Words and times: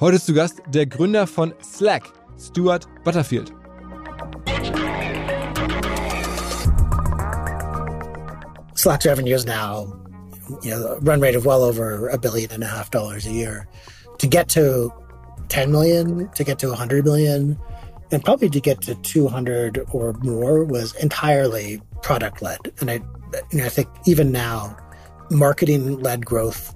Heute 0.00 0.14
ist 0.14 0.26
zu 0.26 0.32
Gast 0.32 0.62
der 0.68 0.86
Gründer 0.86 1.26
von 1.26 1.52
Slack, 1.60 2.04
Stuart 2.38 2.86
Butterfield. 3.02 3.52
Slack's 8.76 9.04
revenue 9.04 9.34
is 9.34 9.44
now 9.44 9.92
you 10.62 10.70
know, 10.70 10.98
run 11.00 11.20
rate 11.20 11.34
of 11.34 11.44
well 11.44 11.64
over 11.64 12.06
a 12.10 12.16
billion 12.16 12.52
and 12.52 12.62
a 12.62 12.66
half 12.68 12.92
dollars 12.92 13.26
a 13.26 13.32
year. 13.32 13.66
To 14.18 14.28
get 14.28 14.48
to 14.50 14.92
10 15.48 15.72
million, 15.72 16.28
to 16.36 16.44
get 16.44 16.60
to 16.60 16.68
100 16.68 17.04
million, 17.04 17.58
and 18.12 18.24
probably 18.24 18.50
to 18.50 18.60
get 18.60 18.80
to 18.82 18.94
200 18.94 19.84
or 19.90 20.12
more 20.22 20.62
was 20.62 20.94
entirely 21.02 21.82
product 22.02 22.40
led. 22.40 22.60
And 22.78 22.88
I, 22.88 23.00
you 23.50 23.58
know, 23.58 23.64
I 23.64 23.68
think 23.68 23.88
even 24.06 24.30
now, 24.30 24.76
marketing 25.28 25.98
led 25.98 26.24
growth, 26.24 26.72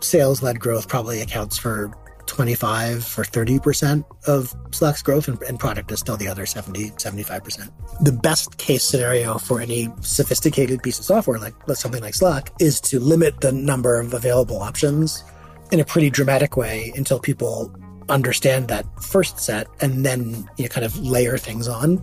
sales 0.00 0.42
led 0.42 0.60
growth 0.60 0.88
probably 0.88 1.22
accounts 1.22 1.56
for 1.56 1.90
25 2.26 2.96
or 3.18 3.24
30% 3.24 4.04
of 4.26 4.54
Slack's 4.72 5.02
growth, 5.02 5.28
and, 5.28 5.40
and, 5.42 5.58
product 5.58 5.90
is 5.92 6.00
still 6.00 6.16
the 6.16 6.28
other 6.28 6.46
70, 6.46 6.90
75%. 6.90 7.70
The 8.02 8.12
best 8.12 8.58
case 8.58 8.82
scenario 8.82 9.38
for 9.38 9.60
any 9.60 9.88
sophisticated 10.00 10.82
piece 10.82 10.98
of 10.98 11.04
software, 11.04 11.38
like 11.38 11.54
something 11.74 12.02
like 12.02 12.14
Slack, 12.14 12.52
is 12.60 12.80
to 12.82 13.00
limit 13.00 13.40
the 13.40 13.52
number 13.52 13.98
of 14.00 14.14
available 14.14 14.58
options 14.58 15.24
in 15.72 15.80
a 15.80 15.84
pretty 15.84 16.10
dramatic 16.10 16.56
way 16.56 16.92
until 16.96 17.18
people 17.18 17.74
understand 18.08 18.68
that 18.68 18.86
first 19.02 19.40
set 19.40 19.66
and 19.80 20.06
then 20.06 20.48
you 20.56 20.64
know, 20.64 20.68
kind 20.68 20.84
of 20.84 20.98
layer 20.98 21.38
things 21.38 21.68
on. 21.68 22.02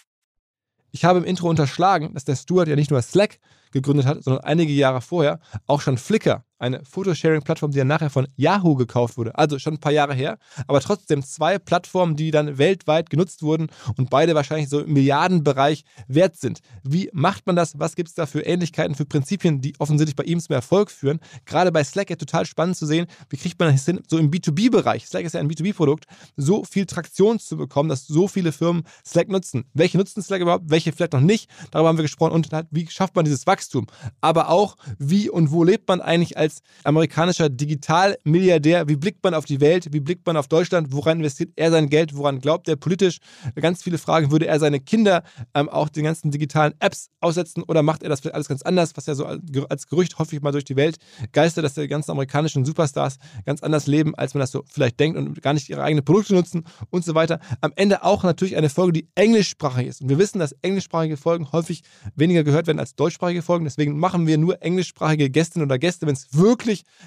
Ich 0.91 1.05
habe 1.05 1.19
im 1.19 1.25
Intro 1.25 1.49
unterschlagen, 1.49 2.13
dass 2.13 2.25
der 2.25 2.35
Stuart 2.35 2.67
ja 2.67 2.75
nicht 2.75 2.91
nur 2.91 3.01
Slack 3.01 3.39
gegründet 3.71 4.05
hat, 4.05 4.23
sondern 4.23 4.43
einige 4.43 4.73
Jahre 4.73 5.01
vorher 5.01 5.39
auch 5.67 5.81
schon 5.81 5.97
Flickr 5.97 6.43
eine 6.61 6.83
Photosharing-Plattform, 6.85 7.71
die 7.71 7.79
dann 7.79 7.87
nachher 7.87 8.09
von 8.09 8.27
Yahoo 8.35 8.75
gekauft 8.75 9.17
wurde. 9.17 9.37
Also 9.37 9.59
schon 9.59 9.73
ein 9.73 9.79
paar 9.79 9.91
Jahre 9.91 10.13
her, 10.13 10.37
aber 10.67 10.79
trotzdem 10.79 11.23
zwei 11.23 11.57
Plattformen, 11.57 12.15
die 12.15 12.31
dann 12.31 12.57
weltweit 12.57 13.09
genutzt 13.09 13.41
wurden 13.41 13.67
und 13.97 14.09
beide 14.09 14.35
wahrscheinlich 14.35 14.69
so 14.69 14.81
im 14.81 14.93
Milliardenbereich 14.93 15.83
wert 16.07 16.37
sind. 16.37 16.59
Wie 16.83 17.09
macht 17.13 17.47
man 17.47 17.55
das? 17.55 17.79
Was 17.79 17.95
gibt 17.95 18.09
es 18.09 18.15
da 18.15 18.25
für 18.25 18.41
Ähnlichkeiten, 18.41 18.95
für 18.95 19.05
Prinzipien, 19.05 19.61
die 19.61 19.73
offensichtlich 19.79 20.15
bei 20.15 20.23
ihm 20.23 20.39
zum 20.39 20.53
Erfolg 20.53 20.91
führen? 20.91 21.19
Gerade 21.45 21.71
bei 21.71 21.83
Slack 21.83 22.09
ja 22.09 22.15
total 22.15 22.45
spannend 22.45 22.77
zu 22.77 22.85
sehen, 22.85 23.07
wie 23.29 23.37
kriegt 23.37 23.59
man 23.59 23.71
das 23.71 23.85
hin, 23.85 23.99
so 24.07 24.17
im 24.17 24.29
B2B-Bereich, 24.29 25.07
Slack 25.07 25.25
ist 25.25 25.33
ja 25.33 25.39
ein 25.39 25.49
B2B-Produkt, 25.49 26.05
so 26.37 26.63
viel 26.63 26.85
Traktion 26.85 27.39
zu 27.39 27.57
bekommen, 27.57 27.89
dass 27.89 28.05
so 28.05 28.27
viele 28.27 28.51
Firmen 28.51 28.83
Slack 29.05 29.29
nutzen. 29.29 29.65
Welche 29.73 29.97
nutzen 29.97 30.21
Slack 30.21 30.41
überhaupt, 30.41 30.69
welche 30.69 30.91
vielleicht 30.91 31.13
noch 31.13 31.21
nicht? 31.21 31.49
Darüber 31.71 31.89
haben 31.89 31.97
wir 31.97 32.03
gesprochen 32.03 32.33
und 32.33 32.49
wie 32.69 32.87
schafft 32.87 33.15
man 33.15 33.25
dieses 33.25 33.47
Wachstum? 33.47 33.87
Aber 34.19 34.49
auch, 34.49 34.75
wie 34.99 35.29
und 35.29 35.51
wo 35.51 35.63
lebt 35.63 35.87
man 35.87 36.01
eigentlich 36.01 36.37
als 36.37 36.50
als 36.51 36.61
amerikanischer 36.83 37.49
Digitalmilliardär, 37.49 38.87
wie 38.87 38.95
blickt 38.95 39.23
man 39.23 39.33
auf 39.33 39.45
die 39.45 39.61
Welt, 39.61 39.93
wie 39.93 39.99
blickt 39.99 40.25
man 40.25 40.35
auf 40.35 40.47
Deutschland, 40.47 40.91
woran 40.91 41.19
investiert 41.19 41.51
er 41.55 41.71
sein 41.71 41.89
Geld, 41.89 42.15
woran 42.15 42.39
glaubt 42.39 42.67
er 42.67 42.75
politisch? 42.75 43.19
Ganz 43.55 43.83
viele 43.83 43.97
Fragen. 43.97 44.31
Würde 44.31 44.47
er 44.47 44.59
seine 44.59 44.79
Kinder 44.79 45.23
ähm, 45.53 45.69
auch 45.69 45.89
den 45.89 46.03
ganzen 46.03 46.31
digitalen 46.31 46.73
Apps 46.79 47.09
aussetzen 47.19 47.63
oder 47.63 47.83
macht 47.83 48.03
er 48.03 48.09
das 48.09 48.19
vielleicht 48.19 48.35
alles 48.35 48.47
ganz 48.47 48.61
anders, 48.63 48.91
was 48.95 49.05
ja 49.05 49.15
so 49.15 49.25
als 49.25 49.87
Gerücht 49.87 50.17
häufig 50.19 50.41
mal 50.41 50.51
durch 50.51 50.65
die 50.65 50.75
Welt 50.75 50.97
geistert, 51.31 51.63
dass 51.63 51.75
die 51.75 51.87
ganzen 51.87 52.11
amerikanischen 52.11 52.65
Superstars 52.65 53.17
ganz 53.45 53.63
anders 53.63 53.87
leben, 53.87 54.15
als 54.15 54.33
man 54.33 54.41
das 54.41 54.51
so 54.51 54.63
vielleicht 54.67 54.99
denkt 54.99 55.17
und 55.17 55.41
gar 55.41 55.53
nicht 55.53 55.69
ihre 55.69 55.83
eigenen 55.83 56.03
Produkte 56.03 56.33
nutzen 56.33 56.63
und 56.89 57.05
so 57.05 57.15
weiter. 57.15 57.39
Am 57.61 57.71
Ende 57.75 58.03
auch 58.03 58.23
natürlich 58.23 58.57
eine 58.57 58.69
Folge, 58.69 58.93
die 58.93 59.07
englischsprachig 59.15 59.87
ist. 59.87 60.01
Und 60.01 60.09
wir 60.09 60.17
wissen, 60.17 60.39
dass 60.39 60.53
englischsprachige 60.61 61.17
Folgen 61.17 61.51
häufig 61.51 61.83
weniger 62.15 62.43
gehört 62.43 62.67
werden 62.67 62.79
als 62.79 62.95
deutschsprachige 62.95 63.41
Folgen. 63.41 63.65
Deswegen 63.65 63.97
machen 63.97 64.27
wir 64.27 64.37
nur 64.37 64.61
englischsprachige 64.61 65.29
Gästinnen 65.29 65.65
oder 65.67 65.79
Gäste, 65.79 66.07
wenn 66.07 66.13
es 66.13 66.27
wirklich 66.33 66.40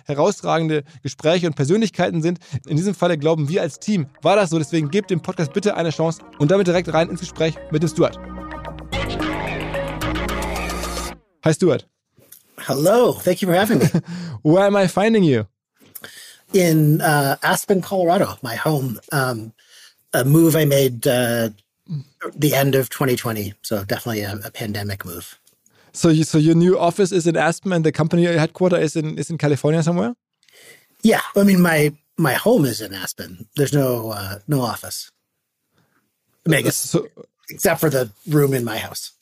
herausragende 0.04 0.84
Gespräche 1.02 1.46
und 1.46 1.54
Persönlichkeiten 1.54 2.22
sind. 2.22 2.38
In 2.66 2.76
diesem 2.76 2.94
Falle 2.94 3.18
glauben 3.18 3.48
wir 3.48 3.62
als 3.62 3.78
Team, 3.78 4.06
war 4.22 4.36
das 4.36 4.50
so. 4.50 4.58
Deswegen 4.58 4.90
gebt 4.90 5.10
dem 5.10 5.20
Podcast 5.20 5.52
bitte 5.52 5.76
eine 5.76 5.90
Chance 5.90 6.22
und 6.38 6.50
damit 6.50 6.66
direkt 6.66 6.92
rein 6.92 7.10
ins 7.10 7.20
Gespräch 7.20 7.54
mit 7.70 7.82
dem 7.82 7.88
Stuart. 7.88 8.18
Hi 11.44 11.52
Stuart. 11.52 11.86
Hello, 12.66 13.12
thank 13.12 13.42
you 13.42 13.48
for 13.48 13.54
having 13.54 13.78
me. 13.78 13.90
Where 14.42 14.66
am 14.66 14.76
I 14.76 14.88
finding 14.88 15.24
you? 15.24 15.44
In 16.52 17.00
uh, 17.00 17.36
Aspen, 17.42 17.82
Colorado, 17.82 18.38
my 18.42 18.54
home. 18.56 19.00
Um, 19.12 19.52
a 20.14 20.24
move 20.24 20.56
I 20.56 20.64
made 20.64 21.06
uh, 21.06 21.50
the 22.34 22.54
end 22.54 22.74
of 22.74 22.88
2020, 22.88 23.54
so 23.62 23.84
definitely 23.84 24.22
a, 24.22 24.38
a 24.44 24.50
pandemic 24.50 25.04
move. 25.04 25.38
So, 25.94 26.09
you, 26.09 26.25
so 26.25 26.38
your 26.38 26.56
new 26.56 26.77
office 26.77 27.12
is 27.12 27.27
in 27.27 27.37
Aspen, 27.37 27.72
and 27.72 27.84
the 27.84 27.93
company 27.93 28.25
headquarters 28.25 28.82
is 28.82 28.97
in 28.97 29.16
is 29.16 29.31
in 29.31 29.38
California 29.38 29.82
somewhere. 29.82 30.15
Yeah, 31.03 31.21
I 31.37 31.44
mean 31.44 31.62
my 31.62 31.93
my 32.16 32.34
home 32.34 32.65
is 32.65 32.81
in 32.81 32.93
Aspen. 32.93 33.47
There's 33.56 33.73
no 33.73 34.11
uh, 34.11 34.38
no 34.49 34.61
office. 34.61 35.11
I 36.44 36.50
mean, 36.50 36.58
I 36.58 36.62
guess 36.62 36.76
so, 36.76 37.06
except 37.49 37.81
for 37.81 37.91
the 37.91 38.11
room 38.29 38.55
in 38.55 38.64
my 38.64 38.79
house. 38.79 39.12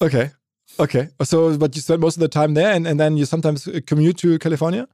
Okay, 0.00 0.30
okay. 0.78 1.08
So, 1.24 1.58
but 1.58 1.74
you 1.74 1.82
spend 1.82 2.00
most 2.00 2.16
of 2.16 2.20
the 2.20 2.28
time 2.28 2.54
there, 2.54 2.72
and, 2.72 2.86
and 2.86 2.98
then 3.00 3.16
you 3.16 3.24
sometimes 3.24 3.68
commute 3.86 4.16
to 4.18 4.38
California. 4.38 4.88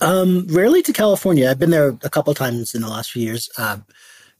Um, 0.00 0.46
rarely 0.50 0.82
to 0.82 0.92
California. 0.92 1.50
I've 1.50 1.58
been 1.58 1.70
there 1.70 1.96
a 2.02 2.10
couple 2.10 2.34
times 2.34 2.74
in 2.74 2.82
the 2.82 2.88
last 2.88 3.12
few 3.12 3.22
years. 3.22 3.50
Uh, 3.56 3.78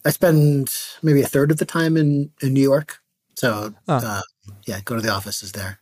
I 0.04 0.10
spend 0.10 0.74
maybe 1.02 1.22
a 1.22 1.26
third 1.26 1.50
of 1.50 1.56
the 1.56 1.64
time 1.64 1.96
in 1.96 2.30
in 2.42 2.52
New 2.52 2.62
York. 2.62 2.98
So 3.36 3.74
ah. 3.88 4.18
uh, 4.18 4.22
yeah, 4.64 4.80
go 4.84 4.96
to 4.96 5.02
the 5.02 5.12
offices 5.12 5.52
there. 5.52 5.78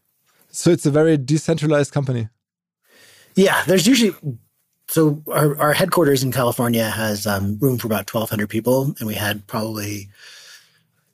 So 0.51 0.71
it's 0.71 0.87
a 0.87 0.91
very 0.91 1.17
decentralized 1.17 1.93
company. 1.93 2.29
Yeah, 3.37 3.63
there's 3.67 3.87
usually 3.87 4.15
so 4.89 5.23
our, 5.31 5.57
our 5.59 5.73
headquarters 5.73 6.25
in 6.25 6.33
California 6.33 6.91
has 6.91 7.25
um, 7.27 7.59
room 7.61 7.79
for 7.79 7.87
about 7.87 8.13
1,200 8.13 8.49
people, 8.49 8.93
and 8.99 9.07
we 9.07 9.15
had 9.15 9.47
probably 9.47 10.09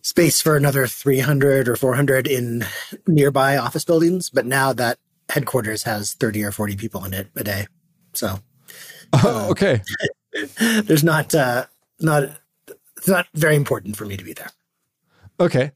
space 0.00 0.40
for 0.40 0.56
another 0.56 0.86
300 0.86 1.68
or 1.68 1.76
400 1.76 2.26
in 2.26 2.64
nearby 3.06 3.58
office 3.58 3.84
buildings. 3.84 4.30
But 4.30 4.46
now 4.46 4.72
that 4.72 4.98
headquarters 5.28 5.82
has 5.82 6.14
30 6.14 6.44
or 6.44 6.52
40 6.52 6.76
people 6.76 7.04
in 7.04 7.12
it 7.12 7.28
a 7.36 7.44
day, 7.44 7.66
so 8.14 8.38
oh, 9.12 9.46
okay. 9.50 9.82
there's 10.58 11.04
not 11.04 11.34
uh, 11.34 11.66
not 12.00 12.30
it's 12.96 13.08
not 13.08 13.26
very 13.34 13.56
important 13.56 13.96
for 13.96 14.06
me 14.06 14.16
to 14.16 14.24
be 14.24 14.32
there. 14.32 14.50
Okay. 15.38 15.72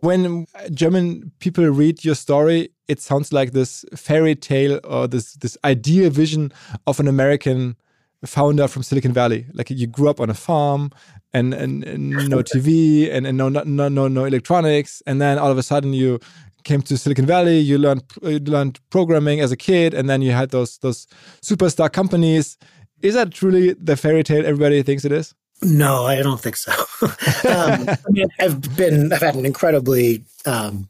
When 0.00 0.46
uh, 0.54 0.68
German 0.68 1.32
people 1.40 1.64
read 1.66 2.04
your 2.04 2.14
story, 2.14 2.70
it 2.86 3.00
sounds 3.00 3.32
like 3.32 3.52
this 3.52 3.84
fairy 3.96 4.34
tale 4.34 4.80
or 4.84 5.08
this 5.08 5.34
this 5.34 5.56
ideal 5.64 6.10
vision 6.10 6.52
of 6.86 7.00
an 7.00 7.08
American 7.08 7.76
founder 8.24 8.68
from 8.68 8.82
Silicon 8.82 9.12
Valley. 9.12 9.46
Like 9.52 9.70
you 9.70 9.86
grew 9.86 10.08
up 10.08 10.20
on 10.20 10.30
a 10.30 10.34
farm 10.34 10.90
and, 11.32 11.54
and, 11.54 11.84
and 11.84 12.10
no 12.28 12.38
TV 12.42 13.12
and, 13.12 13.26
and 13.26 13.38
no, 13.38 13.48
no 13.48 13.88
no 13.88 14.08
no 14.08 14.24
electronics, 14.24 15.02
and 15.06 15.20
then 15.20 15.38
all 15.38 15.50
of 15.50 15.58
a 15.58 15.62
sudden 15.62 15.92
you 15.92 16.18
came 16.64 16.82
to 16.82 16.96
Silicon 16.98 17.26
Valley. 17.26 17.58
You 17.58 17.78
learned 17.78 18.04
you 18.22 18.38
learned 18.38 18.80
programming 18.90 19.40
as 19.40 19.52
a 19.52 19.56
kid, 19.56 19.94
and 19.94 20.08
then 20.08 20.22
you 20.22 20.32
had 20.32 20.50
those 20.50 20.78
those 20.78 21.06
superstar 21.42 21.92
companies. 21.92 22.58
Is 23.00 23.14
that 23.14 23.32
truly 23.32 23.74
the 23.74 23.96
fairy 23.96 24.24
tale 24.24 24.44
everybody 24.44 24.82
thinks 24.82 25.04
it 25.04 25.12
is? 25.12 25.34
No, 25.60 26.04
I 26.04 26.22
don't 26.22 26.40
think 26.40 26.56
so. 26.56 26.72
um, 27.02 27.88
I 27.88 28.10
mean, 28.10 28.28
I've 28.38 28.76
been, 28.76 29.12
I've 29.12 29.20
had 29.20 29.34
an 29.34 29.44
incredibly 29.44 30.24
um, 30.46 30.88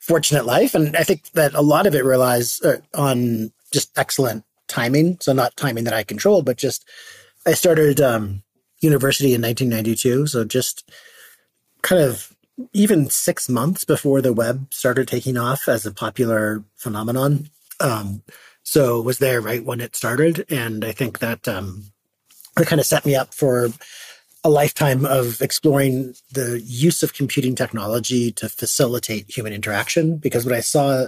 fortunate 0.00 0.46
life, 0.46 0.74
and 0.74 0.96
I 0.96 1.02
think 1.02 1.30
that 1.32 1.54
a 1.54 1.62
lot 1.62 1.86
of 1.86 1.94
it 1.94 2.04
relies 2.04 2.62
uh, 2.62 2.78
on 2.94 3.52
just 3.72 3.96
excellent 3.98 4.44
timing. 4.68 5.18
So 5.20 5.32
not 5.32 5.56
timing 5.56 5.84
that 5.84 5.94
I 5.94 6.04
controlled, 6.04 6.44
but 6.44 6.56
just 6.56 6.84
I 7.46 7.52
started 7.52 8.00
um, 8.00 8.42
university 8.80 9.34
in 9.34 9.42
1992, 9.42 10.28
so 10.28 10.44
just 10.44 10.88
kind 11.82 12.02
of 12.02 12.34
even 12.72 13.08
six 13.08 13.48
months 13.48 13.84
before 13.84 14.20
the 14.20 14.32
web 14.32 14.72
started 14.72 15.08
taking 15.08 15.36
off 15.36 15.68
as 15.68 15.86
a 15.86 15.92
popular 15.92 16.64
phenomenon. 16.76 17.48
Um, 17.80 18.22
so 18.62 19.00
was 19.00 19.18
there 19.18 19.40
right 19.40 19.64
when 19.64 19.80
it 19.80 19.96
started, 19.96 20.44
and 20.50 20.84
I 20.84 20.92
think 20.92 21.20
that 21.20 21.48
kind 22.66 22.80
of 22.80 22.86
set 22.86 23.06
me 23.06 23.14
up 23.14 23.34
for 23.34 23.68
a 24.44 24.50
lifetime 24.50 25.04
of 25.04 25.40
exploring 25.42 26.14
the 26.32 26.60
use 26.64 27.02
of 27.02 27.12
computing 27.12 27.54
technology 27.54 28.30
to 28.32 28.48
facilitate 28.48 29.30
human 29.34 29.52
interaction. 29.52 30.16
Because 30.16 30.44
what 30.44 30.54
I 30.54 30.60
saw 30.60 31.06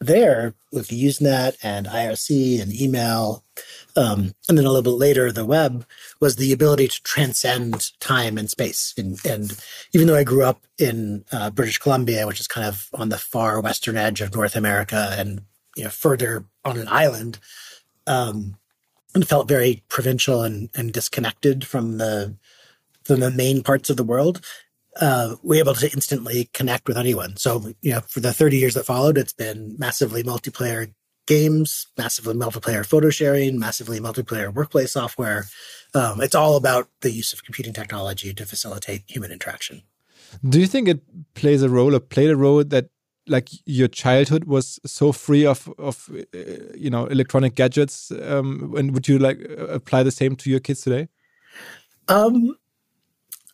there 0.00 0.54
with 0.72 0.88
Usenet 0.88 1.56
and 1.62 1.86
IRC 1.86 2.60
and 2.60 2.72
email, 2.72 3.44
um, 3.96 4.34
and 4.48 4.56
then 4.56 4.64
a 4.64 4.68
little 4.68 4.82
bit 4.82 4.98
later, 4.98 5.32
the 5.32 5.44
web 5.44 5.84
was 6.20 6.36
the 6.36 6.52
ability 6.52 6.88
to 6.88 7.02
transcend 7.02 7.98
time 8.00 8.38
and 8.38 8.48
space. 8.48 8.94
And, 8.96 9.18
and 9.26 9.58
even 9.92 10.06
though 10.06 10.16
I 10.16 10.24
grew 10.24 10.44
up 10.44 10.62
in 10.78 11.24
uh, 11.32 11.50
British 11.50 11.78
Columbia, 11.78 12.26
which 12.26 12.40
is 12.40 12.48
kind 12.48 12.66
of 12.66 12.88
on 12.94 13.08
the 13.08 13.18
far 13.18 13.60
western 13.60 13.96
edge 13.96 14.20
of 14.20 14.34
North 14.34 14.56
America 14.56 15.14
and 15.18 15.42
you 15.76 15.84
know 15.84 15.90
further 15.90 16.44
on 16.64 16.78
an 16.78 16.88
island, 16.88 17.38
um, 18.06 18.56
and 19.14 19.26
felt 19.26 19.48
very 19.48 19.82
provincial 19.88 20.42
and, 20.42 20.68
and 20.74 20.92
disconnected 20.92 21.66
from 21.66 21.98
the 21.98 22.36
from 23.04 23.20
the 23.20 23.30
main 23.30 23.62
parts 23.62 23.90
of 23.90 23.96
the 23.96 24.04
world, 24.04 24.40
uh, 25.00 25.34
we 25.42 25.56
were 25.56 25.62
able 25.62 25.74
to 25.74 25.90
instantly 25.92 26.50
connect 26.52 26.86
with 26.86 26.98
anyone. 26.98 27.36
So, 27.36 27.72
you 27.80 27.92
know, 27.92 28.00
for 28.00 28.20
the 28.20 28.32
30 28.32 28.58
years 28.58 28.74
that 28.74 28.84
followed, 28.84 29.18
it's 29.18 29.32
been 29.32 29.74
massively 29.78 30.22
multiplayer 30.22 30.92
games, 31.26 31.86
massively 31.96 32.34
multiplayer 32.34 32.84
photo 32.84 33.10
sharing, 33.10 33.58
massively 33.58 34.00
multiplayer 34.00 34.52
workplace 34.52 34.92
software. 34.92 35.46
Um, 35.94 36.20
it's 36.20 36.34
all 36.34 36.56
about 36.56 36.88
the 37.00 37.10
use 37.10 37.32
of 37.32 37.44
computing 37.44 37.72
technology 37.72 38.34
to 38.34 38.44
facilitate 38.44 39.04
human 39.06 39.32
interaction. 39.32 39.82
Do 40.48 40.60
you 40.60 40.66
think 40.66 40.88
it 40.88 41.00
plays 41.34 41.62
a 41.62 41.68
role 41.68 41.94
or 41.94 42.00
played 42.00 42.30
a 42.30 42.36
role 42.36 42.62
that 42.64 42.90
like 43.26 43.48
your 43.66 43.88
childhood 43.88 44.44
was 44.44 44.80
so 44.84 45.12
free 45.12 45.46
of 45.46 45.72
of 45.78 46.10
uh, 46.34 46.38
you 46.74 46.90
know 46.90 47.06
electronic 47.06 47.54
gadgets 47.54 48.10
um, 48.22 48.74
and 48.76 48.92
would 48.92 49.08
you 49.08 49.18
like 49.18 49.38
apply 49.68 50.02
the 50.02 50.10
same 50.10 50.36
to 50.36 50.50
your 50.50 50.60
kids 50.60 50.80
today? 50.82 51.08
Um 52.08 52.56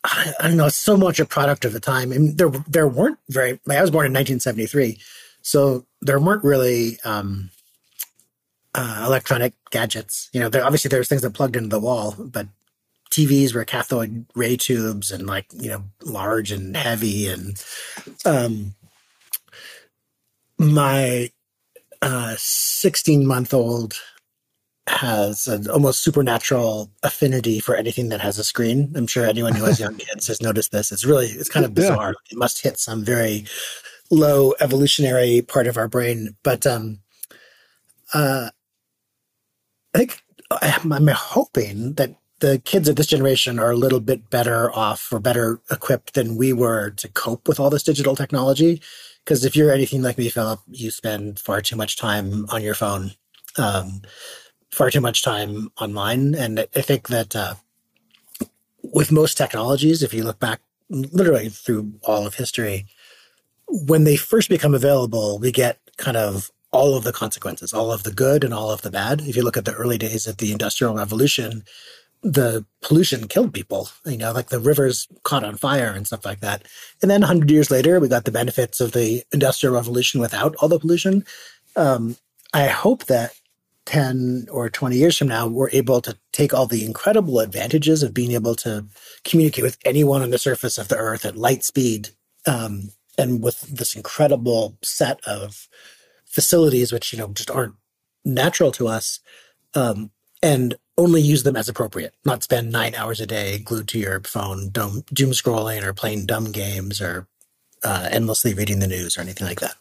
I, 0.03 0.33
I, 0.39 0.47
don't 0.47 0.57
know 0.57 0.69
so 0.69 0.95
much 0.95 1.19
a 1.19 1.25
product 1.25 1.65
of 1.65 1.73
the 1.73 1.79
time. 1.79 2.09
Mean, 2.09 2.35
there 2.37 2.49
there 2.67 2.87
weren't 2.87 3.19
very 3.29 3.59
i 3.69 3.81
was 3.81 3.91
born 3.91 4.05
in 4.05 4.13
1973 4.13 4.99
so 5.47 5.85
there 6.01 6.19
weren't 6.19 6.43
really 6.43 6.99
um, 7.05 7.51
uh, 8.75 9.03
electronic 9.05 9.53
gadgets. 9.71 10.29
You 10.33 10.41
know 10.41 10.49
there 10.49 10.65
obviously 10.65 10.89
there's 10.89 11.07
things 11.07 11.21
that 11.21 11.33
plugged 11.33 11.55
into 11.55 11.69
the 11.69 11.79
wall 11.79 12.15
but 12.19 12.47
TVs 13.11 13.55
were 13.55 13.63
cathode 13.63 14.25
ray 14.35 14.57
tubes 14.57 15.09
and 15.09 15.25
like 15.25 15.45
you 15.53 15.69
know 15.69 15.83
large 16.03 16.51
and 16.51 16.75
heavy 16.75 17.27
and 17.27 17.63
um 18.25 18.75
my 20.57 21.29
16 22.03 23.21
uh, 23.21 23.25
month 23.25 23.53
old 23.53 23.93
has 24.87 25.47
an 25.47 25.69
almost 25.69 26.01
supernatural 26.01 26.89
affinity 27.03 27.59
for 27.59 27.75
anything 27.75 28.09
that 28.09 28.21
has 28.21 28.39
a 28.39 28.43
screen. 28.43 28.93
I'm 28.95 29.07
sure 29.07 29.25
anyone 29.25 29.53
who 29.53 29.65
has 29.65 29.79
young 29.79 29.95
kids 29.97 30.27
has 30.27 30.41
noticed 30.41 30.71
this. 30.71 30.91
It's 30.91 31.05
really, 31.05 31.27
it's 31.27 31.49
kind 31.49 31.65
of 31.65 31.73
bizarre. 31.73 32.09
Yeah. 32.09 32.31
It 32.31 32.37
must 32.37 32.63
hit 32.63 32.79
some 32.79 33.03
very 33.03 33.45
low 34.09 34.53
evolutionary 34.59 35.41
part 35.41 35.67
of 35.67 35.77
our 35.77 35.87
brain. 35.87 36.35
But 36.43 36.65
um, 36.65 36.99
uh, 38.13 38.49
I 39.93 39.97
think 39.97 40.21
I'm 40.51 41.07
hoping 41.07 41.93
that 41.95 42.15
the 42.39 42.59
kids 42.63 42.87
of 42.87 42.95
this 42.95 43.07
generation 43.07 43.59
are 43.59 43.71
a 43.71 43.77
little 43.77 43.99
bit 43.99 44.29
better 44.29 44.71
off 44.71 45.11
or 45.11 45.19
better 45.19 45.59
equipped 45.71 46.13
than 46.13 46.37
we 46.37 46.53
were 46.53 46.91
to 46.91 47.07
cope 47.09 47.47
with 47.47 47.59
all 47.59 47.69
this 47.69 47.83
digital 47.83 48.15
technology. 48.15 48.81
Because 49.27 49.43
if 49.43 49.57
you're 49.57 49.73
anything 49.73 50.01
like 50.01 50.17
me, 50.17 50.29
Philipp, 50.29 50.61
you 50.69 50.89
spend 50.89 51.37
far 51.37 51.61
too 51.61 51.75
much 51.75 51.97
time 51.97 52.45
on 52.47 52.61
your 52.63 52.73
phone, 52.73 53.11
um, 53.57 54.01
far 54.71 54.89
too 54.89 55.01
much 55.01 55.21
time 55.21 55.69
online. 55.81 56.33
And 56.33 56.61
I 56.61 56.81
think 56.81 57.09
that 57.09 57.35
uh, 57.35 57.55
with 58.81 59.11
most 59.11 59.37
technologies, 59.37 60.01
if 60.01 60.13
you 60.13 60.23
look 60.23 60.39
back 60.39 60.61
literally 60.89 61.49
through 61.49 61.91
all 62.03 62.25
of 62.25 62.35
history, 62.35 62.85
when 63.67 64.05
they 64.05 64.15
first 64.15 64.47
become 64.47 64.73
available, 64.73 65.39
we 65.39 65.51
get 65.51 65.81
kind 65.97 66.15
of 66.15 66.49
all 66.71 66.95
of 66.95 67.03
the 67.03 67.11
consequences, 67.11 67.73
all 67.73 67.91
of 67.91 68.03
the 68.03 68.13
good 68.13 68.45
and 68.45 68.53
all 68.53 68.71
of 68.71 68.81
the 68.81 68.91
bad. 68.91 69.19
If 69.19 69.35
you 69.35 69.43
look 69.43 69.57
at 69.57 69.65
the 69.65 69.73
early 69.73 69.97
days 69.97 70.25
of 70.25 70.37
the 70.37 70.53
Industrial 70.53 70.95
Revolution, 70.95 71.65
the 72.23 72.65
pollution 72.81 73.27
killed 73.27 73.53
people, 73.53 73.89
you 74.05 74.17
know, 74.17 74.31
like 74.31 74.49
the 74.49 74.59
rivers 74.59 75.07
caught 75.23 75.43
on 75.43 75.55
fire 75.55 75.93
and 75.95 76.07
stuff 76.07 76.25
like 76.25 76.39
that. 76.39 76.63
And 77.01 77.11
then 77.11 77.21
100 77.21 77.49
years 77.49 77.69
later, 77.69 77.99
we 77.99 78.07
got 78.07 78.25
the 78.25 78.31
benefits 78.31 78.79
of 78.79 78.91
the 78.91 79.23
Industrial 79.31 79.73
Revolution 79.73 80.19
without 80.19 80.55
all 80.55 80.69
the 80.69 80.79
pollution. 80.79 81.25
Um, 81.75 82.17
I 82.53 82.67
hope 82.67 83.05
that 83.05 83.33
10 83.85 84.47
or 84.51 84.69
20 84.69 84.97
years 84.97 85.17
from 85.17 85.29
now, 85.29 85.47
we're 85.47 85.69
able 85.69 86.01
to 86.01 86.17
take 86.33 86.53
all 86.53 86.65
the 86.65 86.85
incredible 86.85 87.39
advantages 87.39 88.03
of 88.03 88.13
being 88.13 88.31
able 88.31 88.55
to 88.55 88.85
communicate 89.23 89.63
with 89.63 89.77
anyone 89.85 90.21
on 90.21 90.29
the 90.29 90.37
surface 90.37 90.77
of 90.77 90.89
the 90.89 90.97
earth 90.97 91.23
at 91.23 91.37
light 91.37 91.63
speed 91.63 92.09
um, 92.45 92.89
and 93.17 93.41
with 93.41 93.61
this 93.61 93.95
incredible 93.95 94.77
set 94.81 95.21
of 95.25 95.67
facilities, 96.25 96.91
which, 96.91 97.13
you 97.13 97.19
know, 97.19 97.29
just 97.29 97.49
aren't 97.49 97.75
natural 98.25 98.71
to 98.73 98.87
us. 98.87 99.19
Um, 99.73 100.11
and 100.43 100.75
only 100.97 101.21
use 101.21 101.43
them 101.43 101.55
as 101.55 101.69
appropriate, 101.69 102.15
not 102.25 102.43
spend 102.43 102.71
nine 102.71 102.95
hours 102.95 103.19
a 103.21 103.27
day 103.27 103.59
glued 103.59 103.87
to 103.89 103.99
your 103.99 104.19
phone, 104.21 104.69
doom, 104.69 105.03
doom 105.13 105.31
scrolling 105.31 105.83
or 105.83 105.93
playing 105.93 106.25
dumb 106.25 106.51
games 106.51 106.99
or 107.01 107.27
uh, 107.83 108.09
endlessly 108.11 108.53
reading 108.53 108.79
the 108.79 108.87
news 108.87 109.17
or 109.17 109.21
anything 109.21 109.47
like 109.47 109.59
that. 109.59 109.75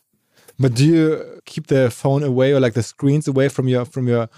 But 0.59 0.75
do 0.75 0.85
you 0.85 1.41
keep 1.45 1.67
the 1.67 1.91
phone 1.91 2.23
away 2.23 2.53
or 2.53 2.61
like 2.61 2.75
the 2.75 2.83
screens 2.83 3.29
away 3.29 3.49
from 3.49 3.69
your 3.69 3.85
from 3.85 4.09
your 4.09 4.29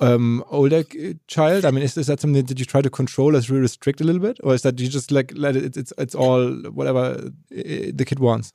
um, 0.00 0.44
older 0.50 0.84
child? 1.28 1.64
I 1.64 1.70
mean, 1.70 1.82
is, 1.82 1.96
is 1.96 2.08
that 2.08 2.20
something 2.20 2.44
that 2.44 2.58
you 2.58 2.64
try 2.64 2.82
to 2.82 2.90
control 2.90 3.36
as 3.36 3.50
really 3.50 3.62
restrict 3.62 4.00
a 4.00 4.04
little 4.04 4.20
bit, 4.20 4.38
or 4.42 4.54
is 4.54 4.62
that 4.62 4.78
you 4.78 4.88
just 4.88 5.10
like 5.10 5.32
let 5.34 5.56
it? 5.56 5.76
It's 5.76 5.92
it's 5.96 6.14
all 6.14 6.52
whatever 6.70 7.30
the 7.50 8.04
kid 8.06 8.18
wants. 8.18 8.52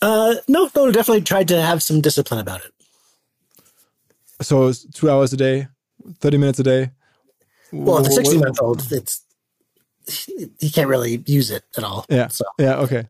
Uh, 0.00 0.36
no, 0.46 0.70
no, 0.74 0.90
definitely 0.90 1.22
tried 1.22 1.48
to 1.48 1.60
have 1.60 1.82
some 1.82 2.00
discipline 2.00 2.40
about 2.40 2.64
it. 2.64 2.72
So 4.40 4.72
two 4.94 5.10
hours 5.10 5.32
a 5.32 5.36
day, 5.36 5.68
thirty 6.20 6.38
minutes 6.38 6.60
a 6.60 6.62
day. 6.62 6.92
Well, 7.72 8.02
the 8.02 8.10
16 8.10 8.40
month 8.40 8.60
old, 8.60 8.92
it's 8.92 9.22
he 10.58 10.70
can't 10.70 10.88
really 10.88 11.22
use 11.26 11.50
it 11.50 11.64
at 11.76 11.84
all. 11.84 12.06
Yeah. 12.08 12.28
So. 12.28 12.44
Yeah. 12.58 12.76
Okay. 12.76 13.08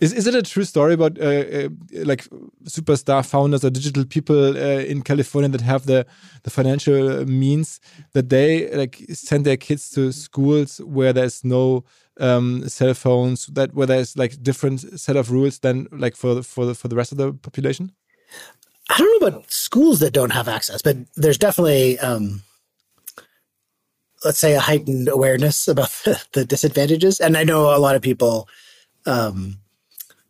Is 0.00 0.12
is 0.12 0.26
it 0.26 0.34
a 0.34 0.42
true 0.42 0.64
story 0.64 0.94
about 0.94 1.18
uh, 1.18 1.24
uh, 1.24 1.68
like 2.04 2.24
superstar 2.64 3.24
founders 3.24 3.64
or 3.64 3.70
digital 3.70 4.04
people 4.04 4.56
uh, 4.56 4.80
in 4.80 5.02
California 5.02 5.48
that 5.50 5.60
have 5.60 5.86
the 5.86 6.04
the 6.42 6.50
financial 6.50 7.24
means 7.26 7.80
that 8.12 8.28
they 8.28 8.70
like 8.74 9.04
send 9.12 9.46
their 9.46 9.56
kids 9.56 9.90
to 9.90 10.12
schools 10.12 10.80
where 10.84 11.12
there's 11.12 11.44
no 11.44 11.84
um, 12.20 12.68
cell 12.68 12.94
phones 12.94 13.46
that 13.46 13.74
where 13.74 13.86
there's 13.86 14.16
like 14.16 14.42
different 14.42 15.00
set 15.00 15.16
of 15.16 15.30
rules 15.30 15.60
than 15.60 15.88
like 15.92 16.16
for 16.16 16.34
the, 16.34 16.42
for 16.42 16.66
the, 16.66 16.74
for 16.74 16.88
the 16.88 16.96
rest 16.96 17.12
of 17.12 17.18
the 17.18 17.32
population? 17.32 17.92
I 18.90 18.98
don't 18.98 19.22
know 19.22 19.28
about 19.28 19.50
schools 19.50 20.00
that 20.00 20.12
don't 20.12 20.32
have 20.32 20.48
access, 20.48 20.82
but 20.82 20.96
there's 21.16 21.38
definitely 21.38 21.98
um, 22.00 22.42
let's 24.24 24.38
say 24.38 24.54
a 24.54 24.60
heightened 24.60 25.08
awareness 25.08 25.68
about 25.68 25.90
the, 26.04 26.22
the 26.32 26.44
disadvantages. 26.44 27.20
And 27.20 27.36
I 27.36 27.44
know 27.44 27.74
a 27.74 27.78
lot 27.78 27.96
of 27.96 28.02
people 28.02 28.48
um, 29.06 29.58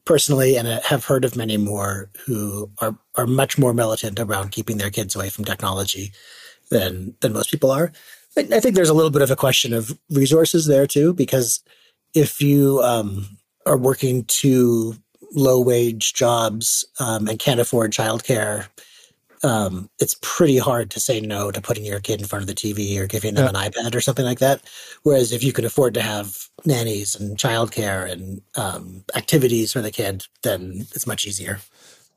personally, 0.04 0.56
and 0.56 0.68
have 0.68 1.04
heard 1.04 1.24
of 1.24 1.36
many 1.36 1.56
more 1.56 2.10
who 2.26 2.70
are 2.78 2.96
are 3.14 3.26
much 3.26 3.58
more 3.58 3.72
militant 3.72 4.20
around 4.20 4.50
keeping 4.50 4.78
their 4.78 4.90
kids 4.90 5.14
away 5.14 5.30
from 5.30 5.44
technology 5.44 6.12
than 6.70 7.14
than 7.20 7.32
most 7.32 7.50
people 7.50 7.70
are. 7.70 7.92
I 8.36 8.60
think 8.60 8.74
there's 8.74 8.88
a 8.88 8.94
little 8.94 9.12
bit 9.12 9.22
of 9.22 9.30
a 9.30 9.36
question 9.36 9.72
of 9.72 9.96
resources 10.10 10.66
there 10.66 10.88
too, 10.88 11.14
because 11.14 11.62
if 12.14 12.40
you 12.40 12.80
um, 12.82 13.38
are 13.64 13.76
working 13.76 14.24
two 14.24 14.96
low 15.32 15.60
wage 15.60 16.14
jobs 16.14 16.84
um, 16.98 17.28
and 17.28 17.38
can't 17.38 17.60
afford 17.60 17.92
childcare, 17.92 18.66
um, 19.44 19.90
it's 20.00 20.16
pretty 20.22 20.58
hard 20.58 20.90
to 20.90 21.00
say 21.00 21.20
no 21.20 21.50
to 21.50 21.60
putting 21.60 21.84
your 21.84 22.00
kid 22.00 22.20
in 22.20 22.26
front 22.26 22.42
of 22.42 22.46
the 22.46 22.54
TV 22.54 22.98
or 22.98 23.06
giving 23.06 23.34
them 23.34 23.44
yeah. 23.44 23.60
an 23.60 23.70
iPad 23.70 23.94
or 23.94 24.00
something 24.00 24.24
like 24.24 24.38
that. 24.38 24.62
Whereas 25.02 25.32
if 25.32 25.44
you 25.44 25.52
can 25.52 25.64
afford 25.64 25.94
to 25.94 26.02
have 26.02 26.48
nannies 26.64 27.14
and 27.14 27.36
childcare 27.36 28.10
and 28.10 28.40
um, 28.56 29.04
activities 29.14 29.72
for 29.72 29.82
the 29.82 29.90
kid, 29.90 30.26
then 30.42 30.86
it's 30.94 31.06
much 31.06 31.26
easier 31.26 31.60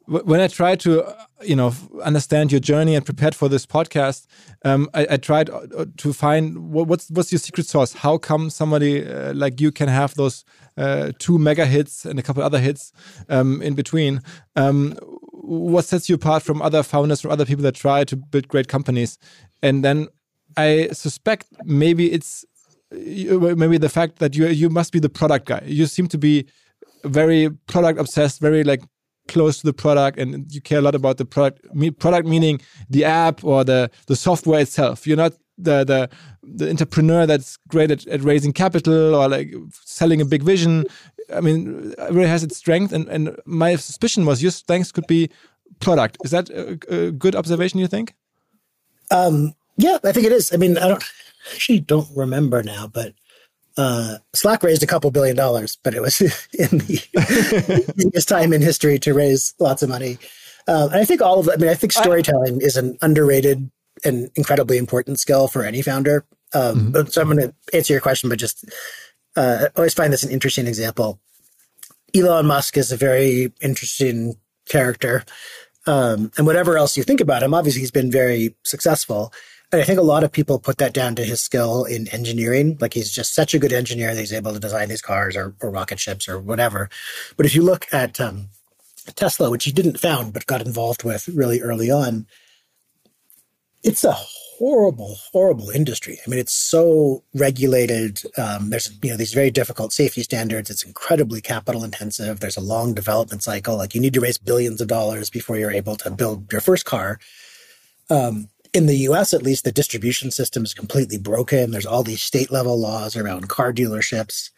when 0.08 0.40
I 0.40 0.48
tried 0.48 0.80
to, 0.82 1.04
you 1.44 1.56
know, 1.56 1.74
understand 2.02 2.52
your 2.52 2.62
journey 2.62 2.96
and 2.96 3.06
prepared 3.06 3.36
for 3.36 3.50
this 3.50 3.66
podcast, 3.66 4.26
um, 4.64 4.90
I, 4.94 5.06
I, 5.12 5.18
tried 5.18 5.50
uh, 5.50 5.86
to 5.98 6.14
find 6.14 6.72
what's 6.72 7.10
what's 7.10 7.32
your 7.32 7.40
secret 7.40 7.68
sauce. 7.68 7.92
How 7.92 8.18
come 8.18 8.50
somebody 8.50 9.06
uh, 9.06 9.34
like 9.34 9.60
you 9.60 9.72
can 9.72 9.90
have 9.90 10.16
those 10.16 10.46
uh, 10.78 11.12
two 11.20 11.38
mega 11.38 11.66
hits 11.66 12.06
and 12.06 12.18
a 12.20 12.24
couple 12.24 12.42
other 12.42 12.60
hits 12.60 12.94
um, 13.28 13.62
in 13.62 13.74
between? 13.76 14.22
What 15.48 15.86
sets 15.86 16.10
you 16.10 16.16
apart 16.16 16.44
from 16.44 16.62
other 16.62 16.84
founders, 16.84 17.22
from 17.22 17.32
other 17.32 17.46
people 17.46 17.64
that 17.64 17.76
try 17.76 18.04
to 18.04 18.16
build 18.16 18.48
great 18.48 18.68
companies? 18.68 19.18
And 19.62 19.84
then 19.84 20.08
I 20.58 20.90
suspect 20.92 21.48
maybe 21.64 22.12
it's 22.12 22.46
uh, 22.92 23.56
maybe 23.56 23.78
the 23.78 23.90
fact 23.90 24.20
that 24.20 24.36
you 24.36 24.48
you 24.48 24.70
must 24.70 24.92
be 24.92 25.00
the 25.00 25.10
product 25.10 25.46
guy. 25.46 25.64
You 25.66 25.86
seem 25.86 26.08
to 26.10 26.18
be 26.18 26.46
very 27.04 27.50
product 27.68 28.00
obsessed, 28.00 28.42
very 28.42 28.64
like 28.64 28.82
close 29.28 29.60
to 29.60 29.66
the 29.66 29.74
product 29.74 30.18
and 30.18 30.52
you 30.54 30.62
care 30.62 30.80
a 30.80 30.82
lot 30.82 30.96
about 30.96 31.18
the 31.18 31.26
product 31.26 31.60
product 32.00 32.28
meaning 32.28 32.62
the 32.90 33.04
app 33.04 33.44
or 33.44 33.64
the 33.64 33.92
the 34.08 34.16
software 34.16 34.62
itself 34.62 35.06
you're 35.06 35.18
not 35.18 35.34
the 35.58 35.84
the 35.84 36.10
the 36.44 36.70
entrepreneur 36.70 37.26
that's 37.26 37.58
great 37.68 37.92
at, 37.92 38.08
at 38.08 38.22
raising 38.22 38.54
capital 38.54 39.16
or 39.16 39.28
like 39.28 39.54
selling 39.84 40.22
a 40.22 40.26
big 40.26 40.44
vision 40.44 40.86
i 41.34 41.42
mean 41.42 41.94
it 41.98 42.12
really 42.12 42.28
has 42.28 42.44
its 42.44 42.58
strength 42.58 42.94
and 42.94 43.08
and 43.10 43.36
my 43.46 43.76
suspicion 43.76 44.26
was 44.26 44.42
your 44.42 44.52
strength 44.52 44.94
could 44.94 45.08
be 45.08 45.30
product 45.80 46.18
is 46.24 46.32
that 46.32 46.50
a, 46.50 46.78
a 46.90 47.12
good 47.12 47.36
observation 47.36 47.80
you 47.80 47.88
think 47.88 48.16
um 49.12 49.54
yeah 49.78 49.98
i 50.04 50.12
think 50.12 50.26
it 50.26 50.32
is 50.32 50.54
i 50.54 50.58
mean 50.58 50.78
i 50.78 50.88
don't 50.88 51.04
actually 51.54 51.80
don't 51.80 52.10
remember 52.16 52.64
now 52.64 52.88
but 52.88 53.14
uh, 53.78 54.18
Slack 54.34 54.64
raised 54.64 54.82
a 54.84 54.88
couple 54.88 55.12
billion 55.12 55.36
dollars, 55.36 55.78
but 55.84 55.94
it 55.94 56.02
was 56.02 56.20
in 56.54 56.80
the 56.80 57.94
easiest 57.98 58.28
time 58.28 58.52
in 58.52 58.62
history 58.62 58.98
to 59.00 59.14
raise 59.14 59.54
lots 59.60 59.84
of 59.84 59.90
money. 59.90 60.18
Um, 60.68 60.92
and 60.92 61.00
I 61.00 61.06
think 61.06 61.22
all 61.22 61.40
of, 61.40 61.50
I 61.50 61.56
mean, 61.58 61.70
I 61.70 61.76
think 61.76 61.94
storytelling 61.94 62.56
I, 62.56 62.66
is 62.66 62.76
an 62.76 62.98
underrated 63.02 63.70
and 64.04 64.30
incredibly 64.36 64.78
important 64.78 65.20
skill 65.20 65.48
for 65.48 65.64
any 65.64 65.82
founder. 65.82 66.26
Um, 66.54 66.92
mm-hmm. 66.92 67.08
So 67.08 67.22
I'm 67.22 67.28
going 67.28 67.40
to 67.40 67.54
answer 67.74 67.94
your 67.94 68.02
question, 68.02 68.30
but 68.30 68.40
just 68.40 68.66
uh, 69.38 69.66
I 69.66 69.80
always 69.80 69.94
find 69.94 70.12
this 70.12 70.24
an 70.24 70.32
interesting 70.32 70.68
example. 70.68 71.20
Elon 72.16 72.48
Musk 72.48 72.76
is 72.76 72.92
a 72.92 72.98
very 72.98 73.54
interesting 73.62 74.36
character. 74.68 75.24
Um, 75.86 76.32
and 76.38 76.46
whatever 76.46 76.78
else 76.78 76.98
you 76.98 77.04
think 77.04 77.22
about 77.22 77.44
him, 77.44 77.54
obviously 77.54 77.82
he's 77.82 77.92
been 77.92 78.12
very 78.12 78.56
successful. 78.64 79.32
And 79.72 79.82
I 79.82 79.84
think 79.84 80.00
a 80.00 80.04
lot 80.04 80.24
of 80.24 80.32
people 80.32 80.60
put 80.60 80.78
that 80.78 80.94
down 80.94 81.16
to 81.16 81.24
his 81.24 81.40
skill 81.40 81.84
in 81.84 82.08
engineering. 82.08 82.78
Like 82.82 82.94
he's 82.94 83.12
just 83.12 83.36
such 83.36 83.54
a 83.54 83.60
good 83.60 83.74
engineer 83.74 84.14
that 84.14 84.20
he's 84.20 84.34
able 84.34 84.54
to 84.54 84.60
design 84.60 84.90
these 84.90 85.02
cars 85.02 85.36
or, 85.36 85.56
or 85.62 85.70
rocket 85.70 86.00
ships 86.00 86.28
or 86.28 86.40
whatever. 86.40 86.90
But 87.36 87.46
if 87.46 87.54
you 87.54 87.62
look 87.62 87.86
at 87.92 88.20
um, 88.20 88.50
Tesla, 89.16 89.52
which 89.52 89.66
he 89.66 89.72
didn't 89.72 90.00
found 90.00 90.34
but 90.34 90.48
got 90.48 90.66
involved 90.66 91.04
with 91.04 91.28
really 91.28 91.62
early 91.62 91.92
on, 91.92 92.26
it's 93.84 94.04
a 94.04 94.18
horrible, 94.58 95.18
horrible 95.32 95.70
industry. 95.70 96.20
I 96.26 96.30
mean, 96.30 96.40
it's 96.40 96.54
so 96.54 97.24
regulated. 97.34 98.22
Um, 98.38 98.70
there's 98.70 98.92
you 99.02 99.12
know 99.12 99.18
these 99.18 99.34
very 99.34 99.52
difficult 99.52 99.94
safety 99.94 100.24
standards. 100.24 100.70
It's 100.70 100.84
incredibly 100.84 101.42
capital 101.42 101.84
intensive. 101.84 102.40
There's 102.40 102.58
a 102.58 102.62
long 102.62 102.94
development 102.94 103.44
cycle. 103.44 103.78
Like 103.78 103.96
you 103.96 104.02
need 104.02 104.14
to 104.14 104.22
raise 104.22 104.38
billions 104.38 104.82
of 104.82 104.88
dollars 104.88 105.30
before 105.30 105.58
you're 105.58 105.72
able 105.72 105.96
to 105.98 106.12
build 106.12 106.52
your 106.52 106.62
first 106.62 106.86
car. 106.86 107.20
Um, 108.10 108.50
in 108.74 108.86
the 108.86 108.98
US, 109.10 109.34
at 109.34 109.44
least, 109.44 109.64
the 109.64 109.72
distribution 109.72 110.32
system 110.32 110.64
is 110.64 110.74
completely 110.74 111.18
broken. 111.18 111.72
There's 111.72 111.86
all 111.86 112.04
these 112.04 112.22
state 112.22 112.52
level 112.52 112.80
laws 112.80 113.16
around 113.16 113.50
car 113.50 113.74
dealerships. 113.74 114.50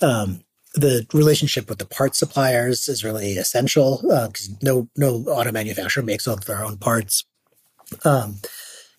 Um, 0.00 0.44
the 0.74 1.06
relationship 1.12 1.68
with 1.68 1.78
the 1.78 1.86
parts 1.86 2.18
suppliers 2.18 2.88
is 2.88 3.02
really 3.02 3.32
essential 3.38 3.98
because 4.02 4.50
uh, 4.50 4.56
no 4.62 4.88
no 4.96 5.24
auto 5.28 5.50
manufacturer 5.50 6.02
makes 6.02 6.28
all 6.28 6.36
their 6.36 6.62
own 6.62 6.76
parts. 6.76 7.24
Um, 8.04 8.36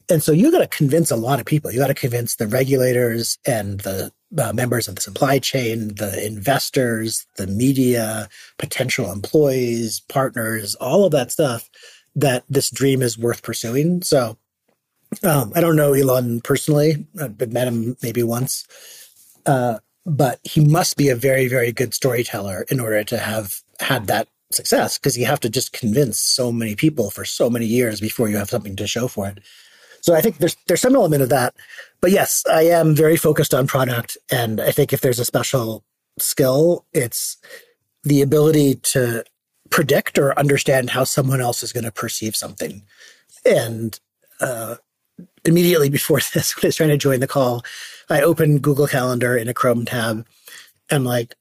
and 0.09 0.23
so 0.23 0.31
you 0.31 0.51
got 0.51 0.59
to 0.59 0.67
convince 0.67 1.11
a 1.11 1.15
lot 1.15 1.39
of 1.39 1.45
people. 1.45 1.71
You 1.71 1.79
got 1.79 1.87
to 1.87 1.93
convince 1.93 2.35
the 2.35 2.47
regulators 2.47 3.37
and 3.45 3.81
the 3.81 4.11
uh, 4.37 4.53
members 4.53 4.87
of 4.87 4.95
the 4.95 5.01
supply 5.01 5.39
chain, 5.39 5.95
the 5.95 6.25
investors, 6.25 7.25
the 7.37 7.47
media, 7.47 8.29
potential 8.57 9.11
employees, 9.11 10.01
partners, 10.07 10.75
all 10.75 11.05
of 11.05 11.11
that 11.11 11.31
stuff 11.31 11.69
that 12.15 12.43
this 12.49 12.69
dream 12.69 13.01
is 13.01 13.17
worth 13.17 13.43
pursuing. 13.43 14.01
So 14.01 14.37
um, 15.23 15.51
I 15.55 15.61
don't 15.61 15.75
know 15.75 15.93
Elon 15.93 16.41
personally. 16.41 17.05
I've 17.21 17.51
met 17.51 17.67
him 17.67 17.95
maybe 18.01 18.23
once. 18.23 18.65
Uh, 19.45 19.79
but 20.05 20.39
he 20.43 20.65
must 20.65 20.95
be 20.95 21.09
a 21.09 21.15
very, 21.15 21.47
very 21.47 21.71
good 21.71 21.93
storyteller 21.93 22.65
in 22.69 22.79
order 22.79 23.03
to 23.03 23.17
have 23.17 23.61
had 23.79 24.07
that 24.07 24.27
success 24.51 24.97
because 24.97 25.17
you 25.17 25.25
have 25.25 25.41
to 25.41 25.49
just 25.49 25.73
convince 25.73 26.17
so 26.17 26.51
many 26.51 26.75
people 26.75 27.11
for 27.11 27.25
so 27.25 27.49
many 27.49 27.65
years 27.65 27.99
before 27.99 28.29
you 28.29 28.37
have 28.37 28.49
something 28.49 28.75
to 28.77 28.87
show 28.87 29.07
for 29.07 29.27
it. 29.27 29.39
So 30.07 30.15
I 30.15 30.21
think 30.21 30.37
there's 30.37 30.55
there's 30.67 30.79
some 30.79 30.95
element 30.95 31.21
of 31.21 31.27
that. 31.27 31.53
But 31.99 32.11
yes, 32.11 32.41
I 32.49 32.61
am 32.61 32.95
very 32.95 33.17
focused 33.17 33.53
on 33.53 33.67
product. 33.67 34.17
And 34.31 34.61
I 34.61 34.71
think 34.71 34.93
if 34.93 35.01
there's 35.01 35.19
a 35.19 35.25
special 35.25 35.83
skill, 36.17 36.85
it's 36.93 37.35
the 38.05 38.21
ability 38.21 38.75
to 38.75 39.25
predict 39.69 40.17
or 40.17 40.39
understand 40.39 40.91
how 40.91 41.03
someone 41.03 41.41
else 41.41 41.61
is 41.61 41.73
going 41.73 41.83
to 41.83 41.91
perceive 41.91 42.37
something. 42.37 42.83
And 43.45 43.99
uh, 44.39 44.75
immediately 45.43 45.89
before 45.89 46.21
this, 46.33 46.55
when 46.55 46.63
I 46.63 46.67
was 46.69 46.77
trying 46.77 46.87
to 46.87 46.97
join 46.97 47.19
the 47.19 47.27
call, 47.27 47.65
I 48.09 48.21
opened 48.21 48.61
Google 48.61 48.87
Calendar 48.87 49.35
in 49.35 49.49
a 49.49 49.53
Chrome 49.53 49.83
tab 49.83 50.25
and 50.89 51.03
like 51.03 51.35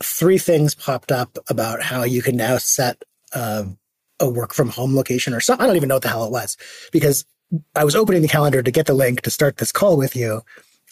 three 0.00 0.38
things 0.38 0.76
popped 0.76 1.10
up 1.10 1.38
about 1.48 1.82
how 1.82 2.04
you 2.04 2.22
can 2.22 2.36
now 2.36 2.58
set 2.58 3.02
uh, 3.32 3.64
a 4.20 4.28
work 4.28 4.54
from 4.54 4.68
home 4.68 4.94
location 4.94 5.34
or 5.34 5.40
something. 5.40 5.64
I 5.64 5.66
don't 5.66 5.74
even 5.74 5.88
know 5.88 5.96
what 5.96 6.02
the 6.02 6.08
hell 6.08 6.24
it 6.24 6.30
was 6.30 6.56
because 6.92 7.24
I 7.74 7.84
was 7.84 7.96
opening 7.96 8.22
the 8.22 8.28
calendar 8.28 8.62
to 8.62 8.70
get 8.70 8.86
the 8.86 8.94
link 8.94 9.22
to 9.22 9.30
start 9.30 9.58
this 9.58 9.72
call 9.72 9.96
with 9.96 10.16
you, 10.16 10.42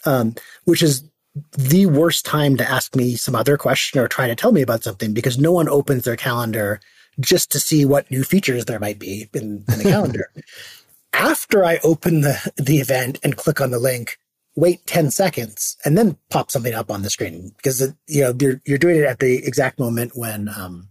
um, 0.04 0.34
which 0.64 0.82
is 0.82 1.08
the 1.52 1.87
worst 1.87 2.25
time 2.25 2.56
to 2.56 2.70
ask 2.70 2.94
me 2.94 3.16
some 3.16 3.34
other 3.34 3.56
question 3.56 3.99
or 4.00 4.06
try 4.06 4.28
to 4.28 4.37
tell 4.37 4.52
me 4.52 4.62
about 4.62 4.84
something 4.84 5.12
because 5.12 5.37
no 5.37 5.52
one 5.52 5.68
opens 5.68 6.04
their 6.04 6.16
calendar 6.16 6.80
just 7.20 7.50
to 7.52 7.61
see 7.61 7.84
what 7.84 8.11
new 8.11 8.23
features 8.23 8.64
there 8.64 8.78
might 8.78 8.99
be 8.99 9.28
in, 9.34 9.64
in 9.68 9.78
the 9.78 9.84
calendar 9.84 10.30
after 11.12 11.64
I 11.64 11.78
open 11.82 12.20
the, 12.20 12.52
the 12.56 12.78
event 12.78 13.18
and 13.23 13.37
click 13.37 13.61
on 13.61 13.70
the 13.70 13.78
link, 13.78 14.18
wait 14.56 14.87
10 14.87 15.11
seconds 15.11 15.76
and 15.84 15.96
then 15.96 16.18
pop 16.30 16.50
something 16.50 16.75
up 16.75 16.90
on 16.90 17.02
the 17.02 17.11
screen 17.11 17.52
because, 17.56 17.80
it, 17.80 17.94
you 18.06 18.23
know, 18.23 18.34
you're, 18.38 18.61
you're 18.64 18.78
doing 18.78 18.96
it 18.96 19.04
at 19.04 19.20
the 19.20 19.44
exact 19.44 19.78
moment 19.78 20.12
when, 20.14 20.49
um, 20.49 20.88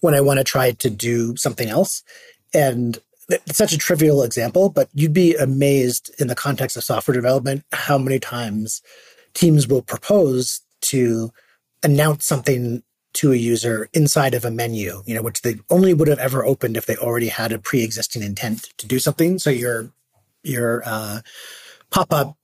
when 0.00 0.14
I 0.14 0.20
want 0.20 0.38
to 0.38 0.44
try 0.44 0.72
to 0.72 0.90
do 0.90 1.36
something 1.36 1.68
else. 1.68 2.02
And 2.52 2.98
it's 3.28 3.56
such 3.56 3.72
a 3.72 3.78
trivial 3.78 4.22
example, 4.22 4.68
but 4.68 4.88
you'd 4.94 5.12
be 5.12 5.34
amazed 5.34 6.10
in 6.18 6.28
the 6.28 6.34
context 6.34 6.76
of 6.76 6.84
software 6.84 7.14
development 7.14 7.64
how 7.72 7.98
many 7.98 8.18
times 8.18 8.82
teams 9.34 9.66
will 9.66 9.82
propose 9.82 10.60
to 10.82 11.30
announce 11.82 12.26
something 12.26 12.82
to 13.14 13.32
a 13.32 13.36
user 13.36 13.88
inside 13.92 14.34
of 14.34 14.44
a 14.44 14.50
menu, 14.50 15.02
you 15.06 15.14
know, 15.14 15.22
which 15.22 15.42
they 15.42 15.56
only 15.70 15.94
would 15.94 16.08
have 16.08 16.18
ever 16.18 16.44
opened 16.44 16.76
if 16.76 16.86
they 16.86 16.96
already 16.96 17.28
had 17.28 17.52
a 17.52 17.58
pre-existing 17.58 18.22
intent 18.22 18.72
to 18.76 18.86
do 18.86 18.98
something. 18.98 19.38
So 19.38 19.50
your 19.50 19.90
your 20.42 20.82
uh, 20.84 21.20
pop-up 21.90 22.36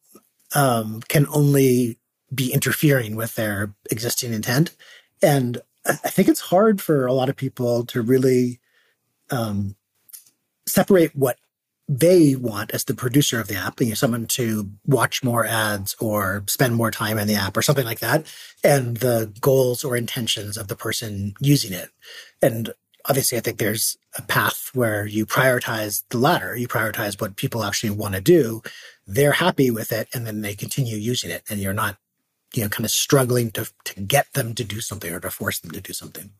um, 0.54 1.02
can 1.08 1.26
only 1.34 1.98
be 2.34 2.52
interfering 2.52 3.16
with 3.16 3.34
their 3.34 3.74
existing 3.90 4.32
intent, 4.32 4.74
and 5.20 5.60
I 5.84 5.94
think 5.94 6.28
it's 6.28 6.40
hard 6.40 6.80
for 6.80 7.06
a 7.06 7.12
lot 7.12 7.28
of 7.28 7.36
people 7.36 7.84
to 7.86 8.00
really 8.02 8.60
um, 9.30 9.74
separate 10.72 11.14
what 11.14 11.38
they 11.90 12.36
want 12.36 12.70
as 12.70 12.84
the 12.84 12.94
producer 12.94 13.40
of 13.40 13.48
the 13.48 13.56
app, 13.56 13.80
you 13.80 13.88
know, 13.88 13.94
someone 13.94 14.24
to 14.24 14.70
watch 14.86 15.24
more 15.24 15.44
ads 15.44 15.96
or 15.98 16.44
spend 16.46 16.76
more 16.76 16.92
time 16.92 17.18
in 17.18 17.26
the 17.26 17.34
app 17.34 17.56
or 17.56 17.62
something 17.62 17.84
like 17.84 17.98
that, 17.98 18.24
and 18.62 18.98
the 18.98 19.32
goals 19.40 19.82
or 19.82 19.96
intentions 19.96 20.56
of 20.56 20.68
the 20.68 20.76
person 20.76 21.34
using 21.40 21.72
it. 21.72 21.88
And 22.40 22.72
obviously, 23.06 23.38
I 23.38 23.40
think 23.40 23.58
there's 23.58 23.98
a 24.16 24.22
path 24.22 24.70
where 24.72 25.04
you 25.04 25.26
prioritize 25.26 26.04
the 26.10 26.18
latter. 26.18 26.56
You 26.56 26.68
prioritize 26.68 27.20
what 27.20 27.34
people 27.34 27.64
actually 27.64 27.90
want 27.90 28.14
to 28.14 28.20
do. 28.20 28.62
They're 29.04 29.32
happy 29.32 29.72
with 29.72 29.90
it, 29.90 30.08
and 30.14 30.24
then 30.24 30.42
they 30.42 30.54
continue 30.54 30.96
using 30.96 31.32
it, 31.32 31.42
and 31.50 31.58
you're 31.58 31.72
not, 31.72 31.96
you 32.54 32.62
know, 32.62 32.68
kind 32.68 32.84
of 32.84 32.92
struggling 32.92 33.50
to 33.52 33.68
to 33.86 34.00
get 34.00 34.32
them 34.34 34.54
to 34.54 34.62
do 34.62 34.80
something 34.80 35.12
or 35.12 35.18
to 35.18 35.30
force 35.30 35.58
them 35.58 35.72
to 35.72 35.80
do 35.80 35.92
something 35.92 36.30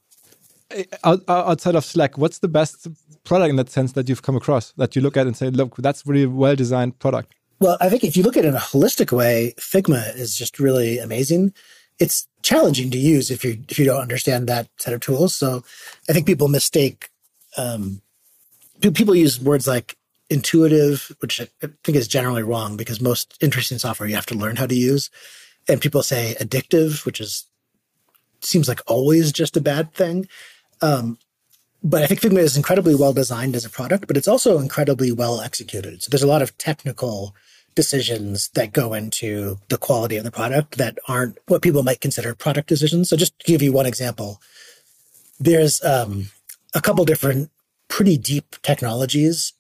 outside 1.05 1.75
of 1.75 1.85
Slack, 1.85 2.19
what's 2.19 2.39
the 2.39 2.49
best 2.49 2.87
product 3.25 3.51
in 3.51 3.57
that 3.57 3.71
sense 3.71 3.93
that 3.93 4.09
you've 4.09 4.23
come 4.23 4.37
across 4.37 4.73
that 4.73 4.97
you 4.97 5.03
look 5.03 5.17
at 5.17 5.27
and 5.27 5.37
say, 5.37 5.51
look, 5.51 5.77
that's 5.77 6.07
really 6.07 6.27
well 6.27 6.57
designed 6.57 6.99
product? 6.99 7.35
Well, 7.61 7.77
I 7.81 7.89
think 7.89 8.05
if 8.05 8.17
you 8.17 8.23
look 8.23 8.37
at 8.37 8.45
it 8.45 8.49
in 8.49 8.55
a 8.55 8.59
holistic 8.59 9.13
way, 9.13 9.55
Figma 9.59 10.17
is 10.17 10.37
just 10.37 10.59
really 10.59 10.99
amazing. 10.99 11.53
It's 11.99 12.27
challenging 12.43 12.91
to 12.91 12.99
use 12.99 13.31
if 13.31 13.45
you 13.45 13.63
if 13.69 13.79
you 13.79 13.85
don't 13.85 14.01
understand 14.01 14.49
that 14.49 14.69
set 14.79 14.95
of 14.95 15.01
tools. 15.01 15.35
So 15.35 15.63
I 16.09 16.15
think 16.15 16.27
people 16.27 16.49
mistake 16.49 17.11
um, 17.59 18.01
people 18.81 19.15
use 19.15 19.41
words 19.41 19.67
like 19.67 19.97
intuitive, 20.31 21.15
which 21.21 21.41
I 21.41 21.49
think 21.85 21.97
is 21.97 22.09
generally 22.09 22.43
wrong 22.43 22.77
because 22.77 23.01
most 23.01 23.37
interesting 23.43 23.79
software 23.79 24.09
you 24.09 24.15
have 24.15 24.27
to 24.27 24.35
learn 24.35 24.57
how 24.57 24.67
to 24.67 24.75
use. 24.75 25.11
And 25.69 25.81
people 25.81 26.03
say 26.03 26.37
addictive, 26.41 27.05
which 27.05 27.21
is 27.21 27.45
seems 28.41 28.69
like 28.69 28.81
always 28.87 29.33
just 29.33 29.57
a 29.57 29.61
bad 29.61 29.93
thing. 29.93 30.27
Um, 30.83 31.19
but 31.83 32.03
I 32.03 32.07
think 32.07 32.21
Figma 32.21 32.39
is 32.41 32.57
incredibly 32.57 32.95
well 32.95 33.13
designed 33.13 33.57
as 33.57 33.65
a 33.65 33.71
product, 33.71 34.07
but 34.07 34.17
it's 34.17 34.29
also 34.29 34.59
incredibly 34.59 35.13
well 35.13 35.41
executed. 35.41 36.03
So 36.03 36.11
there's 36.11 36.23
a 36.23 36.27
lot 36.29 36.43
of 36.43 36.57
technical 36.59 37.35
decisions 37.75 38.49
that 38.51 38.73
go 38.73 38.93
into 38.93 39.59
the 39.69 39.79
quality 39.79 40.17
of 40.17 40.25
the 40.25 40.31
product 40.31 40.77
that 40.77 40.99
aren't 41.09 41.39
what 41.47 41.63
people 41.63 41.83
might 41.83 42.01
consider 42.01 42.35
product 42.35 42.69
decisions. 42.69 43.09
So 43.09 43.17
just 43.17 43.39
to 43.39 43.47
give 43.47 43.63
you 43.63 43.73
one 43.73 43.87
example, 43.87 44.41
there's 45.39 45.83
um, 45.85 46.31
a 46.75 46.81
couple 46.81 47.05
different 47.05 47.51
pretty 47.89 48.17
deep 48.19 48.57
technologies 48.63 49.55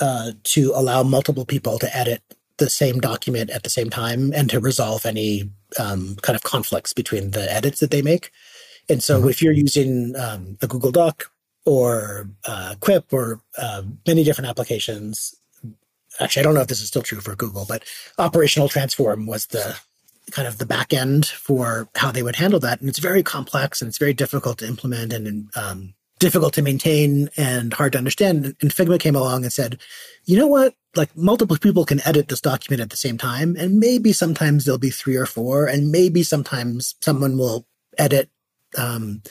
uh, 0.00 0.32
to 0.42 0.72
allow 0.74 1.02
multiple 1.02 1.44
people 1.44 1.78
to 1.78 1.96
edit 1.96 2.22
the 2.58 2.70
same 2.70 3.00
document 3.00 3.50
at 3.50 3.62
the 3.62 3.70
same 3.70 3.90
time 3.90 4.32
and 4.34 4.50
to 4.50 4.60
resolve 4.60 5.06
any 5.06 5.50
um, 5.78 6.16
kind 6.22 6.36
of 6.36 6.42
conflicts 6.42 6.92
between 6.92 7.32
the 7.32 7.52
edits 7.52 7.80
that 7.80 7.90
they 7.90 8.02
make. 8.02 8.30
And 8.88 9.02
so 9.02 9.20
mm-hmm. 9.20 9.28
if 9.28 9.42
you're 9.42 9.52
using 9.52 10.14
um, 10.16 10.58
a 10.62 10.66
Google 10.66 10.92
Doc 10.92 11.30
or 11.64 12.28
uh, 12.46 12.74
Quip 12.80 13.12
or 13.12 13.40
uh, 13.58 13.82
many 14.06 14.24
different 14.24 14.48
applications, 14.48 15.34
actually, 16.20 16.40
I 16.40 16.44
don't 16.44 16.54
know 16.54 16.60
if 16.60 16.68
this 16.68 16.82
is 16.82 16.88
still 16.88 17.02
true 17.02 17.20
for 17.20 17.34
Google, 17.34 17.64
but 17.68 17.84
operational 18.18 18.68
transform 18.68 19.26
was 19.26 19.46
the 19.46 19.78
kind 20.30 20.48
of 20.48 20.58
the 20.58 20.66
back 20.66 20.92
end 20.92 21.26
for 21.26 21.88
how 21.96 22.10
they 22.10 22.22
would 22.22 22.36
handle 22.36 22.60
that. 22.60 22.80
And 22.80 22.88
it's 22.88 22.98
very 22.98 23.22
complex 23.22 23.80
and 23.80 23.88
it's 23.88 23.98
very 23.98 24.14
difficult 24.14 24.58
to 24.58 24.66
implement 24.66 25.12
and 25.12 25.50
um, 25.54 25.94
difficult 26.18 26.54
to 26.54 26.62
maintain 26.62 27.28
and 27.36 27.74
hard 27.74 27.92
to 27.92 27.98
understand. 27.98 28.56
And 28.60 28.70
Figma 28.70 28.98
came 28.98 29.16
along 29.16 29.42
and 29.42 29.52
said, 29.52 29.78
you 30.24 30.38
know 30.38 30.46
what? 30.46 30.74
Like 30.96 31.14
multiple 31.16 31.58
people 31.58 31.84
can 31.84 32.00
edit 32.06 32.28
this 32.28 32.40
document 32.40 32.80
at 32.80 32.90
the 32.90 32.96
same 32.96 33.18
time. 33.18 33.56
And 33.58 33.78
maybe 33.78 34.12
sometimes 34.12 34.64
there'll 34.64 34.78
be 34.78 34.90
three 34.90 35.16
or 35.16 35.26
four. 35.26 35.66
And 35.66 35.90
maybe 35.90 36.22
sometimes 36.22 36.94
someone 37.00 37.36
will 37.36 37.66
edit 37.98 38.30
um, 38.78 39.22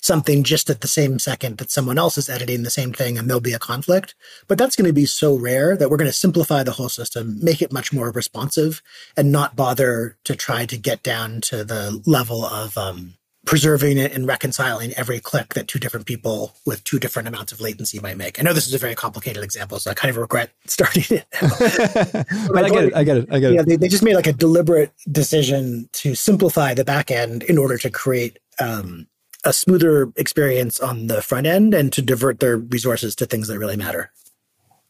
something 0.00 0.44
just 0.44 0.70
at 0.70 0.80
the 0.80 0.88
same 0.88 1.18
second 1.18 1.58
that 1.58 1.70
someone 1.70 1.98
else 1.98 2.16
is 2.16 2.28
editing 2.28 2.62
the 2.62 2.70
same 2.70 2.92
thing 2.92 3.18
and 3.18 3.28
there'll 3.28 3.40
be 3.40 3.52
a 3.52 3.58
conflict. 3.58 4.14
But 4.46 4.58
that's 4.58 4.76
going 4.76 4.86
to 4.86 4.92
be 4.92 5.06
so 5.06 5.36
rare 5.36 5.76
that 5.76 5.90
we're 5.90 5.96
going 5.96 6.10
to 6.10 6.16
simplify 6.16 6.62
the 6.62 6.72
whole 6.72 6.88
system, 6.88 7.38
make 7.42 7.60
it 7.60 7.72
much 7.72 7.92
more 7.92 8.10
responsive 8.10 8.82
and 9.16 9.32
not 9.32 9.56
bother 9.56 10.16
to 10.24 10.36
try 10.36 10.66
to 10.66 10.78
get 10.78 11.02
down 11.02 11.40
to 11.42 11.64
the 11.64 12.00
level 12.06 12.44
of, 12.44 12.78
um, 12.78 13.17
preserving 13.48 13.96
it 13.96 14.12
and 14.12 14.26
reconciling 14.26 14.92
every 14.98 15.18
click 15.20 15.54
that 15.54 15.66
two 15.66 15.78
different 15.78 16.04
people 16.04 16.54
with 16.66 16.84
two 16.84 16.98
different 16.98 17.26
amounts 17.26 17.50
of 17.50 17.62
latency 17.62 17.98
might 17.98 18.18
make. 18.18 18.38
I 18.38 18.42
know 18.42 18.52
this 18.52 18.66
is 18.66 18.74
a 18.74 18.78
very 18.78 18.94
complicated 18.94 19.42
example, 19.42 19.78
so 19.78 19.90
I 19.90 19.94
kind 19.94 20.10
of 20.10 20.18
regret 20.18 20.50
starting 20.66 21.04
it. 21.08 21.24
but 22.52 22.62
I 22.66 22.68
get 22.68 22.84
it. 22.84 22.94
I 22.94 23.04
get 23.04 23.16
it. 23.16 23.28
I 23.32 23.38
get 23.38 23.52
yeah, 23.54 23.60
it. 23.60 23.66
They, 23.66 23.76
they 23.76 23.88
just 23.88 24.02
made 24.02 24.16
like 24.16 24.26
a 24.26 24.34
deliberate 24.34 24.92
decision 25.10 25.88
to 25.94 26.14
simplify 26.14 26.74
the 26.74 26.84
back 26.84 27.10
end 27.10 27.42
in 27.42 27.56
order 27.56 27.78
to 27.78 27.88
create 27.88 28.38
um, 28.60 29.06
a 29.44 29.54
smoother 29.54 30.12
experience 30.16 30.78
on 30.78 31.06
the 31.06 31.22
front 31.22 31.46
end 31.46 31.72
and 31.72 31.90
to 31.94 32.02
divert 32.02 32.40
their 32.40 32.58
resources 32.58 33.16
to 33.16 33.24
things 33.24 33.48
that 33.48 33.58
really 33.58 33.78
matter. 33.78 34.12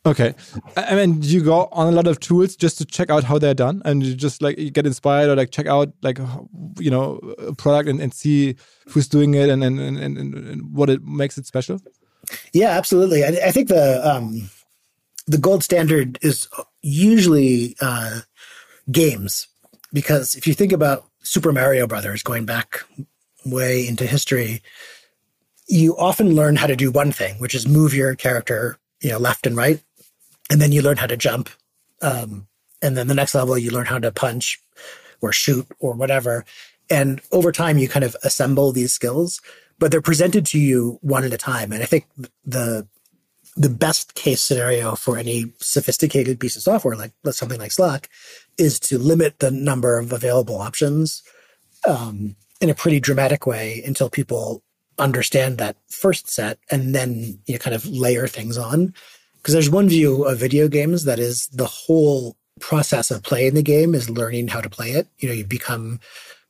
Okay. 0.08 0.34
I 0.74 0.94
mean, 0.94 1.20
you 1.20 1.42
go 1.42 1.68
on 1.70 1.92
a 1.92 1.94
lot 1.94 2.06
of 2.06 2.18
tools 2.18 2.56
just 2.56 2.78
to 2.78 2.86
check 2.86 3.10
out 3.10 3.24
how 3.24 3.38
they're 3.38 3.52
done 3.52 3.82
and 3.84 4.02
you 4.02 4.14
just 4.14 4.40
like 4.40 4.58
you 4.58 4.70
get 4.70 4.86
inspired 4.86 5.28
or 5.28 5.36
like 5.36 5.50
check 5.50 5.66
out 5.66 5.92
like, 6.00 6.18
you 6.78 6.90
know, 6.90 7.16
a 7.36 7.54
product 7.54 7.90
and, 7.90 8.00
and 8.00 8.14
see 8.14 8.56
who's 8.88 9.06
doing 9.06 9.34
it 9.34 9.50
and, 9.50 9.62
and, 9.62 9.78
and, 9.78 10.16
and 10.16 10.74
what 10.74 10.88
it 10.88 11.02
makes 11.02 11.36
it 11.36 11.44
special? 11.44 11.78
Yeah, 12.54 12.70
absolutely. 12.70 13.22
I, 13.22 13.48
I 13.48 13.50
think 13.50 13.68
the, 13.68 14.00
um, 14.08 14.48
the 15.26 15.36
gold 15.36 15.62
standard 15.62 16.18
is 16.22 16.48
usually 16.80 17.76
uh, 17.82 18.20
games 18.90 19.46
because 19.92 20.36
if 20.36 20.46
you 20.46 20.54
think 20.54 20.72
about 20.72 21.04
Super 21.22 21.52
Mario 21.52 21.86
Brothers 21.86 22.22
going 22.22 22.46
back 22.46 22.82
way 23.44 23.86
into 23.86 24.06
history, 24.06 24.62
you 25.66 25.94
often 25.98 26.34
learn 26.34 26.56
how 26.56 26.66
to 26.66 26.76
do 26.76 26.90
one 26.90 27.12
thing, 27.12 27.34
which 27.40 27.54
is 27.54 27.68
move 27.68 27.92
your 27.92 28.14
character, 28.14 28.78
you 29.02 29.10
know, 29.10 29.18
left 29.18 29.46
and 29.46 29.54
right 29.54 29.82
and 30.50 30.60
then 30.60 30.72
you 30.72 30.82
learn 30.82 30.96
how 30.96 31.06
to 31.06 31.16
jump. 31.16 31.50
Um, 32.02 32.46
and 32.80 32.96
then 32.96 33.08
the 33.08 33.14
next 33.14 33.34
level, 33.34 33.58
you 33.58 33.70
learn 33.70 33.86
how 33.86 33.98
to 33.98 34.12
punch 34.12 34.60
or 35.20 35.32
shoot 35.32 35.66
or 35.78 35.94
whatever. 35.94 36.44
And 36.90 37.20
over 37.32 37.52
time, 37.52 37.78
you 37.78 37.88
kind 37.88 38.04
of 38.04 38.16
assemble 38.22 38.72
these 38.72 38.92
skills, 38.92 39.40
but 39.78 39.90
they're 39.90 40.00
presented 40.00 40.46
to 40.46 40.58
you 40.58 40.98
one 41.02 41.24
at 41.24 41.32
a 41.32 41.38
time. 41.38 41.72
And 41.72 41.82
I 41.82 41.86
think 41.86 42.06
the 42.44 42.86
the 43.56 43.68
best 43.68 44.14
case 44.14 44.40
scenario 44.40 44.94
for 44.94 45.18
any 45.18 45.52
sophisticated 45.58 46.38
piece 46.38 46.54
of 46.54 46.62
software, 46.62 46.94
like 46.94 47.10
something 47.30 47.58
like 47.58 47.72
Slack, 47.72 48.08
is 48.56 48.78
to 48.78 48.98
limit 48.98 49.40
the 49.40 49.50
number 49.50 49.98
of 49.98 50.12
available 50.12 50.60
options 50.60 51.24
um, 51.84 52.36
in 52.60 52.70
a 52.70 52.74
pretty 52.74 53.00
dramatic 53.00 53.46
way 53.46 53.82
until 53.84 54.08
people 54.08 54.62
understand 54.96 55.58
that 55.58 55.76
first 55.88 56.28
set, 56.30 56.58
and 56.70 56.94
then 56.94 57.40
you 57.46 57.58
kind 57.58 57.74
of 57.74 57.84
layer 57.84 58.28
things 58.28 58.56
on 58.56 58.94
because 59.48 59.54
there's 59.54 59.70
one 59.70 59.88
view 59.88 60.24
of 60.24 60.38
video 60.38 60.68
games 60.68 61.04
that 61.04 61.18
is 61.18 61.46
the 61.46 61.64
whole 61.64 62.36
process 62.60 63.10
of 63.10 63.22
playing 63.22 63.54
the 63.54 63.62
game 63.62 63.94
is 63.94 64.10
learning 64.10 64.48
how 64.48 64.60
to 64.60 64.68
play 64.68 64.90
it. 64.90 65.08
You 65.20 65.30
know, 65.30 65.34
you 65.34 65.46
become 65.46 66.00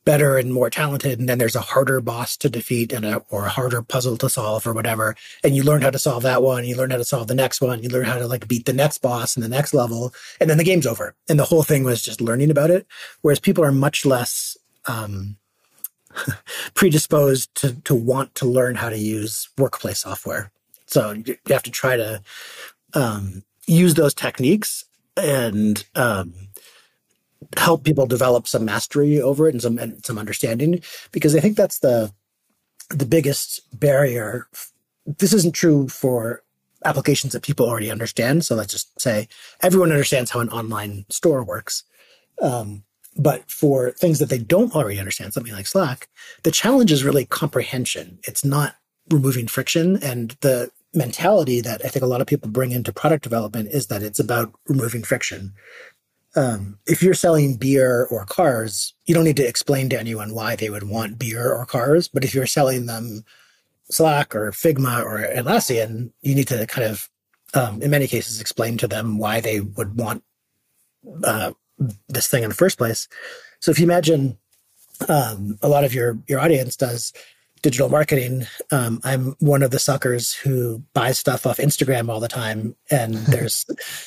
better 0.03 0.37
and 0.37 0.51
more 0.51 0.69
talented, 0.69 1.17
and 1.17 1.29
then 1.29 1.37
there's 1.37 1.55
a 1.55 1.61
harder 1.61 2.01
boss 2.01 2.35
to 2.35 2.49
defeat 2.49 2.91
and 2.91 3.05
a 3.05 3.23
or 3.29 3.45
a 3.45 3.49
harder 3.49 3.81
puzzle 3.81 4.17
to 4.17 4.27
solve 4.27 4.67
or 4.67 4.73
whatever. 4.73 5.15
And 5.45 5.55
you 5.55 5.63
learn 5.63 5.81
how 5.81 5.91
to 5.91 5.97
solve 5.97 6.23
that 6.23 6.43
one, 6.43 6.65
you 6.65 6.75
learn 6.75 6.91
how 6.91 6.97
to 6.97 7.05
solve 7.05 7.29
the 7.29 7.35
next 7.35 7.61
one, 7.61 7.81
you 7.81 7.87
learn 7.87 8.03
how 8.03 8.19
to 8.19 8.27
like 8.27 8.49
beat 8.49 8.65
the 8.65 8.73
next 8.73 8.97
boss 8.97 9.37
and 9.37 9.45
the 9.45 9.47
next 9.47 9.73
level, 9.73 10.13
and 10.41 10.49
then 10.49 10.57
the 10.57 10.65
game's 10.65 10.85
over. 10.85 11.15
And 11.29 11.39
the 11.39 11.45
whole 11.45 11.63
thing 11.63 11.85
was 11.85 12.01
just 12.01 12.19
learning 12.19 12.51
about 12.51 12.69
it. 12.69 12.85
Whereas 13.21 13.39
people 13.39 13.63
are 13.63 13.71
much 13.71 14.05
less 14.05 14.57
um, 14.87 15.37
predisposed 16.73 17.55
to 17.55 17.75
to 17.75 17.95
want 17.95 18.35
to 18.35 18.45
learn 18.45 18.75
how 18.75 18.89
to 18.89 18.97
use 18.97 19.47
workplace 19.57 19.99
software. 19.99 20.51
So 20.89 21.11
you 21.11 21.37
have 21.49 21.63
to 21.63 21.71
try 21.71 21.95
to 21.95 22.21
um, 22.93 23.43
use 23.67 23.93
those 23.93 24.13
techniques 24.13 24.85
and 25.17 25.85
um, 25.95 26.33
help 27.57 27.83
people 27.83 28.05
develop 28.05 28.47
some 28.47 28.65
mastery 28.65 29.21
over 29.21 29.47
it 29.47 29.53
and 29.53 29.61
some 29.61 29.77
and 29.77 30.05
some 30.05 30.17
understanding 30.17 30.81
because 31.11 31.35
I 31.35 31.39
think 31.39 31.57
that's 31.57 31.79
the 31.79 32.13
the 32.89 33.05
biggest 33.05 33.61
barrier. 33.79 34.47
This 35.05 35.33
isn't 35.33 35.53
true 35.53 35.87
for 35.87 36.43
applications 36.85 37.33
that 37.33 37.43
people 37.43 37.67
already 37.67 37.91
understand. 37.91 38.45
So 38.45 38.55
let's 38.55 38.71
just 38.71 38.99
say 38.99 39.27
everyone 39.61 39.91
understands 39.91 40.31
how 40.31 40.39
an 40.39 40.49
online 40.49 41.05
store 41.09 41.43
works. 41.43 41.83
Um, 42.41 42.83
but 43.17 43.49
for 43.49 43.91
things 43.91 44.19
that 44.19 44.29
they 44.29 44.37
don't 44.37 44.73
already 44.75 44.99
understand, 44.99 45.33
something 45.33 45.53
like 45.53 45.67
Slack, 45.67 46.07
the 46.43 46.51
challenge 46.51 46.91
is 46.91 47.03
really 47.03 47.25
comprehension. 47.25 48.19
It's 48.23 48.45
not 48.45 48.75
removing 49.09 49.47
friction. 49.47 50.01
And 50.01 50.37
the 50.41 50.71
mentality 50.93 51.61
that 51.61 51.81
I 51.85 51.89
think 51.89 52.03
a 52.03 52.07
lot 52.07 52.21
of 52.21 52.27
people 52.27 52.49
bring 52.49 52.71
into 52.71 52.91
product 52.91 53.23
development 53.23 53.69
is 53.71 53.87
that 53.87 54.03
it's 54.03 54.19
about 54.19 54.53
removing 54.67 55.03
friction. 55.03 55.53
Um, 56.35 56.79
if 56.85 57.01
you're 57.01 57.13
selling 57.13 57.57
beer 57.57 58.05
or 58.05 58.25
cars, 58.25 58.93
you 59.05 59.15
don't 59.15 59.23
need 59.23 59.37
to 59.37 59.47
explain 59.47 59.89
to 59.89 59.99
anyone 59.99 60.33
why 60.33 60.55
they 60.55 60.69
would 60.69 60.87
want 60.89 61.19
beer 61.19 61.51
or 61.51 61.65
cars. 61.65 62.07
But 62.07 62.23
if 62.23 62.33
you're 62.33 62.45
selling 62.45 62.85
them 62.85 63.23
Slack 63.89 64.35
or 64.35 64.51
Figma 64.51 65.03
or 65.03 65.19
Atlassian, 65.19 66.11
you 66.21 66.35
need 66.35 66.47
to 66.49 66.65
kind 66.67 66.87
of, 66.87 67.09
um, 67.53 67.81
in 67.81 67.89
many 67.89 68.07
cases, 68.07 68.39
explain 68.39 68.77
to 68.77 68.87
them 68.87 69.17
why 69.17 69.41
they 69.41 69.59
would 69.59 69.97
want 69.97 70.23
uh, 71.23 71.51
this 72.07 72.27
thing 72.27 72.43
in 72.43 72.49
the 72.49 72.55
first 72.55 72.77
place. 72.77 73.07
So 73.59 73.71
if 73.71 73.79
you 73.79 73.85
imagine 73.85 74.37
um, 75.07 75.57
a 75.61 75.67
lot 75.67 75.83
of 75.83 75.93
your 75.93 76.19
your 76.27 76.39
audience 76.39 76.75
does 76.75 77.13
digital 77.61 77.89
marketing, 77.89 78.45
um, 78.71 78.99
I'm 79.03 79.35
one 79.39 79.63
of 79.63 79.71
the 79.71 79.79
suckers 79.79 80.33
who 80.33 80.83
buys 80.93 81.19
stuff 81.19 81.45
off 81.45 81.57
Instagram 81.57 82.09
all 82.09 82.19
the 82.19 82.27
time. 82.27 82.75
And 82.89 83.13
there's 83.27 83.65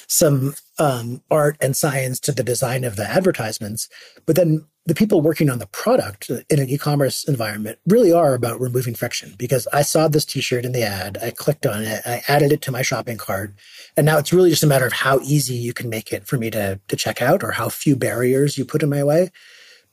some 0.08 0.54
um, 0.78 1.22
art 1.30 1.56
and 1.60 1.76
science 1.76 2.20
to 2.20 2.32
the 2.32 2.44
design 2.44 2.84
of 2.84 2.96
the 2.96 3.08
advertisements. 3.08 3.88
But 4.26 4.36
then 4.36 4.66
the 4.84 4.94
people 4.94 5.20
working 5.20 5.48
on 5.48 5.58
the 5.60 5.68
product 5.68 6.28
in 6.28 6.58
an 6.58 6.68
e-commerce 6.68 7.24
environment 7.28 7.78
really 7.86 8.12
are 8.12 8.34
about 8.34 8.60
removing 8.60 8.94
friction 8.94 9.34
because 9.38 9.68
I 9.72 9.82
saw 9.82 10.08
this 10.08 10.24
t-shirt 10.24 10.64
in 10.64 10.72
the 10.72 10.82
ad, 10.82 11.18
I 11.22 11.30
clicked 11.30 11.66
on 11.66 11.82
it, 11.82 12.02
I 12.04 12.22
added 12.26 12.50
it 12.50 12.62
to 12.62 12.72
my 12.72 12.82
shopping 12.82 13.16
cart, 13.16 13.54
and 13.96 14.04
now 14.04 14.18
it's 14.18 14.32
really 14.32 14.50
just 14.50 14.64
a 14.64 14.66
matter 14.66 14.86
of 14.86 14.92
how 14.92 15.20
easy 15.20 15.54
you 15.54 15.72
can 15.72 15.88
make 15.88 16.12
it 16.12 16.26
for 16.26 16.36
me 16.36 16.50
to 16.50 16.80
to 16.88 16.96
check 16.96 17.22
out 17.22 17.44
or 17.44 17.52
how 17.52 17.68
few 17.68 17.94
barriers 17.94 18.58
you 18.58 18.64
put 18.64 18.82
in 18.82 18.90
my 18.90 19.04
way. 19.04 19.30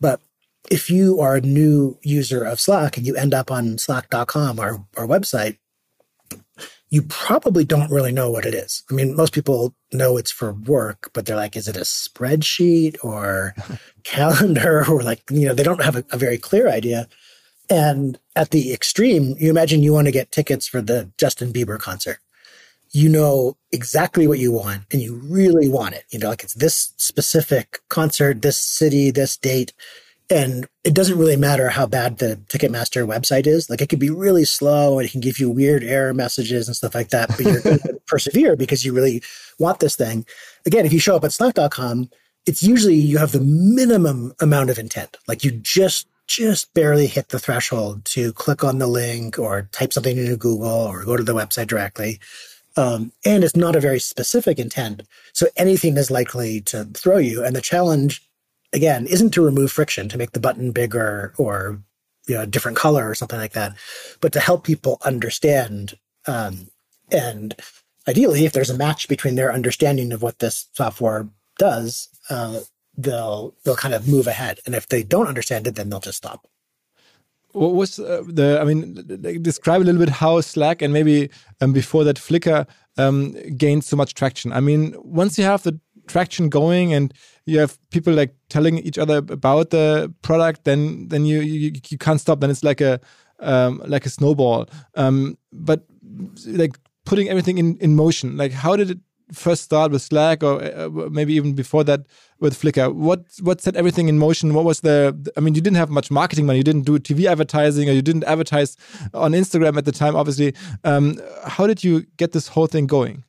But 0.02 0.22
if 0.69 0.89
you 0.89 1.19
are 1.19 1.36
a 1.36 1.41
new 1.41 1.98
user 2.02 2.43
of 2.43 2.60
Slack 2.60 2.98
and 2.98 3.06
you 3.06 3.15
end 3.15 3.34
up 3.34 3.52
on 3.52 3.78
slack.com, 3.78 4.60
our, 4.60 4.86
our 4.98 5.08
website, 5.08 5.58
you 6.89 7.04
probably 7.04 7.63
don't 7.63 7.91
really 7.91 8.12
know 8.12 8.32
what 8.32 8.45
it 8.45 8.54
is. 8.54 8.84
I 8.89 8.93
mean, 8.93 9.15
most 9.15 9.34
people 9.34 9.76
know 9.93 10.17
it's 10.17 10.32
for 10.32 10.54
work, 10.54 11.12
but 11.13 11.26
they're 11.26 11.36
like, 11.36 11.56
is 11.56 11.67
it 11.67 11.78
a 11.78 11.82
spreadsheet 11.82 12.98
or 13.04 13.54
calendar 14.04 14.84
or 14.89 15.04
like, 15.04 15.22
you 15.30 15.48
know, 15.48 15.54
they 15.54 15.63
don't 15.63 15.84
have 15.84 15.95
a, 15.95 16.04
a 16.12 16.17
very 16.17 16.38
clear 16.38 16.67
idea. 16.67 17.08
And 17.69 18.19
at 18.36 18.50
the 18.50 18.74
extreme, 18.74 19.36
you 19.38 19.52
imagine 19.52 19.84
you 19.84 19.93
want 19.93 20.08
to 20.08 20.12
get 20.12 20.32
tickets 20.32 20.67
for 20.67 20.82
the 20.82 21.12
Justin 21.17 21.54
Bieber 21.54 21.78
concert. 21.78 22.19
You 22.91 23.08
know 23.08 23.58
exactly 23.72 24.28
what 24.28 24.39
you 24.39 24.52
want 24.52 24.84
and 24.91 25.00
you 25.00 25.22
really 25.24 25.69
want 25.69 25.93
it. 25.93 26.06
You 26.10 26.17
know, 26.17 26.30
like 26.30 26.43
it's 26.43 26.56
this 26.56 26.93
specific 26.98 27.82
concert, 27.89 28.41
this 28.41 28.60
city, 28.60 29.12
this 29.12 29.38
date. 29.38 29.74
And 30.30 30.68
it 30.84 30.94
doesn't 30.94 31.18
really 31.18 31.36
matter 31.36 31.70
how 31.70 31.88
bad 31.88 32.20
the 32.20 32.39
Ticketmaster 32.50 33.08
website 33.08 33.48
is. 33.48 33.70
Like 33.70 33.82
it 33.82 33.89
could 33.89 34.00
be 34.00 34.12
really 34.12 34.46
slow 34.46 35.00
and 35.00 35.08
it 35.08 35.12
can 35.12 35.22
give 35.22 35.39
you 35.39 35.50
weird 35.50 35.84
error 35.84 36.13
messages 36.13 36.68
and 36.68 36.76
stuff 36.76 36.94
like 36.94 37.10
that, 37.10 37.30
but 37.30 37.42
you're 37.42 37.62
going 37.62 37.80
to 37.80 38.00
persevere 38.06 38.56
because 38.56 38.86
you 38.86 38.94
really 38.94 39.24
want 39.58 39.80
this 39.80 39.96
thing. 39.96 40.26
Again, 40.68 40.86
if 40.86 40.94
you 40.94 41.00
show 41.00 41.15
up 41.15 41.24
at 41.24 41.34
slack.com, 41.34 42.10
it's 42.46 42.62
usually 42.62 42.96
you 42.96 43.18
have 43.18 43.32
the 43.32 43.42
minimum 43.42 44.34
amount 44.39 44.70
of 44.70 44.78
intent. 44.78 45.18
Like 45.28 45.44
you 45.44 45.52
just 45.52 46.08
just 46.28 46.72
barely 46.76 47.08
hit 47.08 47.30
the 47.30 47.39
threshold 47.39 48.06
to 48.06 48.32
click 48.34 48.63
on 48.63 48.78
the 48.78 48.86
link 48.86 49.39
or 49.39 49.68
type 49.72 49.92
something 49.92 50.15
into 50.15 50.38
Google 50.38 50.70
or 50.70 51.04
go 51.04 51.18
to 51.18 51.24
the 51.24 51.34
website 51.34 51.65
directly. 51.65 52.20
Um, 52.78 53.12
and 53.26 53.44
it's 53.44 53.56
not 53.56 53.76
a 53.76 53.80
very 53.80 54.00
specific 54.00 54.60
intent. 54.60 55.02
So 55.34 55.48
anything 55.58 55.98
is 55.98 56.12
likely 56.12 56.62
to 56.62 56.86
throw 56.86 57.18
you. 57.18 57.44
And 57.44 57.56
the 57.56 57.62
challenge, 57.62 58.29
again, 58.73 59.05
isn't 59.08 59.32
to 59.32 59.45
remove 59.45 59.71
friction, 59.71 60.10
to 60.10 60.17
make 60.17 60.32
the 60.32 60.39
button 60.39 60.71
bigger 60.71 61.34
or 61.38 61.82
you 62.27 62.36
know, 62.36 62.41
a 62.41 62.47
different 62.47 62.77
color 62.77 63.10
or 63.10 63.15
something 63.15 63.39
like 63.39 63.53
that, 63.53 63.75
but 64.21 64.32
to 64.34 64.39
help 64.39 64.63
people 64.63 64.99
understand. 65.03 65.97
Um, 66.27 66.67
and 67.12 67.55
ideally, 68.08 68.45
if 68.45 68.53
there's 68.53 68.69
a 68.69 68.77
match 68.77 69.08
between 69.08 69.36
their 69.36 69.51
understanding 69.51 70.12
of 70.12 70.21
what 70.21 70.39
this 70.39 70.67
software 70.73 71.27
does, 71.58 72.08
uh, 72.29 72.62
they'll 72.95 73.55
they'll 73.63 73.75
kind 73.75 73.95
of 73.95 74.08
move 74.08 74.27
ahead. 74.27 74.60
And 74.65 74.75
if 74.75 74.88
they 74.88 75.03
don't 75.03 75.27
understand 75.27 75.65
it, 75.67 75.75
then 75.75 75.89
they'll 75.89 75.99
just 75.99 76.19
stop. 76.19 76.47
What 77.53 77.73
was 77.73 77.99
uh, 77.99 78.23
the? 78.27 78.60
I 78.62 78.63
mean, 78.63 78.93
describe 79.41 79.82
a 79.82 79.86
little 79.86 79.99
bit 79.99 80.10
how 80.10 80.39
Slack 80.41 80.84
and 80.84 80.93
maybe 80.93 81.32
um, 81.62 81.73
before 81.73 82.03
that 82.03 82.17
Flickr 82.17 82.67
um, 82.97 83.36
gained 83.58 83.84
so 83.84 83.95
much 83.95 84.13
traction. 84.13 84.53
I 84.53 84.60
mean, 84.60 84.93
once 84.97 85.39
you 85.39 85.45
have 85.45 85.63
the 85.63 85.79
traction 86.10 86.50
going 86.50 86.93
and 86.93 87.13
you 87.45 87.60
have 87.60 87.78
people 87.89 88.13
like 88.13 88.36
telling 88.50 88.80
each 88.80 88.98
other 88.98 89.17
about 89.17 89.69
the 89.69 90.13
product, 90.22 90.65
then 90.65 91.08
then 91.08 91.26
you 91.26 91.39
you, 91.41 91.72
you 91.89 91.98
can't 91.98 92.19
stop. 92.19 92.41
Then 92.41 92.50
it's 92.50 92.63
like 92.63 92.82
a 92.82 93.00
um, 93.39 93.82
like 93.86 94.06
a 94.06 94.10
snowball. 94.10 94.69
Um, 94.95 95.38
but 95.52 95.86
like 96.45 96.78
putting 97.06 97.30
everything 97.30 97.58
in 97.58 97.78
in 97.78 97.95
motion. 97.95 98.38
Like, 98.38 98.52
how 98.52 98.76
did 98.76 98.91
it 98.91 99.00
first 99.32 99.63
start 99.63 99.91
with 99.91 100.02
Slack, 100.02 100.43
or 100.43 100.62
uh, 100.62 100.89
maybe 101.12 101.34
even 101.34 101.54
before 101.54 101.84
that 101.86 102.02
with 102.39 102.60
Flickr? 102.60 102.93
What 102.93 103.26
what 103.41 103.62
set 103.62 103.76
everything 103.76 104.10
in 104.10 104.19
motion? 104.19 104.54
What 104.54 104.65
was 104.65 104.82
the? 104.82 105.32
I 105.38 105.39
mean, 105.39 105.56
you 105.56 105.62
didn't 105.62 105.78
have 105.78 105.89
much 105.89 106.12
marketing 106.12 106.45
money. 106.45 106.60
You 106.60 106.63
didn't 106.63 106.86
do 106.86 107.00
TV 107.00 107.26
advertising, 107.26 107.89
or 107.89 107.93
you 107.93 108.02
didn't 108.02 108.26
advertise 108.26 108.78
on 109.13 109.32
Instagram 109.32 109.78
at 109.78 109.86
the 109.86 109.91
time. 109.91 110.15
Obviously, 110.15 110.54
um, 110.84 111.19
how 111.45 111.67
did 111.67 111.84
you 111.84 112.06
get 112.17 112.32
this 112.32 112.48
whole 112.48 112.67
thing 112.67 112.88
going? 112.88 113.24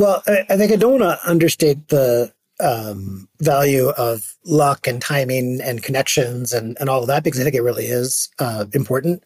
Well, 0.00 0.22
I, 0.26 0.56
think 0.56 0.72
I 0.72 0.76
don't 0.76 0.98
want 0.98 1.20
to 1.20 1.28
understate 1.28 1.88
the 1.88 2.32
um, 2.58 3.28
value 3.38 3.90
of 3.90 4.34
luck 4.46 4.86
and 4.86 5.02
timing 5.02 5.60
and 5.60 5.82
connections 5.82 6.54
and, 6.54 6.74
and 6.80 6.88
all 6.88 7.02
of 7.02 7.08
that 7.08 7.22
because 7.22 7.38
I 7.38 7.44
think 7.44 7.54
it 7.54 7.60
really 7.60 7.84
is 7.84 8.30
uh, 8.38 8.64
important. 8.72 9.22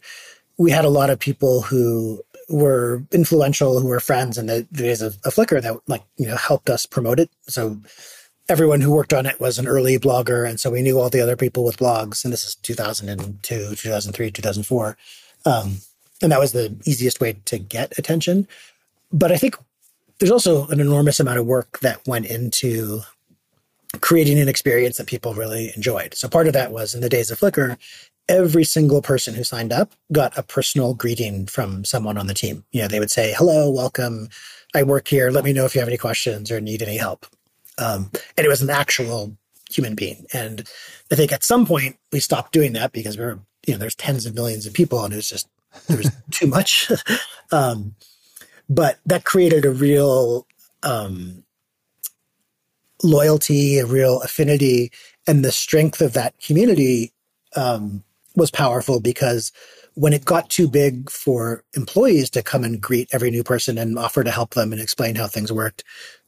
We 0.58 0.72
had 0.72 0.84
a 0.84 0.90
lot 0.90 1.10
of 1.10 1.20
people 1.20 1.62
who 1.62 2.24
were 2.48 3.04
influential 3.12 3.78
who 3.78 3.86
were 3.86 4.00
friends 4.00 4.36
in 4.36 4.46
the, 4.46 4.66
the 4.72 4.82
days 4.82 5.00
of, 5.00 5.16
of 5.24 5.32
Flickr 5.32 5.62
that 5.62 5.78
like, 5.86 6.02
you 6.16 6.26
know, 6.26 6.34
helped 6.34 6.68
us 6.68 6.86
promote 6.86 7.20
it. 7.20 7.30
So 7.46 7.78
everyone 8.48 8.80
who 8.80 8.90
worked 8.90 9.12
on 9.12 9.26
it 9.26 9.38
was 9.38 9.60
an 9.60 9.68
early 9.68 9.96
blogger. 10.00 10.44
And 10.44 10.58
so 10.58 10.72
we 10.72 10.82
knew 10.82 10.98
all 10.98 11.08
the 11.08 11.20
other 11.20 11.36
people 11.36 11.64
with 11.64 11.76
blogs. 11.76 12.24
And 12.24 12.32
this 12.32 12.44
is 12.44 12.56
2002, 12.56 13.76
2003, 13.76 14.30
2004. 14.32 14.96
Um, 15.46 15.76
and 16.20 16.32
that 16.32 16.40
was 16.40 16.50
the 16.50 16.76
easiest 16.84 17.20
way 17.20 17.36
to 17.44 17.58
get 17.58 17.96
attention. 17.96 18.48
But 19.12 19.30
I 19.30 19.36
think 19.36 19.54
there's 20.18 20.30
also 20.30 20.66
an 20.68 20.80
enormous 20.80 21.20
amount 21.20 21.38
of 21.38 21.46
work 21.46 21.80
that 21.80 22.06
went 22.06 22.26
into 22.26 23.00
creating 24.00 24.38
an 24.38 24.48
experience 24.48 24.96
that 24.96 25.06
people 25.06 25.34
really 25.34 25.72
enjoyed. 25.76 26.14
So 26.14 26.28
part 26.28 26.46
of 26.46 26.52
that 26.52 26.72
was 26.72 26.94
in 26.94 27.00
the 27.00 27.08
days 27.08 27.30
of 27.30 27.38
Flickr, 27.38 27.76
every 28.28 28.64
single 28.64 29.02
person 29.02 29.34
who 29.34 29.44
signed 29.44 29.72
up 29.72 29.92
got 30.12 30.36
a 30.36 30.42
personal 30.42 30.94
greeting 30.94 31.46
from 31.46 31.84
someone 31.84 32.18
on 32.18 32.26
the 32.26 32.34
team. 32.34 32.64
You 32.72 32.82
know, 32.82 32.88
they 32.88 32.98
would 32.98 33.10
say, 33.10 33.34
hello, 33.36 33.70
welcome. 33.70 34.28
I 34.74 34.82
work 34.82 35.08
here. 35.08 35.30
Let 35.30 35.44
me 35.44 35.52
know 35.52 35.64
if 35.64 35.74
you 35.74 35.80
have 35.80 35.88
any 35.88 35.98
questions 35.98 36.50
or 36.50 36.60
need 36.60 36.82
any 36.82 36.96
help. 36.96 37.26
Um, 37.78 38.10
and 38.36 38.44
it 38.44 38.48
was 38.48 38.62
an 38.62 38.70
actual 38.70 39.36
human 39.70 39.94
being. 39.94 40.26
And 40.32 40.68
I 41.10 41.16
think 41.16 41.32
at 41.32 41.44
some 41.44 41.66
point 41.66 41.96
we 42.12 42.20
stopped 42.20 42.52
doing 42.52 42.72
that 42.74 42.92
because 42.92 43.18
we 43.18 43.24
were, 43.24 43.40
you 43.66 43.74
know, 43.74 43.78
there's 43.78 43.94
tens 43.94 44.26
of 44.26 44.34
millions 44.34 44.66
of 44.66 44.74
people 44.74 45.04
and 45.04 45.12
it 45.12 45.16
was 45.16 45.28
just, 45.28 45.48
there 45.88 45.96
was 45.96 46.10
too 46.30 46.46
much. 46.46 46.90
um, 47.52 47.94
but 48.68 48.98
that 49.06 49.24
created 49.24 49.64
a 49.64 49.70
real, 49.70 50.46
um, 50.82 51.44
loyalty, 53.02 53.78
a 53.78 53.86
real 53.86 54.20
affinity, 54.22 54.90
and 55.26 55.44
the 55.44 55.52
strength 55.52 56.00
of 56.00 56.12
that 56.14 56.34
community 56.40 57.12
um, 57.56 58.02
was 58.36 58.50
powerful 58.50 59.00
because 59.00 59.52
when 59.94 60.12
it 60.12 60.24
got 60.24 60.50
too 60.50 60.68
big 60.68 61.10
for 61.10 61.62
employees 61.74 62.28
to 62.30 62.42
come 62.42 62.64
and 62.64 62.80
greet 62.80 63.08
every 63.12 63.30
new 63.30 63.44
person 63.44 63.78
and 63.78 63.98
offer 63.98 64.24
to 64.24 64.30
help 64.30 64.54
them 64.54 64.72
and 64.72 64.82
explain 64.82 65.14
how 65.14 65.26
things 65.26 65.52
worked, 65.52 65.84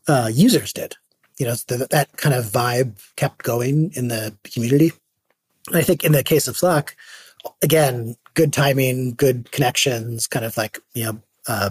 uh, 0.07 0.31
users 0.33 0.73
did. 0.73 0.95
You 1.39 1.47
know, 1.47 1.55
the, 1.67 1.89
that 1.91 2.17
kind 2.17 2.35
of 2.35 2.45
vibe 2.47 2.95
kept 3.17 3.43
going 3.43 3.91
in 3.95 4.09
the 4.09 4.35
community. 4.45 4.93
And 5.69 5.77
I 5.77 5.83
think 5.83 6.05
in 6.05 6.13
the 6.13 6.23
case 6.23 6.47
of 6.47 6.57
Slack, 6.57 6.97
again, 7.61 8.17
good 8.35 8.53
timing, 8.53 9.15
good 9.15 9.51
connections, 9.51 10.27
kind 10.27 10.45
of 10.45 10.57
like, 10.57 10.79
you 10.95 11.05
know, 11.05 11.21
uh, 11.49 11.71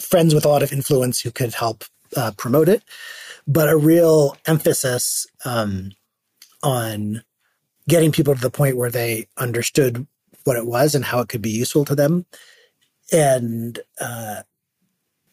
friends 0.00 0.34
with 0.34 0.44
a 0.44 0.48
lot 0.48 0.62
of 0.62 0.72
influence 0.72 1.20
who 1.20 1.30
could 1.30 1.54
help 1.54 1.84
uh, 2.16 2.32
promote 2.36 2.68
it, 2.68 2.82
but 3.46 3.68
a 3.68 3.76
real 3.76 4.36
emphasis 4.46 5.26
um, 5.44 5.92
on 6.62 7.22
getting 7.88 8.12
people 8.12 8.34
to 8.34 8.40
the 8.40 8.50
point 8.50 8.76
where 8.76 8.90
they 8.90 9.26
understood 9.38 10.06
what 10.44 10.56
it 10.56 10.66
was 10.66 10.94
and 10.94 11.04
how 11.04 11.20
it 11.20 11.28
could 11.28 11.42
be 11.42 11.50
useful 11.50 11.84
to 11.84 11.94
them. 11.94 12.26
And, 13.12 13.78
uh, 14.00 14.42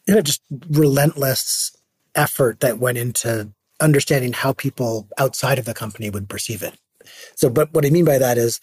you 0.06 0.14
know, 0.14 0.22
just 0.22 0.42
relentless 0.68 1.76
effort 2.14 2.60
that 2.60 2.78
went 2.78 2.98
into 2.98 3.52
understanding 3.80 4.32
how 4.32 4.52
people 4.52 5.08
outside 5.18 5.58
of 5.58 5.64
the 5.64 5.74
company 5.74 6.10
would 6.10 6.28
perceive 6.28 6.62
it. 6.62 6.74
So, 7.34 7.48
but 7.48 7.72
what 7.72 7.86
I 7.86 7.90
mean 7.90 8.04
by 8.04 8.18
that 8.18 8.38
is 8.38 8.60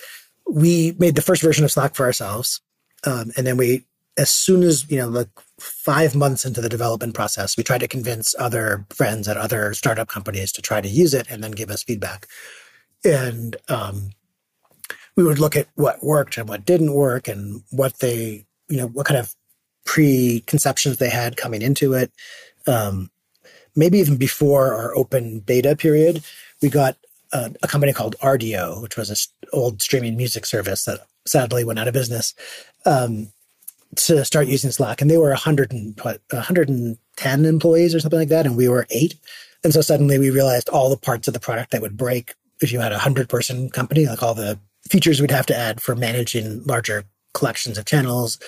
we 0.50 0.96
made 1.00 1.16
the 1.16 1.22
first 1.22 1.42
version 1.42 1.66
of 1.66 1.72
Slack 1.72 1.96
for 1.96 2.06
ourselves. 2.06 2.62
Um, 3.06 3.32
and 3.36 3.46
then 3.48 3.58
we, 3.58 3.86
as 4.18 4.30
soon 4.30 4.64
as, 4.64 4.90
you 4.90 4.98
know, 4.98 5.08
like 5.08 5.30
five 5.60 6.16
months 6.16 6.46
into 6.46 6.62
the 6.62 6.70
development 6.70 7.14
process, 7.14 7.56
we 7.56 7.64
tried 7.64 7.80
to 7.80 7.88
convince 7.88 8.36
other 8.40 8.86
friends 8.90 9.28
at 9.28 9.38
other 9.38 9.74
startup 9.74 10.08
companies 10.08 10.52
to 10.54 10.62
try 10.62 10.82
to 10.82 10.90
use 10.90 11.14
it 11.14 11.28
and 11.30 11.44
then 11.44 11.52
give 11.52 11.70
us 11.70 11.84
feedback. 11.84 12.28
And 13.06 13.56
um, 13.70 14.10
we 15.18 15.24
would 15.24 15.40
look 15.40 15.56
at 15.58 15.68
what 15.76 16.04
worked 16.04 16.38
and 16.38 16.48
what 16.48 16.66
didn't 16.66 16.94
work 16.94 17.28
and 17.28 17.64
what 17.72 18.00
they 18.00 18.46
you 18.70 18.78
know 18.78 18.88
what 18.88 19.06
kind 19.06 19.20
of 19.20 19.34
preconceptions 19.86 20.98
they 20.98 21.10
had 21.10 21.38
coming 21.38 21.62
into 21.62 21.94
it. 21.94 22.12
Um, 22.68 23.10
maybe 23.76 24.00
even 24.00 24.18
before 24.18 24.74
our 24.74 24.96
open 24.96 25.40
beta 25.40 25.76
period 25.76 26.24
we 26.62 26.70
got 26.70 26.98
a, 27.34 27.52
a 27.64 27.68
company 27.68 27.94
called 27.94 28.16
Rdio, 28.22 28.82
which 28.82 28.98
was 28.98 29.10
an 29.10 29.50
old 29.54 29.82
streaming 29.82 30.18
music 30.18 30.46
service 30.46 30.86
that 30.86 31.02
sadly 31.26 31.64
went 31.64 31.80
out 31.80 31.88
of 31.88 31.94
business. 31.94 32.34
Um, 32.86 33.32
to 33.96 34.24
start 34.26 34.48
using 34.48 34.72
slack 34.72 35.02
and 35.02 35.10
they 35.10 35.18
were 35.18 35.30
100 35.30 35.72
and, 35.72 36.00
what, 36.02 36.22
110 36.30 37.46
employees 37.46 37.96
or 37.96 38.00
something 38.00 38.20
like 38.20 38.30
that 38.30 38.46
and 38.46 38.56
we 38.56 38.68
were 38.68 38.86
eight 38.90 39.16
and 39.64 39.74
so 39.74 39.82
suddenly 39.82 40.20
we 40.20 40.30
realized 40.30 40.70
all 40.70 40.90
the 40.90 40.98
parts 40.98 41.28
of 41.28 41.34
the 41.34 41.40
product 41.40 41.72
that 41.72 41.82
would 41.82 41.98
break 41.98 42.36
if 42.62 42.72
you 42.72 42.80
had 42.80 42.92
a 42.92 43.00
hundred 43.00 43.30
person 43.30 43.70
company, 43.70 44.06
like 44.06 44.24
all 44.24 44.34
the 44.34 44.60
features 44.90 45.20
we'd 45.22 45.32
have 45.32 45.46
to 45.48 45.58
add 45.58 45.82
for 45.82 45.96
managing 45.96 46.64
larger 46.64 47.04
collections 47.34 47.78
of 47.78 47.86
channels. 47.86 48.40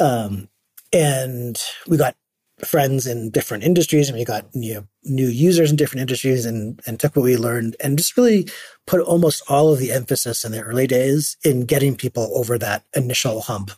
Um, 0.00 0.48
and 0.92 1.62
we 1.86 1.96
got 1.96 2.16
friends 2.64 3.06
in 3.06 3.30
different 3.30 3.64
industries 3.64 4.08
and 4.08 4.18
we 4.18 4.24
got 4.24 4.46
you 4.54 4.74
know, 4.74 4.86
new 5.04 5.26
users 5.26 5.70
in 5.70 5.76
different 5.76 6.02
industries 6.02 6.46
and, 6.46 6.80
and 6.86 7.00
took 7.00 7.16
what 7.16 7.24
we 7.24 7.36
learned 7.36 7.76
and 7.80 7.98
just 7.98 8.16
really 8.16 8.48
put 8.86 9.00
almost 9.00 9.42
all 9.48 9.72
of 9.72 9.78
the 9.78 9.92
emphasis 9.92 10.44
in 10.44 10.52
the 10.52 10.60
early 10.60 10.86
days 10.86 11.36
in 11.44 11.66
getting 11.66 11.96
people 11.96 12.30
over 12.34 12.58
that 12.58 12.84
initial 12.94 13.40
hump. 13.42 13.72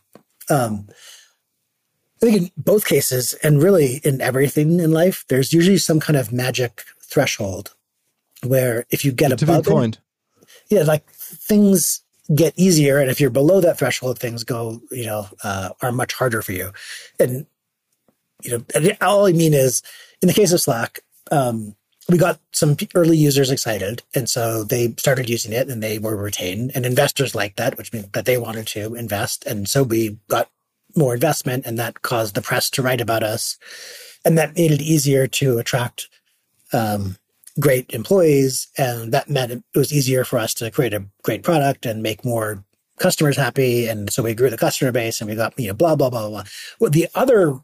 Um, 0.51 0.89
I 2.23 2.27
think 2.27 2.37
in 2.37 2.51
both 2.57 2.87
cases, 2.87 3.35
and 3.43 3.63
really 3.63 4.01
in 4.05 4.21
everything 4.21 4.81
in 4.81 4.91
life, 4.91 5.25
there's 5.29 5.53
usually 5.53 5.79
some 5.79 6.01
kind 6.01 6.17
of 6.17 6.33
magic 6.33 6.85
threshold 7.03 7.75
where 8.43 8.87
if 8.91 9.05
you 9.05 9.13
get 9.13 9.33
a 9.33 9.45
above 9.45 9.67
point. 9.67 9.99
It, 9.99 10.77
yeah, 10.77 10.83
like 10.83 11.09
things 11.11 12.03
get 12.35 12.55
easier. 12.57 12.99
And 12.99 13.11
if 13.11 13.21
you're 13.21 13.31
below 13.31 13.61
that 13.61 13.79
threshold, 13.79 14.19
things 14.19 14.45
go, 14.45 14.81
you 14.91 15.07
know, 15.07 15.29
uh, 15.45 15.71
are 15.83 15.93
much 15.93 16.15
harder 16.15 16.43
for 16.43 16.53
you. 16.53 16.73
And, 17.21 17.47
you 18.43 18.59
know, 18.59 18.91
all 19.01 19.27
I 19.27 19.33
mean 19.33 19.55
is 19.55 19.83
in 20.21 20.29
the 20.29 20.35
case 20.35 20.53
of 20.53 20.61
Slack, 20.61 21.01
um, 21.31 21.77
we 22.09 22.19
got 22.19 22.41
some 22.53 22.77
early 22.95 23.17
users 23.17 23.51
excited. 23.51 24.03
And 24.15 24.29
so 24.29 24.63
they 24.63 24.95
started 24.99 25.29
using 25.29 25.53
it 25.53 25.69
and 25.69 25.83
they 25.83 25.99
were 25.99 26.17
retained 26.17 26.73
and 26.75 26.87
investors 26.87 27.35
liked 27.35 27.57
that, 27.57 27.77
which 27.77 27.93
means 27.93 28.09
that 28.13 28.25
they 28.25 28.39
wanted 28.39 28.67
to 28.69 28.95
invest. 28.95 29.45
And 29.47 29.69
so 29.69 29.83
we 29.83 30.19
got 30.29 30.49
more 30.95 31.15
investment 31.15 31.67
and 31.67 31.79
that 31.79 32.03
caused 32.03 32.35
the 32.35 32.43
press 32.43 32.71
to 32.71 32.83
write 32.83 33.01
about 33.01 33.23
us. 33.23 33.59
And 34.25 34.39
that 34.39 34.57
made 34.57 34.73
it 34.73 34.81
easier 34.81 35.27
to 35.27 35.59
attract, 35.59 36.09
um, 36.73 37.17
great 37.59 37.93
employees. 37.93 38.69
And 38.77 39.13
that 39.13 39.31
meant 39.31 39.53
it 39.53 39.63
was 39.75 39.93
easier 39.93 40.25
for 40.25 40.39
us 40.39 40.55
to 40.55 40.71
create 40.71 40.95
a 40.95 41.07
great 41.23 41.43
product 41.43 41.87
and 41.87 42.03
make 42.03 42.25
more 42.25 42.65
customers 42.99 43.37
happy. 43.37 43.89
And 43.89 44.13
so 44.13 44.23
we 44.23 44.35
grew 44.35 44.51
the 44.51 44.59
customer 44.59 44.93
base 44.93 45.21
and 45.21 45.29
we 45.29 45.37
got, 45.37 45.59
you 45.59 45.69
know, 45.69 45.75
blah, 45.75 45.97
blah, 45.97 46.11
blah, 46.11 46.29
blah. 46.29 46.45
Well, 46.81 46.91
the 46.91 47.09
other, 47.15 47.59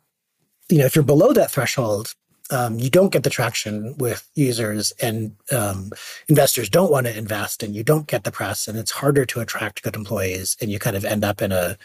you 0.68 0.78
know, 0.78 0.86
if 0.86 0.94
you're 0.94 1.04
below 1.04 1.32
that 1.32 1.50
threshold, 1.50 2.14
um, 2.50 2.78
you 2.78 2.90
don't 2.90 3.12
get 3.12 3.22
the 3.22 3.30
traction 3.30 3.96
with 3.98 4.28
users 4.34 4.92
and 5.00 5.36
um, 5.50 5.90
investors 6.28 6.68
don't 6.68 6.90
want 6.90 7.06
to 7.06 7.16
invest 7.16 7.62
and 7.62 7.74
you 7.74 7.82
don't 7.82 8.06
get 8.06 8.24
the 8.24 8.32
press 8.32 8.68
and 8.68 8.78
it's 8.78 8.90
harder 8.90 9.24
to 9.24 9.40
attract 9.40 9.82
good 9.82 9.96
employees 9.96 10.56
and 10.60 10.70
you 10.70 10.78
kind 10.78 10.96
of 10.96 11.04
end 11.04 11.24
up 11.24 11.40
in 11.40 11.52
a 11.52 11.76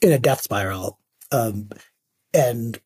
in 0.00 0.12
a 0.12 0.18
death 0.18 0.42
spiral. 0.42 0.98
Um, 1.32 1.70
and 2.32 2.78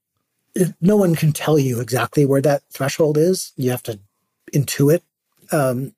no 0.81 0.96
one 0.96 1.14
can 1.14 1.33
tell 1.33 1.59
you 1.59 1.81
exactly 1.81 2.25
where 2.25 2.40
that 2.40 2.62
threshold 2.70 3.16
is. 3.16 3.53
You 3.57 3.70
have 3.70 3.83
to 3.85 3.99
intuit 4.55 5.01
um, 5.53 5.94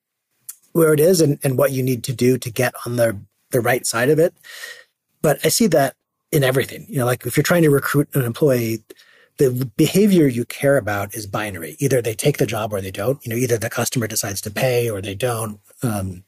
where 0.73 0.93
it 0.93 0.99
is 0.99 1.21
and, 1.21 1.39
and 1.43 1.57
what 1.57 1.71
you 1.71 1.83
need 1.83 2.03
to 2.05 2.13
do 2.13 2.37
to 2.37 2.51
get 2.51 2.73
on 2.85 2.95
the 2.95 3.17
the 3.51 3.61
right 3.61 3.85
side 3.85 4.09
of 4.09 4.17
it. 4.19 4.33
But 5.21 5.39
i 5.45 5.49
see 5.49 5.67
that 5.67 5.95
in 6.31 6.43
everything. 6.43 6.85
You 6.89 6.97
know 6.97 7.05
like 7.05 7.25
if 7.25 7.37
you're 7.37 7.43
trying 7.43 7.63
to 7.63 7.69
recruit 7.69 8.09
an 8.15 8.23
employee 8.23 8.83
the 9.37 9.71
behavior 9.77 10.27
you 10.27 10.45
care 10.45 10.77
about 10.77 11.15
is 11.15 11.25
binary. 11.25 11.75
Either 11.79 12.01
they 12.01 12.13
take 12.13 12.37
the 12.37 12.45
job 12.45 12.71
or 12.73 12.81
they 12.81 12.91
don't. 12.91 13.23
You 13.25 13.31
know, 13.31 13.35
either 13.35 13.57
the 13.57 13.69
customer 13.69 14.07
decides 14.07 14.41
to 14.41 14.51
pay 14.51 14.89
or 14.89 15.01
they 15.01 15.15
don't. 15.15 15.59
Um, 15.81 16.23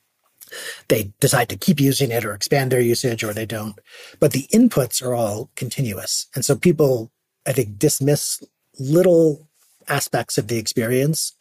they 0.88 1.13
decide 1.20 1.50
to 1.50 1.58
keep 1.58 1.80
using 1.80 2.12
it 2.12 2.26
or 2.26 2.34
expand 2.34 2.72
their 2.72 2.82
usage 2.82 3.24
or 3.24 3.34
they 3.34 3.46
don't. 3.46 3.80
But 4.20 4.32
the 4.32 4.48
inputs 4.52 5.04
are 5.04 5.13
all 5.13 5.50
continuous. 5.56 6.28
And 6.36 6.44
so 6.44 6.56
people, 6.56 7.12
I 7.46 7.52
think, 7.52 7.78
dismiss 7.78 8.44
little 8.80 9.48
aspects 9.88 10.38
of 10.38 10.48
the 10.48 10.58
experience 10.58 11.34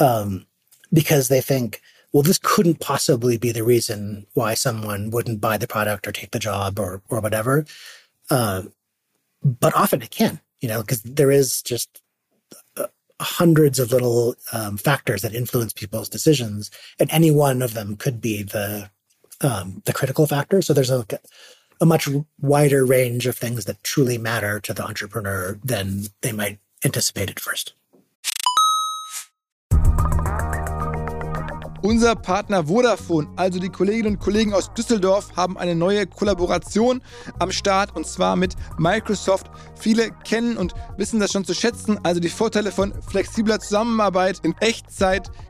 um, 0.00 0.46
because 0.92 1.28
they 1.28 1.40
think, 1.40 1.80
well, 2.12 2.22
this 2.22 2.40
couldn't 2.42 2.80
possibly 2.80 3.36
be 3.36 3.52
the 3.52 3.64
reason 3.64 4.26
why 4.34 4.54
someone 4.54 5.10
wouldn't 5.10 5.40
buy 5.40 5.58
the 5.58 5.68
product 5.68 6.06
or 6.06 6.12
take 6.12 6.30
the 6.30 6.38
job 6.38 6.78
or 6.78 7.02
or 7.08 7.20
whatever. 7.20 7.66
Uh, 8.30 8.62
but 9.42 9.74
often 9.76 10.02
it 10.02 10.10
can 10.10 10.40
you 10.60 10.68
know, 10.68 10.80
because 10.80 11.02
there 11.02 11.30
is 11.30 11.62
just 11.62 12.02
uh, 12.76 12.86
hundreds 13.20 13.78
of 13.78 13.92
little 13.92 14.34
um, 14.52 14.76
factors 14.76 15.22
that 15.22 15.34
influence 15.34 15.72
people's 15.72 16.08
decisions, 16.08 16.70
and 16.98 17.10
any 17.12 17.30
one 17.30 17.62
of 17.62 17.74
them 17.74 17.96
could 17.96 18.20
be 18.20 18.42
the 18.42 18.90
um, 19.40 19.82
the 19.84 19.92
critical 19.92 20.26
factor. 20.26 20.62
So 20.62 20.72
there's 20.72 20.90
a, 20.90 21.06
a 21.80 21.86
much 21.86 22.08
wider 22.40 22.84
range 22.84 23.26
of 23.26 23.36
things 23.36 23.66
that 23.66 23.82
truly 23.84 24.18
matter 24.18 24.60
to 24.60 24.72
the 24.72 24.84
entrepreneur 24.84 25.58
than 25.62 26.04
they 26.22 26.32
might 26.32 26.58
anticipate 26.84 27.30
at 27.30 27.40
first. 27.40 27.74
Unser 31.86 32.16
Partner 32.16 32.66
Vodafone, 32.66 33.28
also 33.36 33.60
die 33.60 33.68
Kolleginnen 33.68 34.14
und 34.14 34.18
Kollegen 34.18 34.52
aus 34.52 34.74
Düsseldorf, 34.74 35.36
haben 35.36 35.56
eine 35.56 35.76
neue 35.76 36.04
Kollaboration 36.08 37.00
am 37.38 37.52
Start 37.52 37.94
und 37.94 38.08
zwar 38.08 38.34
mit 38.34 38.56
Microsoft. 38.76 39.48
Viele 39.78 40.10
kennen 40.24 40.56
und 40.56 40.74
wissen 40.96 41.20
das 41.20 41.30
schon 41.30 41.44
zu 41.44 41.54
schätzen, 41.54 42.00
also 42.02 42.18
die 42.18 42.28
Vorteile 42.28 42.72
von 42.72 42.92
flexibler 43.08 43.60
Zusammenarbeit 43.60 44.40
in 44.42 44.56
Echtzeit, 44.58 45.30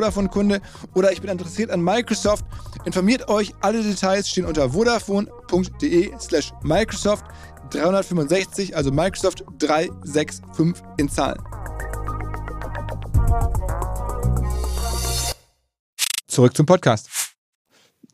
Vodafone-Kunde 0.00 0.62
oder 0.94 1.12
ich 1.12 1.20
bin 1.20 1.30
interessiert 1.30 1.70
an 1.70 1.82
Microsoft, 1.82 2.44
informiert 2.86 3.28
euch. 3.28 3.52
Alle 3.60 3.82
Details 3.82 4.28
stehen 4.28 4.46
unter 4.46 4.72
vodafone.de 4.72 6.12
slash 6.18 6.52
Microsoft 6.62 7.26
365, 7.70 8.74
also 8.74 8.90
Microsoft 8.90 9.44
365 9.58 10.82
in 10.96 11.08
Zahlen. 11.08 11.42
Zurück 16.26 16.56
zum 16.56 16.64
Podcast. 16.64 17.08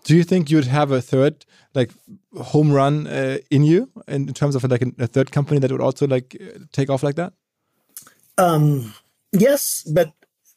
Do 0.09 0.15
you 0.15 0.25
think 0.25 0.51
you'd 0.51 0.71
have 0.71 0.93
a 0.93 1.01
third 1.01 1.47
like 1.75 1.93
home 2.35 2.73
run 2.73 3.07
uh, 3.07 3.39
in 3.51 3.63
you 3.63 3.89
in, 4.09 4.33
terms 4.35 4.57
of 4.57 4.65
like 4.65 4.83
a, 4.99 5.07
third 5.07 5.31
company 5.31 5.61
that 5.61 5.71
would 5.71 5.81
also 5.81 6.07
like 6.07 6.37
take 6.73 6.91
off 6.91 7.03
like 7.03 7.17
that? 7.17 7.33
Um, 8.39 8.93
yes, 9.33 9.85
but 9.93 10.13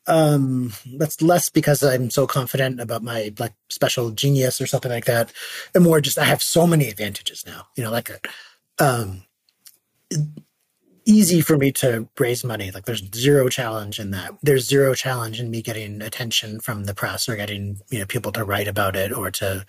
um, 0.10 0.74
that's 0.98 1.22
less 1.22 1.50
because 1.50 1.84
I'm 1.84 2.10
so 2.10 2.28
confident 2.28 2.82
about 2.82 3.04
my 3.04 3.34
like 3.40 3.54
special 3.70 4.12
genius 4.12 4.60
or 4.60 4.68
something 4.68 4.92
like 4.92 5.06
that, 5.06 5.32
and 5.76 5.84
more 5.84 6.02
just 6.02 6.18
I 6.18 6.26
have 6.26 6.44
so 6.44 6.68
many 6.68 6.90
advantages 6.90 7.46
now. 7.46 7.68
You 7.78 7.84
know, 7.84 7.92
like 7.92 8.28
um, 8.80 9.24
easy 11.06 11.42
for 11.42 11.58
me 11.58 11.72
to 11.74 12.10
raise 12.20 12.44
money. 12.44 12.72
Like 12.72 12.86
there's 12.86 13.04
zero 13.14 13.50
challenge 13.50 14.00
in 14.00 14.12
that. 14.12 14.34
There's 14.42 14.68
zero 14.68 14.96
challenge 14.96 15.40
in 15.40 15.52
me 15.52 15.62
getting 15.62 16.02
attention 16.02 16.60
from 16.60 16.86
the 16.86 16.96
press 16.96 17.30
or 17.30 17.36
getting 17.36 17.80
you 17.92 18.00
know 18.00 18.06
people 18.06 18.32
to 18.34 18.44
write 18.44 18.68
about 18.68 18.96
it 18.96 19.14
or 19.14 19.32
to 19.32 19.66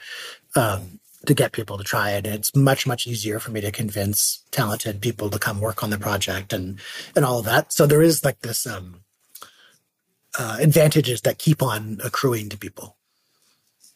um, 0.57 1.01
to 1.27 1.35
get 1.35 1.53
people 1.53 1.79
to 1.79 1.85
try 1.85 2.13
it. 2.13 2.27
And 2.27 2.35
It's 2.35 2.57
much 2.57 2.87
much 2.87 3.07
easier 3.07 3.39
for 3.41 3.51
me 3.51 3.61
to 3.61 3.71
convince 3.71 4.43
talented 4.51 5.03
people 5.03 5.29
to 5.31 5.39
come 5.39 5.61
work 5.61 5.83
on 5.85 5.91
the 5.91 5.99
project 5.99 6.55
and 6.55 6.81
and 7.15 7.27
all 7.27 7.41
of 7.41 7.45
that. 7.45 7.75
So 7.75 7.87
there 7.87 8.03
is 8.03 8.25
like 8.25 8.41
this 8.41 8.67
um, 8.67 9.03
uh, 10.39 10.59
advantages 10.61 11.23
that 11.23 11.39
keep 11.39 11.63
on 11.63 12.01
accruing 12.05 12.49
to 12.49 12.59
people. 12.59 12.97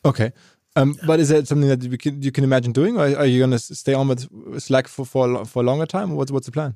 Okay. 0.05 0.33
Um, 0.77 0.99
but 1.07 1.21
is 1.21 1.29
that 1.29 1.47
something 1.47 1.69
that 1.69 1.83
you 1.85 1.97
can, 1.97 2.21
you 2.21 2.33
can 2.33 2.43
imagine 2.43 2.73
doing, 2.73 2.97
or 2.97 3.03
are 3.03 3.27
you 3.27 3.39
going 3.39 3.53
to 3.53 3.59
stay 3.59 3.95
on 3.95 4.09
with 4.09 4.61
Slack 4.61 4.89
for 4.89 5.07
for, 5.07 5.45
for 5.45 5.63
a 5.63 5.67
longer 5.67 5.87
time? 5.87 6.17
What's 6.17 6.33
what's 6.33 6.47
the 6.47 6.53
plan? 6.53 6.75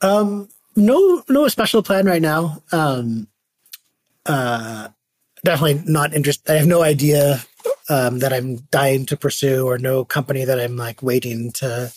Um, 0.00 0.48
no, 0.74 1.22
no 1.28 1.46
special 1.48 1.82
plan 1.82 2.06
right 2.06 2.22
now. 2.22 2.62
Um, 2.72 3.28
uh, 4.26 4.88
definitely 5.44 5.82
not 5.86 6.14
interested. 6.14 6.50
I 6.52 6.58
have 6.58 6.66
no 6.66 6.82
idea 6.82 7.40
um, 7.88 8.18
that 8.18 8.32
I'm 8.32 8.56
dying 8.72 9.06
to 9.06 9.16
pursue, 9.16 9.66
or 9.66 9.78
no 9.78 10.04
company 10.04 10.44
that 10.44 10.58
I'm 10.58 10.76
like 10.76 11.00
waiting 11.00 11.52
to 11.52 11.92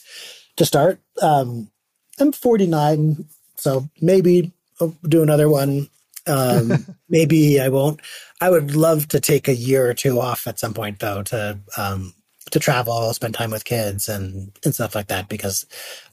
to 0.57 0.65
start. 0.65 0.99
Um, 1.23 1.71
I'm 2.19 2.31
49, 2.31 3.25
so 3.55 3.89
maybe 3.99 4.51
I'll 4.79 4.95
do 5.07 5.23
another 5.23 5.49
one 5.49 5.89
um, 6.27 6.85
maybe 7.09 7.59
I 7.59 7.69
won't. 7.69 8.01
I 8.39 8.49
would 8.49 8.75
love 8.75 9.07
to 9.09 9.19
take 9.19 9.47
a 9.47 9.55
year 9.55 9.89
or 9.89 9.93
two 9.93 10.19
off 10.19 10.47
at 10.47 10.59
some 10.59 10.73
point, 10.73 10.99
though, 10.99 11.23
to 11.23 11.59
um, 11.77 12.13
to 12.51 12.59
travel, 12.59 13.13
spend 13.13 13.33
time 13.33 13.51
with 13.51 13.65
kids, 13.65 14.09
and 14.09 14.51
and 14.63 14.73
stuff 14.73 14.95
like 14.95 15.07
that. 15.07 15.29
Because 15.29 15.65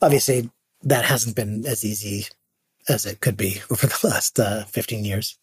obviously, 0.02 0.50
that 0.82 1.04
hasn't 1.04 1.36
been 1.36 1.64
as 1.66 1.84
easy 1.84 2.26
as 2.88 3.06
it 3.06 3.20
could 3.20 3.36
be 3.36 3.60
over 3.70 3.86
the 3.86 4.00
last 4.04 4.38
uh, 4.38 4.64
fifteen 4.64 5.04
years. 5.04 5.38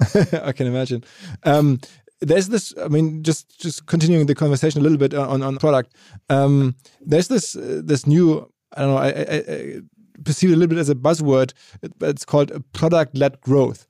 I 0.32 0.52
can 0.52 0.66
imagine. 0.66 1.04
Um, 1.44 1.80
there's 2.20 2.48
this. 2.48 2.72
I 2.80 2.88
mean, 2.88 3.22
just 3.22 3.58
just 3.60 3.86
continuing 3.86 4.26
the 4.26 4.34
conversation 4.34 4.80
a 4.80 4.82
little 4.82 4.98
bit 4.98 5.12
on 5.14 5.42
on 5.42 5.56
product. 5.58 5.94
Um, 6.28 6.76
there's 7.00 7.28
this 7.28 7.56
uh, 7.56 7.82
this 7.84 8.06
new. 8.06 8.48
I 8.74 8.80
don't 8.80 8.90
know. 8.90 8.96
I, 8.96 9.08
I, 9.08 9.36
I 9.36 9.80
perceive 10.24 10.50
it 10.50 10.54
a 10.54 10.56
little 10.56 10.74
bit 10.74 10.78
as 10.78 10.88
a 10.88 10.94
buzzword. 10.94 11.52
It's 12.00 12.24
called 12.24 12.52
product 12.72 13.16
led 13.16 13.40
growth. 13.40 13.86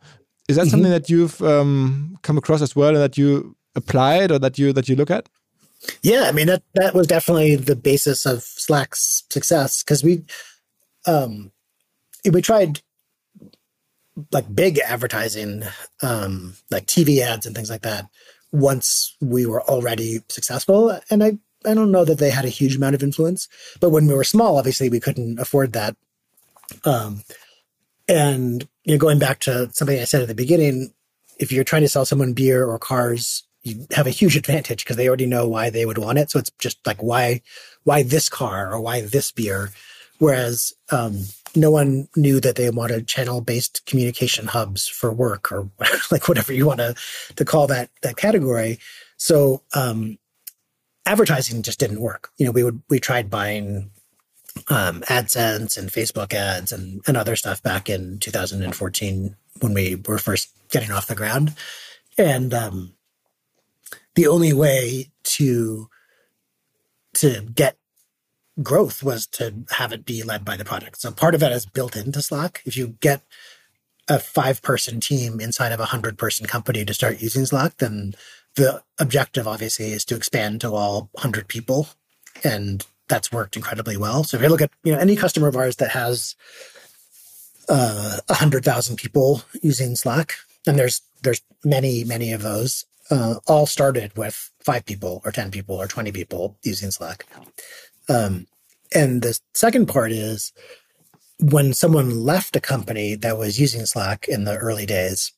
Is 0.48 0.56
that 0.56 0.62
mm 0.62 0.66
-hmm. 0.66 0.70
something 0.70 0.92
that 0.92 1.08
you've 1.08 1.40
um, 1.40 2.18
come 2.22 2.38
across 2.38 2.62
as 2.62 2.76
well 2.76 2.94
and 2.94 3.02
that 3.02 3.16
you 3.16 3.56
applied 3.74 4.30
or 4.30 4.38
that 4.38 4.58
you 4.58 4.72
that 4.72 4.88
you 4.88 4.96
look 4.96 5.10
at? 5.10 5.28
Yeah, 6.02 6.28
I 6.28 6.32
mean 6.32 6.46
that 6.46 6.62
that 6.74 6.94
was 6.94 7.06
definitely 7.06 7.56
the 7.56 7.76
basis 7.76 8.26
of 8.26 8.42
Slack's 8.42 9.24
success 9.30 9.82
because 9.82 10.04
we 10.04 10.22
um 11.06 11.52
we 12.30 12.40
tried 12.40 12.80
like 14.30 14.54
big 14.54 14.78
advertising, 14.78 15.64
um, 16.02 16.54
like 16.70 16.86
TV 16.86 17.20
ads 17.20 17.46
and 17.46 17.56
things 17.56 17.70
like 17.70 17.82
that 17.82 18.06
once 18.52 19.16
we 19.20 19.46
were 19.46 19.62
already 19.62 20.20
successful. 20.28 20.98
And 21.10 21.24
I 21.24 21.38
I 21.64 21.74
don't 21.74 21.92
know 21.92 22.04
that 22.04 22.18
they 22.18 22.30
had 22.30 22.44
a 22.44 22.48
huge 22.48 22.76
amount 22.76 22.94
of 22.94 23.02
influence. 23.02 23.48
But 23.80 23.90
when 23.90 24.06
we 24.06 24.14
were 24.14 24.24
small, 24.24 24.58
obviously 24.58 24.88
we 24.88 25.00
couldn't 25.00 25.38
afford 25.38 25.72
that. 25.72 25.96
Um, 26.84 27.22
and 28.08 28.66
you 28.84 28.94
know, 28.94 28.98
going 28.98 29.18
back 29.18 29.40
to 29.40 29.70
something 29.72 29.98
I 29.98 30.04
said 30.04 30.22
at 30.22 30.28
the 30.28 30.34
beginning, 30.34 30.92
if 31.38 31.52
you're 31.52 31.64
trying 31.64 31.82
to 31.82 31.88
sell 31.88 32.04
someone 32.04 32.32
beer 32.32 32.64
or 32.66 32.78
cars, 32.78 33.44
you 33.62 33.86
have 33.92 34.06
a 34.06 34.10
huge 34.10 34.36
advantage 34.36 34.84
because 34.84 34.96
they 34.96 35.08
already 35.08 35.26
know 35.26 35.48
why 35.48 35.70
they 35.70 35.86
would 35.86 35.98
want 35.98 36.18
it. 36.18 36.30
So 36.30 36.38
it's 36.38 36.50
just 36.58 36.84
like 36.86 37.02
why 37.02 37.42
why 37.84 38.02
this 38.02 38.28
car 38.28 38.72
or 38.72 38.80
why 38.80 39.02
this 39.02 39.30
beer, 39.30 39.70
whereas 40.18 40.72
um, 40.90 41.24
no 41.54 41.70
one 41.70 42.08
knew 42.16 42.40
that 42.40 42.56
they 42.56 42.70
wanted 42.70 43.06
channel 43.06 43.40
based 43.40 43.84
communication 43.86 44.46
hubs 44.46 44.88
for 44.88 45.12
work 45.12 45.52
or 45.52 45.70
like 46.10 46.28
whatever 46.28 46.52
you 46.52 46.66
want 46.66 46.80
to 46.80 46.94
to 47.36 47.44
call 47.44 47.66
that 47.68 47.90
that 48.02 48.16
category. 48.16 48.78
So 49.16 49.62
um, 49.74 50.18
advertising 51.06 51.62
just 51.62 51.78
didn't 51.78 52.00
work. 52.00 52.30
You 52.38 52.46
know, 52.46 52.52
we 52.52 52.64
would 52.64 52.82
we 52.88 52.98
tried 52.98 53.30
buying 53.30 53.90
um, 54.68 55.00
AdSense 55.02 55.76
and 55.76 55.90
Facebook 55.90 56.34
ads 56.34 56.72
and, 56.72 57.00
and 57.06 57.16
other 57.16 57.36
stuff 57.36 57.62
back 57.62 57.88
in 57.88 58.18
2014 58.18 59.36
when 59.60 59.74
we 59.74 59.96
were 60.06 60.18
first 60.18 60.50
getting 60.70 60.90
off 60.90 61.06
the 61.06 61.14
ground. 61.14 61.54
And 62.18 62.52
um, 62.52 62.94
the 64.14 64.26
only 64.26 64.52
way 64.52 65.10
to 65.24 65.88
to 67.14 67.42
get 67.54 67.76
growth 68.62 69.02
was 69.02 69.26
to 69.26 69.64
have 69.70 69.92
it 69.92 70.04
be 70.04 70.22
led 70.22 70.44
by 70.44 70.56
the 70.56 70.64
product. 70.64 71.00
So 71.00 71.10
part 71.10 71.34
of 71.34 71.40
that 71.40 71.52
is 71.52 71.66
built 71.66 71.96
into 71.96 72.22
Slack. 72.22 72.62
If 72.64 72.76
you 72.76 72.96
get 73.00 73.22
a 74.08 74.18
five 74.18 74.62
person 74.62 75.00
team 75.00 75.40
inside 75.40 75.72
of 75.72 75.80
a 75.80 75.86
hundred 75.86 76.18
person 76.18 76.46
company 76.46 76.84
to 76.84 76.94
start 76.94 77.22
using 77.22 77.46
Slack, 77.46 77.78
then 77.78 78.14
the 78.56 78.82
objective 78.98 79.46
obviously 79.46 79.92
is 79.92 80.04
to 80.06 80.16
expand 80.16 80.60
to 80.60 80.72
all 80.74 81.10
hundred 81.16 81.48
people. 81.48 81.88
And 82.44 82.84
that's 83.08 83.32
worked 83.32 83.56
incredibly 83.56 83.96
well. 83.96 84.24
So 84.24 84.36
if 84.36 84.42
you 84.42 84.48
look 84.48 84.62
at, 84.62 84.70
you 84.84 84.92
know, 84.92 84.98
any 84.98 85.16
customer 85.16 85.48
of 85.48 85.56
ours 85.56 85.76
that 85.76 85.90
has 85.90 86.34
uh, 87.68 88.18
hundred 88.30 88.64
thousand 88.64 88.96
people 88.96 89.42
using 89.62 89.96
Slack, 89.96 90.34
and 90.66 90.78
there's 90.78 91.02
there's 91.22 91.42
many, 91.64 92.04
many 92.04 92.32
of 92.32 92.42
those, 92.42 92.84
uh, 93.10 93.36
all 93.46 93.66
started 93.66 94.16
with 94.16 94.50
five 94.60 94.84
people 94.84 95.20
or 95.24 95.32
10 95.32 95.50
people 95.50 95.76
or 95.76 95.86
20 95.86 96.12
people 96.12 96.56
using 96.62 96.90
Slack. 96.90 97.26
Um, 98.08 98.46
and 98.94 99.22
the 99.22 99.38
second 99.54 99.86
part 99.86 100.12
is 100.12 100.52
when 101.38 101.72
someone 101.72 102.24
left 102.24 102.56
a 102.56 102.60
company 102.60 103.14
that 103.16 103.38
was 103.38 103.58
using 103.60 103.86
Slack 103.86 104.26
in 104.28 104.44
the 104.44 104.56
early 104.56 104.86
days 104.86 105.32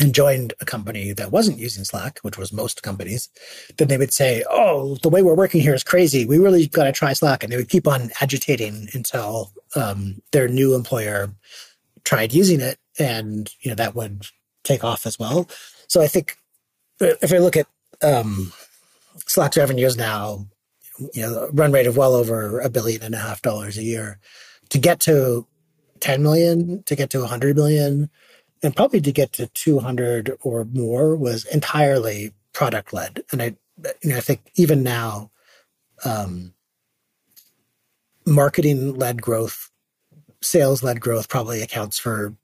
and 0.00 0.14
joined 0.14 0.54
a 0.60 0.64
company 0.64 1.12
that 1.12 1.30
wasn't 1.30 1.58
using 1.58 1.84
Slack, 1.84 2.18
which 2.20 2.38
was 2.38 2.52
most 2.52 2.82
companies, 2.82 3.28
then 3.76 3.88
they 3.88 3.98
would 3.98 4.12
say, 4.12 4.42
Oh, 4.50 4.96
the 5.02 5.08
way 5.08 5.22
we're 5.22 5.34
working 5.34 5.60
here 5.60 5.74
is 5.74 5.84
crazy. 5.84 6.24
We 6.24 6.38
really 6.38 6.66
got 6.66 6.84
to 6.84 6.92
try 6.92 7.12
Slack. 7.12 7.42
And 7.42 7.52
they 7.52 7.56
would 7.56 7.68
keep 7.68 7.86
on 7.86 8.10
agitating 8.20 8.88
until 8.94 9.52
um, 9.76 10.22
their 10.32 10.48
new 10.48 10.74
employer 10.74 11.30
tried 12.04 12.32
using 12.32 12.60
it. 12.60 12.78
And, 12.98 13.52
you 13.60 13.70
know, 13.70 13.74
that 13.76 13.94
would 13.94 14.26
take 14.64 14.84
off 14.84 15.06
as 15.06 15.18
well. 15.18 15.48
So 15.86 16.00
I 16.00 16.06
think 16.06 16.36
if 17.00 17.32
I 17.32 17.38
look 17.38 17.56
at 17.56 17.66
um, 18.02 18.52
Slack's 19.26 19.56
revenues 19.56 19.96
now, 19.96 20.46
you 21.14 21.22
know, 21.22 21.48
run 21.52 21.72
rate 21.72 21.86
of 21.86 21.96
well 21.96 22.14
over 22.14 22.60
a 22.60 22.68
billion 22.68 23.02
and 23.02 23.14
a 23.14 23.18
half 23.18 23.42
dollars 23.42 23.78
a 23.78 23.82
year, 23.82 24.18
to 24.70 24.78
get 24.78 25.00
to 25.00 25.46
10 26.00 26.22
million, 26.22 26.82
to 26.84 26.96
get 26.96 27.10
to 27.10 27.20
100 27.20 27.56
million, 27.56 28.10
and 28.62 28.76
probably 28.76 29.00
to 29.00 29.12
get 29.12 29.32
to 29.34 29.46
200 29.48 30.36
or 30.42 30.64
more 30.64 31.16
was 31.16 31.44
entirely 31.46 32.32
product 32.52 32.92
led. 32.92 33.22
And 33.32 33.42
I, 33.42 33.56
you 34.02 34.10
know, 34.10 34.16
I 34.16 34.20
think 34.20 34.50
even 34.56 34.82
now, 34.82 35.30
um, 36.04 36.54
marketing 38.26 38.94
led 38.94 39.22
growth, 39.22 39.70
sales 40.42 40.82
led 40.82 41.00
growth 41.00 41.28
probably 41.28 41.62
accounts 41.62 41.98
for 41.98 42.34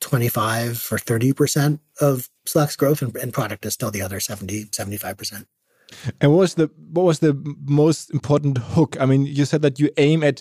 25 0.00 0.88
or 0.90 0.98
30% 0.98 1.78
of 2.00 2.28
Slack's 2.46 2.76
growth 2.76 3.02
and, 3.02 3.14
and 3.16 3.32
product 3.32 3.64
is 3.64 3.74
still 3.74 3.90
the 3.90 4.02
other 4.02 4.18
70, 4.18 4.66
75%. 4.66 5.46
And 6.20 6.30
what 6.30 6.38
was 6.38 6.54
the 6.54 6.70
what 6.92 7.02
was 7.02 7.18
the 7.18 7.34
most 7.64 8.10
important 8.10 8.58
hook? 8.58 8.96
I 9.00 9.06
mean, 9.06 9.26
you 9.26 9.44
said 9.44 9.62
that 9.62 9.80
you 9.80 9.90
aim 9.96 10.22
at 10.22 10.40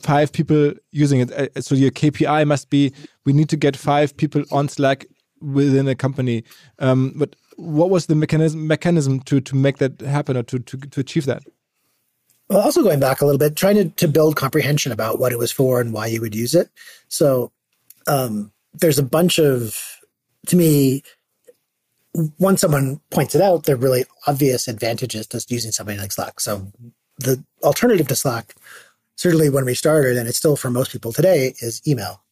five 0.00 0.32
people 0.32 0.72
using 0.90 1.20
it. 1.20 1.32
Uh, 1.32 1.60
so 1.60 1.74
your 1.74 1.90
KPI 1.90 2.46
must 2.46 2.70
be 2.70 2.92
we 3.24 3.32
need 3.32 3.48
to 3.48 3.56
get 3.56 3.76
five 3.76 4.16
people 4.16 4.44
on 4.50 4.68
Slack 4.68 5.06
within 5.40 5.88
a 5.88 5.94
company. 5.94 6.44
Um, 6.78 7.12
but 7.16 7.36
what 7.56 7.90
was 7.90 8.06
the 8.06 8.14
mechanism 8.14 8.66
mechanism 8.66 9.20
to 9.20 9.40
to 9.40 9.56
make 9.56 9.78
that 9.78 10.00
happen 10.00 10.36
or 10.36 10.42
to 10.44 10.58
to, 10.58 10.76
to 10.76 11.00
achieve 11.00 11.26
that? 11.26 11.42
Well, 12.48 12.60
also 12.60 12.82
going 12.82 13.00
back 13.00 13.20
a 13.20 13.26
little 13.26 13.38
bit, 13.38 13.56
trying 13.56 13.76
to, 13.76 13.88
to 13.90 14.08
build 14.08 14.36
comprehension 14.36 14.90
about 14.90 15.18
what 15.18 15.32
it 15.32 15.38
was 15.38 15.52
for 15.52 15.80
and 15.80 15.92
why 15.92 16.06
you 16.06 16.20
would 16.22 16.34
use 16.34 16.54
it. 16.54 16.70
So 17.08 17.52
um, 18.06 18.52
there's 18.72 18.98
a 18.98 19.02
bunch 19.02 19.38
of, 19.38 19.76
to 20.46 20.56
me, 20.56 21.02
once 22.38 22.62
someone 22.62 23.00
points 23.10 23.34
it 23.34 23.42
out, 23.42 23.64
there 23.64 23.74
are 23.74 23.78
really 23.78 24.06
obvious 24.26 24.66
advantages 24.66 25.26
to 25.28 25.44
using 25.48 25.72
something 25.72 25.98
like 25.98 26.10
Slack. 26.10 26.40
So 26.40 26.72
the 27.18 27.44
alternative 27.62 28.08
to 28.08 28.16
Slack, 28.16 28.54
certainly 29.18 29.50
when 29.50 29.66
we 29.66 29.74
started, 29.74 30.16
and 30.16 30.28
it's 30.28 30.38
still 30.38 30.56
for 30.56 30.70
most 30.70 30.92
people 30.92 31.12
today, 31.12 31.54
is 31.60 31.82
email. 31.86 32.22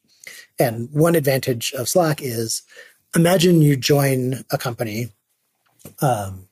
And 0.58 0.88
one 0.92 1.14
advantage 1.14 1.72
of 1.72 1.88
Slack 1.88 2.22
is 2.22 2.62
imagine 3.14 3.60
you 3.60 3.76
join 3.76 4.44
a 4.50 4.56
company. 4.56 5.08
Um, 6.00 6.48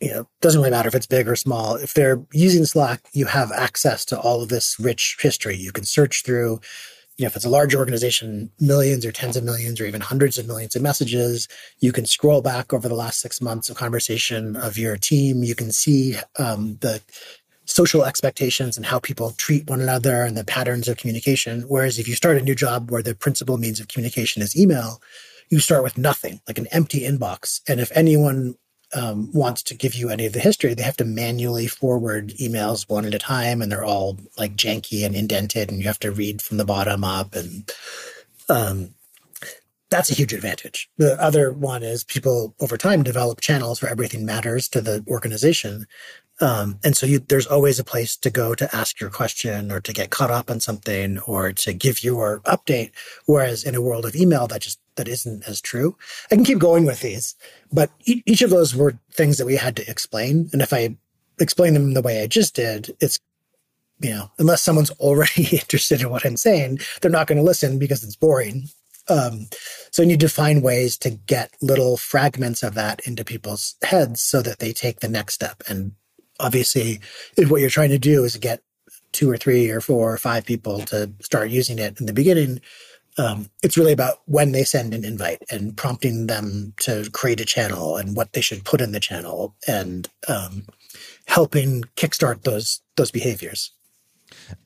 you 0.00 0.12
know, 0.12 0.28
doesn't 0.40 0.60
really 0.60 0.70
matter 0.70 0.88
if 0.88 0.94
it's 0.94 1.06
big 1.06 1.26
or 1.26 1.34
small. 1.34 1.74
If 1.76 1.94
they're 1.94 2.22
using 2.32 2.64
Slack, 2.64 3.08
you 3.12 3.26
have 3.26 3.50
access 3.50 4.04
to 4.06 4.20
all 4.20 4.42
of 4.42 4.48
this 4.48 4.78
rich 4.78 5.16
history. 5.20 5.56
You 5.56 5.72
can 5.72 5.84
search 5.84 6.22
through 6.24 6.60
you 7.16 7.24
know, 7.24 7.26
if 7.26 7.34
it's 7.34 7.44
a 7.44 7.50
large 7.50 7.74
organization, 7.74 8.52
millions 8.60 9.04
or 9.04 9.10
tens 9.10 9.36
of 9.36 9.42
millions 9.42 9.80
or 9.80 9.86
even 9.86 10.00
hundreds 10.00 10.38
of 10.38 10.46
millions 10.46 10.76
of 10.76 10.82
messages, 10.82 11.48
you 11.80 11.90
can 11.90 12.06
scroll 12.06 12.40
back 12.42 12.72
over 12.72 12.88
the 12.88 12.94
last 12.94 13.20
six 13.20 13.40
months 13.40 13.68
of 13.68 13.76
conversation 13.76 14.54
of 14.54 14.78
your 14.78 14.96
team. 14.96 15.42
You 15.42 15.56
can 15.56 15.72
see 15.72 16.14
um, 16.38 16.78
the 16.80 17.02
social 17.68 18.04
expectations 18.04 18.76
and 18.76 18.86
how 18.86 18.98
people 18.98 19.32
treat 19.32 19.68
one 19.68 19.80
another 19.80 20.22
and 20.22 20.36
the 20.36 20.44
patterns 20.44 20.88
of 20.88 20.96
communication. 20.96 21.62
Whereas 21.68 21.98
if 21.98 22.08
you 22.08 22.14
start 22.14 22.38
a 22.38 22.42
new 22.42 22.54
job 22.54 22.90
where 22.90 23.02
the 23.02 23.14
principal 23.14 23.58
means 23.58 23.78
of 23.78 23.88
communication 23.88 24.42
is 24.42 24.58
email, 24.58 25.02
you 25.50 25.60
start 25.60 25.82
with 25.82 25.98
nothing, 25.98 26.40
like 26.48 26.58
an 26.58 26.66
empty 26.68 27.00
inbox. 27.00 27.60
And 27.68 27.78
if 27.78 27.90
anyone 27.94 28.56
um, 28.94 29.30
wants 29.32 29.62
to 29.64 29.74
give 29.74 29.94
you 29.94 30.08
any 30.08 30.24
of 30.26 30.32
the 30.32 30.40
history, 30.40 30.74
they 30.74 30.82
have 30.82 30.96
to 30.96 31.04
manually 31.04 31.66
forward 31.66 32.30
emails 32.40 32.88
one 32.88 33.04
at 33.04 33.14
a 33.14 33.18
time, 33.18 33.60
and 33.60 33.70
they're 33.70 33.84
all 33.84 34.18
like 34.38 34.56
janky 34.56 35.04
and 35.04 35.14
indented, 35.14 35.70
and 35.70 35.78
you 35.78 35.86
have 35.86 35.98
to 36.00 36.10
read 36.10 36.40
from 36.40 36.56
the 36.56 36.64
bottom 36.64 37.04
up, 37.04 37.34
and 37.34 37.70
um, 38.48 38.94
that's 39.90 40.10
a 40.10 40.14
huge 40.14 40.32
advantage. 40.32 40.90
The 40.96 41.20
other 41.22 41.52
one 41.52 41.82
is 41.82 42.04
people 42.04 42.54
over 42.60 42.76
time 42.76 43.02
develop 43.02 43.40
channels 43.40 43.82
where 43.82 43.90
everything 43.90 44.24
matters 44.24 44.68
to 44.70 44.80
the 44.80 45.04
organization. 45.08 45.86
Um, 46.40 46.78
and 46.84 46.96
so 46.96 47.06
you, 47.06 47.18
there's 47.18 47.46
always 47.46 47.78
a 47.78 47.84
place 47.84 48.16
to 48.18 48.30
go 48.30 48.54
to 48.54 48.74
ask 48.74 49.00
your 49.00 49.10
question 49.10 49.72
or 49.72 49.80
to 49.80 49.92
get 49.92 50.10
caught 50.10 50.30
up 50.30 50.50
on 50.50 50.60
something 50.60 51.18
or 51.20 51.52
to 51.52 51.72
give 51.72 52.04
your 52.04 52.40
update. 52.40 52.92
Whereas 53.26 53.64
in 53.64 53.74
a 53.74 53.82
world 53.82 54.04
of 54.04 54.14
email, 54.14 54.46
that 54.46 54.62
just 54.62 54.78
that 54.96 55.08
isn't 55.08 55.48
as 55.48 55.60
true. 55.60 55.96
I 56.30 56.34
can 56.34 56.44
keep 56.44 56.58
going 56.58 56.84
with 56.84 57.00
these, 57.00 57.34
but 57.72 57.90
each 58.04 58.42
of 58.42 58.50
those 58.50 58.74
were 58.74 58.98
things 59.12 59.38
that 59.38 59.46
we 59.46 59.56
had 59.56 59.76
to 59.76 59.88
explain. 59.88 60.50
And 60.52 60.60
if 60.60 60.72
I 60.72 60.96
explain 61.38 61.74
them 61.74 61.94
the 61.94 62.02
way 62.02 62.22
I 62.22 62.26
just 62.26 62.54
did, 62.54 62.96
it's, 63.00 63.18
you 64.00 64.10
know, 64.10 64.30
unless 64.38 64.62
someone's 64.62 64.90
already 64.98 65.56
interested 65.56 66.02
in 66.02 66.10
what 66.10 66.24
I'm 66.26 66.36
saying, 66.36 66.80
they're 67.00 67.10
not 67.10 67.26
going 67.26 67.38
to 67.38 67.44
listen 67.44 67.78
because 67.78 68.04
it's 68.04 68.16
boring. 68.16 68.68
Um, 69.08 69.46
so 69.90 70.02
you 70.02 70.08
need 70.08 70.20
to 70.20 70.28
find 70.28 70.62
ways 70.62 70.98
to 70.98 71.10
get 71.10 71.54
little 71.62 71.96
fragments 71.96 72.62
of 72.62 72.74
that 72.74 73.00
into 73.06 73.24
people's 73.24 73.76
heads 73.82 74.20
so 74.20 74.42
that 74.42 74.58
they 74.58 74.72
take 74.72 75.00
the 75.00 75.08
next 75.08 75.34
step. 75.34 75.62
And 75.66 75.92
obviously, 76.40 77.00
if 77.36 77.50
what 77.50 77.60
you're 77.60 77.70
trying 77.70 77.90
to 77.90 77.98
do 77.98 78.24
is 78.24 78.36
get 78.36 78.62
two 79.12 79.30
or 79.30 79.36
three 79.36 79.70
or 79.70 79.80
four 79.80 80.12
or 80.12 80.18
five 80.18 80.44
people 80.44 80.80
to 80.80 81.10
start 81.20 81.50
using 81.50 81.78
it 81.78 81.98
in 82.00 82.06
the 82.06 82.12
beginning, 82.12 82.60
um, 83.18 83.50
it's 83.62 83.76
really 83.76 83.92
about 83.92 84.20
when 84.26 84.52
they 84.52 84.64
send 84.64 84.94
an 84.94 85.04
invite 85.04 85.42
and 85.50 85.76
prompting 85.76 86.26
them 86.26 86.72
to 86.80 87.10
create 87.12 87.40
a 87.40 87.44
channel 87.44 87.96
and 87.96 88.16
what 88.16 88.32
they 88.32 88.40
should 88.40 88.64
put 88.64 88.80
in 88.80 88.92
the 88.92 89.00
channel 89.00 89.56
and 89.66 90.08
um, 90.28 90.66
helping 91.26 91.82
kickstart 91.96 92.42
those 92.42 92.80
those 92.96 93.10
behaviors. 93.10 93.72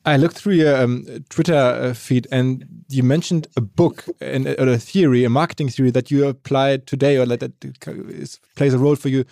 I 0.05 0.17
looked 0.17 0.37
through 0.37 0.53
your 0.53 0.75
um, 0.75 1.05
Twitter 1.29 1.55
uh, 1.55 1.93
feed, 1.93 2.27
and 2.31 2.65
you 2.89 3.03
mentioned 3.03 3.47
a 3.55 3.61
book 3.61 4.05
and 4.19 4.47
or 4.47 4.67
a 4.67 4.77
theory, 4.77 5.23
a 5.23 5.29
marketing 5.29 5.69
theory 5.69 5.91
that 5.91 6.11
you 6.11 6.27
applied 6.27 6.87
today, 6.87 7.17
or 7.17 7.25
that 7.25 7.51
is, 8.09 8.39
plays 8.55 8.73
a 8.73 8.79
role 8.79 8.95
for 8.95 9.09
you 9.09 9.25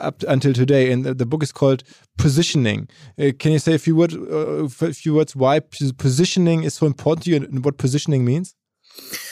up 0.00 0.22
until 0.24 0.52
today. 0.52 0.92
And 0.92 1.04
the, 1.04 1.14
the 1.14 1.26
book 1.26 1.42
is 1.42 1.52
called 1.52 1.82
Positioning. 2.18 2.88
Uh, 3.18 3.30
can 3.38 3.52
you 3.52 3.58
say 3.58 3.74
a 3.74 3.78
few 3.78 3.96
words? 3.96 4.14
Uh, 4.14 4.64
a 4.64 4.92
few 4.92 5.14
words 5.14 5.34
why 5.36 5.60
positioning 5.60 6.64
is 6.64 6.74
so 6.74 6.86
important 6.86 7.24
to 7.24 7.30
you, 7.30 7.36
and 7.36 7.64
what 7.64 7.78
positioning 7.78 8.24
means? 8.24 8.54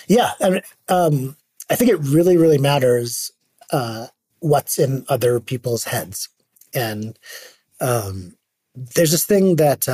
Yeah, 0.08 0.32
I, 0.40 0.62
um, 0.88 1.36
I 1.70 1.76
think 1.76 1.90
it 1.90 1.98
really, 2.00 2.36
really 2.36 2.58
matters 2.58 3.32
uh, 3.70 4.08
what's 4.40 4.78
in 4.78 5.04
other 5.08 5.40
people's 5.40 5.84
heads, 5.84 6.28
and 6.74 7.18
um, 7.80 8.36
there's 8.74 9.12
this 9.12 9.24
thing 9.24 9.56
that, 9.56 9.88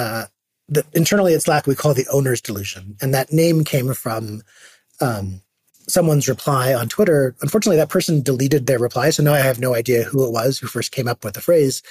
that 0.71 0.87
internally 0.95 1.35
at 1.35 1.43
Slack 1.43 1.67
we 1.67 1.75
call 1.75 1.95
the 1.95 2.07
owner's 2.13 2.41
delusion, 2.41 2.97
and 3.01 3.13
that 3.13 3.33
name 3.33 3.65
came 3.65 3.93
from 3.93 4.43
um, 5.01 5.43
someone's 5.89 6.29
reply 6.29 6.73
on 6.73 6.89
Twitter. 6.89 7.35
Unfortunately, 7.43 7.77
that 7.77 7.89
person 7.89 8.23
deleted 8.23 8.67
their 8.67 8.79
reply, 8.79 9.11
so 9.11 9.23
now 9.23 9.35
I 9.35 9.41
have 9.41 9.59
no 9.59 9.75
idea 9.75 10.05
who 10.05 10.25
it 10.25 10.33
was 10.33 10.59
who 10.59 10.67
first 10.67 10.93
came 10.93 11.09
up 11.09 11.25
with 11.25 11.35
the 11.35 11.41
phrase. 11.41 11.83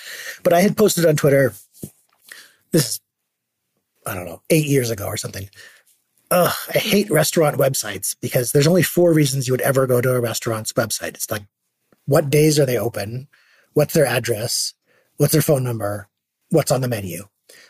But 0.44 0.54
I 0.54 0.62
had 0.62 0.78
posted 0.78 1.06
on 1.06 1.16
Twitter 1.16 1.54
this, 2.72 3.00
I 4.06 4.14
don't 4.14 4.26
know, 4.26 4.42
eight 4.50 4.66
years 4.66 4.90
ago 4.90 5.06
or 5.06 5.18
something. 5.18 5.50
Ugh, 6.32 6.54
I 6.74 6.78
hate 6.78 7.10
restaurant 7.10 7.58
websites 7.58 8.16
because 8.22 8.52
there's 8.52 8.68
only 8.68 8.84
four 8.84 9.14
reasons 9.14 9.48
you 9.48 9.54
would 9.54 9.62
ever 9.62 9.88
go 9.88 10.00
to 10.00 10.14
a 10.14 10.22
restaurant's 10.22 10.74
website. 10.74 11.16
It's 11.16 11.32
like, 11.32 11.44
what 12.06 12.30
days 12.30 12.60
are 12.60 12.66
they 12.66 12.78
open? 12.78 13.28
What's 13.74 13.94
their 13.94 14.06
address? 14.06 14.74
What's 15.18 15.34
their 15.34 15.42
phone 15.42 15.64
number? 15.64 16.08
What's 16.50 16.72
on 16.72 16.82
the 16.82 16.88
menu? 16.88 17.26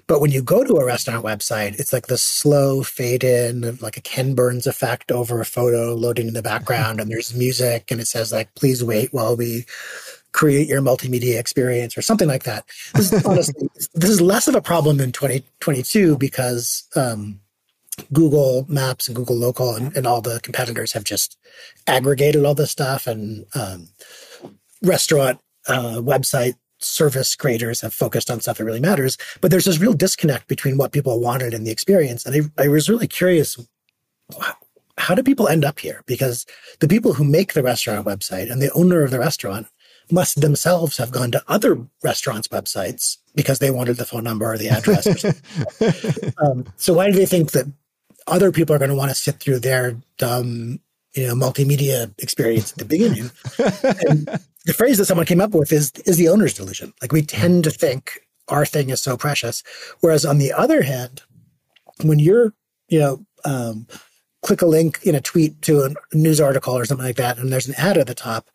But 0.09 0.21
when 0.21 0.31
you 0.31 0.41
go 0.41 0.63
to 0.63 0.77
a 0.77 0.85
restaurant 0.85 1.23
website, 1.23 1.79
it's 1.79 1.93
like 1.93 2.07
the 2.07 2.17
slow 2.17 2.81
fade 2.81 3.23
in 3.23 3.63
of 3.63 3.83
like 3.83 3.95
a 3.95 4.01
Ken 4.01 4.33
Burns 4.33 4.65
effect 4.65 5.11
over 5.11 5.39
a 5.39 5.45
photo 5.45 5.93
loading 5.93 6.27
in 6.27 6.33
the 6.33 6.41
background, 6.41 6.99
and 6.99 7.11
there's 7.11 7.35
music, 7.35 7.91
and 7.91 8.01
it 8.01 8.07
says 8.07 8.31
like, 8.31 8.55
"Please 8.55 8.83
wait 8.83 9.13
while 9.13 9.37
we 9.37 9.67
create 10.31 10.67
your 10.67 10.81
multimedia 10.81 11.39
experience" 11.39 11.95
or 11.95 12.01
something 12.01 12.27
like 12.27 12.41
that. 12.45 12.65
This 12.95 13.13
is 13.13 13.23
honestly, 13.23 13.69
this 13.93 14.09
is 14.09 14.19
less 14.19 14.47
of 14.47 14.55
a 14.55 14.63
problem 14.63 14.99
in 14.99 15.11
2022 15.11 16.17
because 16.17 16.87
um, 16.95 17.39
Google 18.11 18.65
Maps 18.67 19.07
and 19.07 19.15
Google 19.15 19.37
Local 19.37 19.75
and, 19.75 19.95
and, 19.95 20.07
all 20.07 20.21
the 20.21 20.39
competitors 20.41 20.91
have 20.93 21.03
just 21.03 21.37
aggregated 21.85 22.45
all 22.45 22.55
this 22.55 22.71
stuff, 22.71 23.05
and 23.05 23.45
um, 23.53 23.89
restaurant 24.81 25.39
uh, 25.67 25.97
website 26.01 26.55
service 26.79 27.35
creators 27.35 27.81
have 27.81 27.93
focused 27.93 28.31
on 28.31 28.39
stuff 28.39 28.57
that 28.57 28.63
really 28.63 28.79
matters. 28.79 29.17
But 29.41 29.51
there's 29.51 29.65
this 29.65 29.79
real 29.79 29.93
disconnect 29.93 30.47
between 30.47 30.77
what 30.77 30.91
people 30.91 31.19
wanted 31.19 31.53
and 31.53 31.65
the 31.65 31.71
experience. 31.71 32.25
And 32.25 32.51
I, 32.57 32.63
I 32.63 32.67
was 32.67 32.89
really 32.89 33.07
curious 33.07 33.57
how 34.97 35.15
do 35.15 35.23
people 35.23 35.47
end 35.47 35.65
up 35.65 35.79
here? 35.79 36.03
Because 36.05 36.45
the 36.79 36.87
people 36.87 37.13
who 37.13 37.23
make 37.23 37.53
the 37.53 37.63
restaurant 37.63 38.05
website 38.05 38.51
and 38.51 38.61
the 38.61 38.71
owner 38.73 39.03
of 39.03 39.11
the 39.11 39.19
restaurant 39.19 39.67
must 40.11 40.41
themselves 40.41 40.97
have 40.97 41.11
gone 41.11 41.31
to 41.31 41.43
other 41.47 41.85
restaurants' 42.03 42.47
websites 42.47 43.17
because 43.35 43.59
they 43.59 43.71
wanted 43.71 43.97
the 43.97 44.05
phone 44.05 44.23
number 44.23 44.51
or 44.51 44.57
the 44.57 44.69
address. 44.69 45.23
Or 45.23 46.45
um, 46.45 46.65
so 46.77 46.93
why 46.93 47.09
do 47.09 47.17
they 47.17 47.25
think 47.25 47.51
that 47.51 47.71
other 48.27 48.51
people 48.51 48.75
are 48.75 48.79
going 48.79 48.89
to 48.89 48.95
want 48.95 49.09
to 49.09 49.15
sit 49.15 49.39
through 49.39 49.59
their 49.59 49.95
dumb, 50.17 50.79
you 51.13 51.27
know, 51.27 51.35
multimedia 51.35 52.11
experience 52.19 52.71
at 52.71 52.79
the 52.79 52.85
beginning? 52.85 53.31
And 54.07 54.39
the 54.69 54.75
phrase 54.75 54.99
that 54.99 55.05
someone 55.05 55.25
came 55.25 55.41
up 55.41 55.55
with 55.55 55.71
is 55.71 55.91
is 56.05 56.17
the 56.17 56.27
owner's 56.27 56.53
delusion. 56.53 56.93
Like 57.01 57.11
we 57.11 57.23
tend 57.23 57.63
to 57.63 57.71
think 57.71 58.19
our 58.49 58.67
thing 58.67 58.91
is 58.91 59.01
so 59.01 59.17
precious, 59.17 59.63
whereas 60.01 60.25
on 60.25 60.37
the 60.37 60.53
other 60.53 60.83
hand, 60.83 61.23
when 62.03 62.19
you're 62.19 62.53
you 62.87 62.99
know 62.99 63.25
um, 63.45 63.87
click 64.43 64.61
a 64.61 64.67
link 64.67 64.99
in 65.01 65.15
a 65.15 65.21
tweet 65.21 65.59
to 65.63 65.85
a 65.85 66.15
news 66.15 66.39
article 66.39 66.77
or 66.77 66.85
something 66.85 67.07
like 67.07 67.15
that, 67.15 67.39
and 67.39 67.51
there's 67.51 67.67
an 67.67 67.73
ad 67.79 67.97
at 67.97 68.05
the 68.05 68.13
top, 68.13 68.47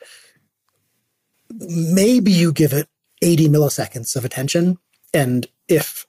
maybe 1.50 2.30
you 2.30 2.52
give 2.52 2.72
it 2.72 2.88
80 3.20 3.48
milliseconds 3.48 4.14
of 4.14 4.24
attention, 4.24 4.78
and 5.12 5.48
if 5.66 6.06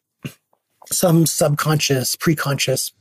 some 0.91 1.25
subconscious, 1.25 2.15
preconscious 2.15 2.91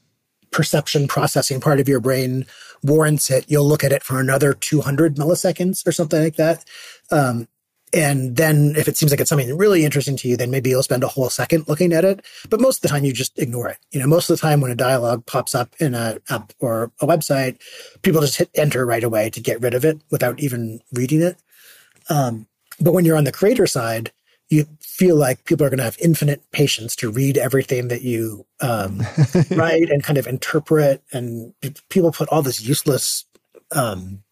perception 0.52 1.06
processing 1.06 1.60
part 1.60 1.80
of 1.80 1.88
your 1.88 2.00
brain 2.00 2.46
warrants 2.82 3.30
it, 3.30 3.44
you'll 3.48 3.66
look 3.66 3.82
at 3.82 3.92
it 3.92 4.02
for 4.02 4.20
another 4.20 4.54
200 4.54 5.16
milliseconds 5.16 5.86
or 5.86 5.92
something 5.92 6.22
like 6.22 6.36
that. 6.36 6.64
Um, 7.10 7.48
and 7.94 8.36
then 8.36 8.74
if 8.76 8.88
it 8.88 8.96
seems 8.96 9.12
like 9.12 9.20
it's 9.20 9.30
something 9.30 9.56
really 9.56 9.84
interesting 9.84 10.16
to 10.16 10.28
you, 10.28 10.36
then 10.36 10.50
maybe 10.50 10.70
you'll 10.70 10.82
spend 10.82 11.04
a 11.04 11.08
whole 11.08 11.30
second 11.30 11.68
looking 11.68 11.92
at 11.92 12.04
it. 12.04 12.24
But 12.50 12.60
most 12.60 12.78
of 12.78 12.82
the 12.82 12.88
time 12.88 13.04
you 13.04 13.12
just 13.12 13.38
ignore 13.38 13.68
it. 13.68 13.78
You 13.92 14.00
know, 14.00 14.08
most 14.08 14.28
of 14.28 14.36
the 14.36 14.40
time 14.40 14.60
when 14.60 14.72
a 14.72 14.76
dialogue 14.76 15.24
pops 15.26 15.54
up 15.54 15.74
in 15.78 15.94
a 15.94 16.18
app 16.28 16.52
or 16.58 16.90
a 17.00 17.06
website, 17.06 17.58
people 18.02 18.20
just 18.20 18.36
hit 18.36 18.50
enter 18.54 18.84
right 18.84 19.04
away 19.04 19.30
to 19.30 19.40
get 19.40 19.60
rid 19.60 19.74
of 19.74 19.84
it 19.84 20.00
without 20.10 20.40
even 20.40 20.80
reading 20.92 21.22
it. 21.22 21.36
Um, 22.10 22.48
but 22.80 22.92
when 22.92 23.04
you're 23.04 23.16
on 23.16 23.24
the 23.24 23.32
creator 23.32 23.66
side, 23.66 24.10
you 24.48 24.66
feel 24.80 25.16
like 25.16 25.44
people 25.44 25.64
are 25.64 25.70
going 25.70 25.78
to 25.78 25.84
have 25.84 25.96
infinite 26.02 26.42
patience 26.50 26.96
to 26.96 27.10
read 27.10 27.38
everything 27.38 27.88
that 27.88 28.02
you 28.02 28.44
um, 28.60 29.02
write 29.50 29.88
and 29.90 30.02
kind 30.02 30.18
of 30.18 30.26
interpret. 30.26 31.02
And 31.12 31.54
people 31.90 32.10
put 32.10 32.28
all 32.30 32.42
this 32.42 32.60
useless 32.60 33.24
um, 33.70 34.23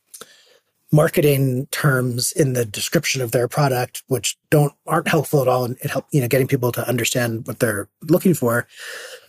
marketing 0.93 1.67
terms 1.71 2.31
in 2.33 2.53
the 2.53 2.65
description 2.65 3.23
of 3.23 3.33
their 3.33 3.49
product, 3.49 4.03
which 4.09 4.37
don't 4.51 4.73
aren't 4.87 5.09
helpful 5.09 5.41
at 5.41 5.49
all 5.49 5.65
in, 5.65 5.77
in 5.83 5.89
help 5.89 6.07
you 6.13 6.21
know 6.21 6.29
getting 6.29 6.47
people 6.47 6.71
to 6.73 6.87
understand 6.87 7.47
what 7.47 7.59
they're 7.59 7.89
looking 8.03 8.35
for. 8.35 8.69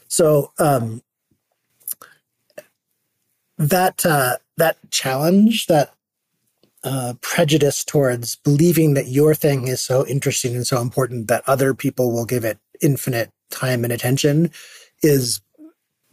So 0.08 0.52
um, 0.60 1.02
that 3.58 4.06
uh, 4.06 4.38
that 4.58 4.78
challenge 4.92 5.68
that 5.68 5.94
uh, 6.84 7.14
prejudice 7.22 7.86
towards 7.86 8.36
believing 8.36 8.94
that 8.94 9.08
your 9.08 9.34
thing 9.34 9.68
is 9.68 9.82
so 9.82 10.06
interesting 10.06 10.56
and 10.56 10.68
so 10.68 10.82
important 10.82 11.30
that 11.30 11.48
other 11.48 11.74
people 11.74 12.12
will 12.12 12.26
give 12.26 12.44
it 12.44 12.60
infinite 12.82 13.32
time 13.50 13.84
and 13.84 13.94
attention 13.94 14.52
is 15.02 15.40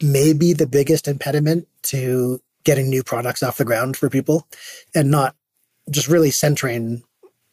maybe 0.00 0.52
the 0.52 0.66
biggest 0.66 1.08
impediment 1.08 1.66
to 1.82 2.40
getting 2.64 2.88
new 2.88 3.02
products 3.02 3.42
off 3.42 3.56
the 3.56 3.64
ground 3.64 3.96
for 3.96 4.08
people 4.08 4.46
and 4.94 5.10
not 5.10 5.34
just 5.90 6.08
really 6.08 6.30
centering 6.30 7.02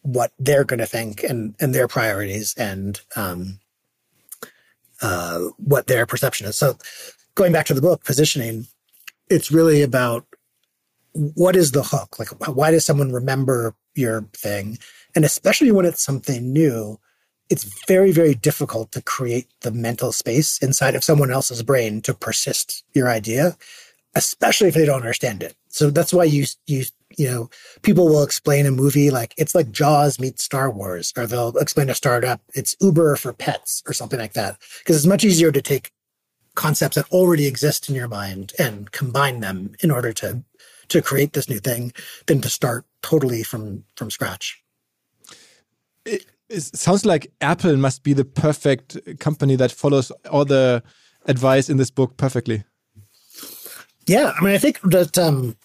what 0.01 0.31
they're 0.39 0.63
going 0.63 0.79
to 0.79 0.85
think 0.85 1.23
and, 1.23 1.55
and 1.59 1.73
their 1.75 1.87
priorities 1.87 2.53
and 2.57 3.01
um, 3.15 3.59
uh, 5.01 5.39
what 5.57 5.87
their 5.87 6.05
perception 6.05 6.47
is. 6.47 6.55
So 6.55 6.77
going 7.35 7.51
back 7.51 7.65
to 7.67 7.73
the 7.73 7.81
book, 7.81 8.03
positioning, 8.03 8.67
it's 9.29 9.51
really 9.51 9.81
about 9.81 10.25
what 11.13 11.55
is 11.55 11.71
the 11.71 11.83
hook? 11.83 12.19
Like, 12.19 12.29
why 12.47 12.71
does 12.71 12.85
someone 12.85 13.11
remember 13.11 13.75
your 13.95 14.21
thing? 14.33 14.77
And 15.15 15.25
especially 15.25 15.71
when 15.71 15.85
it's 15.85 16.01
something 16.01 16.53
new, 16.53 16.99
it's 17.49 17.63
very, 17.87 18.11
very 18.11 18.35
difficult 18.35 18.91
to 18.91 19.01
create 19.01 19.47
the 19.61 19.71
mental 19.71 20.11
space 20.11 20.57
inside 20.59 20.95
of 20.95 21.03
someone 21.03 21.31
else's 21.31 21.63
brain 21.63 22.01
to 22.01 22.13
persist 22.13 22.83
your 22.93 23.09
idea, 23.09 23.57
especially 24.15 24.67
if 24.67 24.73
they 24.73 24.85
don't 24.85 24.97
understand 25.01 25.41
it. 25.43 25.55
So 25.69 25.89
that's 25.89 26.13
why 26.13 26.25
you, 26.25 26.45
you, 26.65 26.85
you 27.17 27.27
know, 27.27 27.49
people 27.81 28.07
will 28.07 28.23
explain 28.23 28.65
a 28.65 28.71
movie 28.71 29.09
like 29.09 29.33
it's 29.37 29.55
like 29.55 29.71
Jaws 29.71 30.19
meets 30.19 30.43
Star 30.43 30.69
Wars, 30.69 31.11
or 31.17 31.25
they'll 31.25 31.57
explain 31.57 31.89
a 31.89 31.95
startup, 31.95 32.41
it's 32.53 32.75
Uber 32.79 33.15
for 33.15 33.33
pets 33.33 33.83
or 33.87 33.93
something 33.93 34.19
like 34.19 34.33
that. 34.33 34.57
Because 34.79 34.95
it's 34.95 35.05
much 35.05 35.25
easier 35.25 35.51
to 35.51 35.61
take 35.61 35.91
concepts 36.55 36.95
that 36.95 37.11
already 37.11 37.45
exist 37.45 37.89
in 37.89 37.95
your 37.95 38.07
mind 38.07 38.53
and 38.57 38.91
combine 38.91 39.39
them 39.41 39.73
in 39.81 39.91
order 39.91 40.13
to 40.13 40.43
to 40.89 41.01
create 41.01 41.33
this 41.33 41.49
new 41.49 41.59
thing 41.59 41.91
than 42.27 42.39
to 42.41 42.49
start 42.49 42.85
totally 43.01 43.43
from 43.43 43.83
from 43.95 44.09
scratch. 44.11 44.63
It, 46.05 46.25
it 46.49 46.61
sounds 46.61 47.05
like 47.05 47.31
Apple 47.41 47.75
must 47.77 48.03
be 48.03 48.13
the 48.13 48.25
perfect 48.25 49.19
company 49.19 49.55
that 49.57 49.71
follows 49.71 50.11
all 50.31 50.45
the 50.45 50.81
advice 51.25 51.69
in 51.69 51.77
this 51.77 51.91
book 51.91 52.15
perfectly. 52.15 52.63
Yeah, 54.07 54.31
I 54.39 54.43
mean, 54.43 54.53
I 54.53 54.57
think 54.57 54.79
that 54.81 55.17
um, 55.17 55.57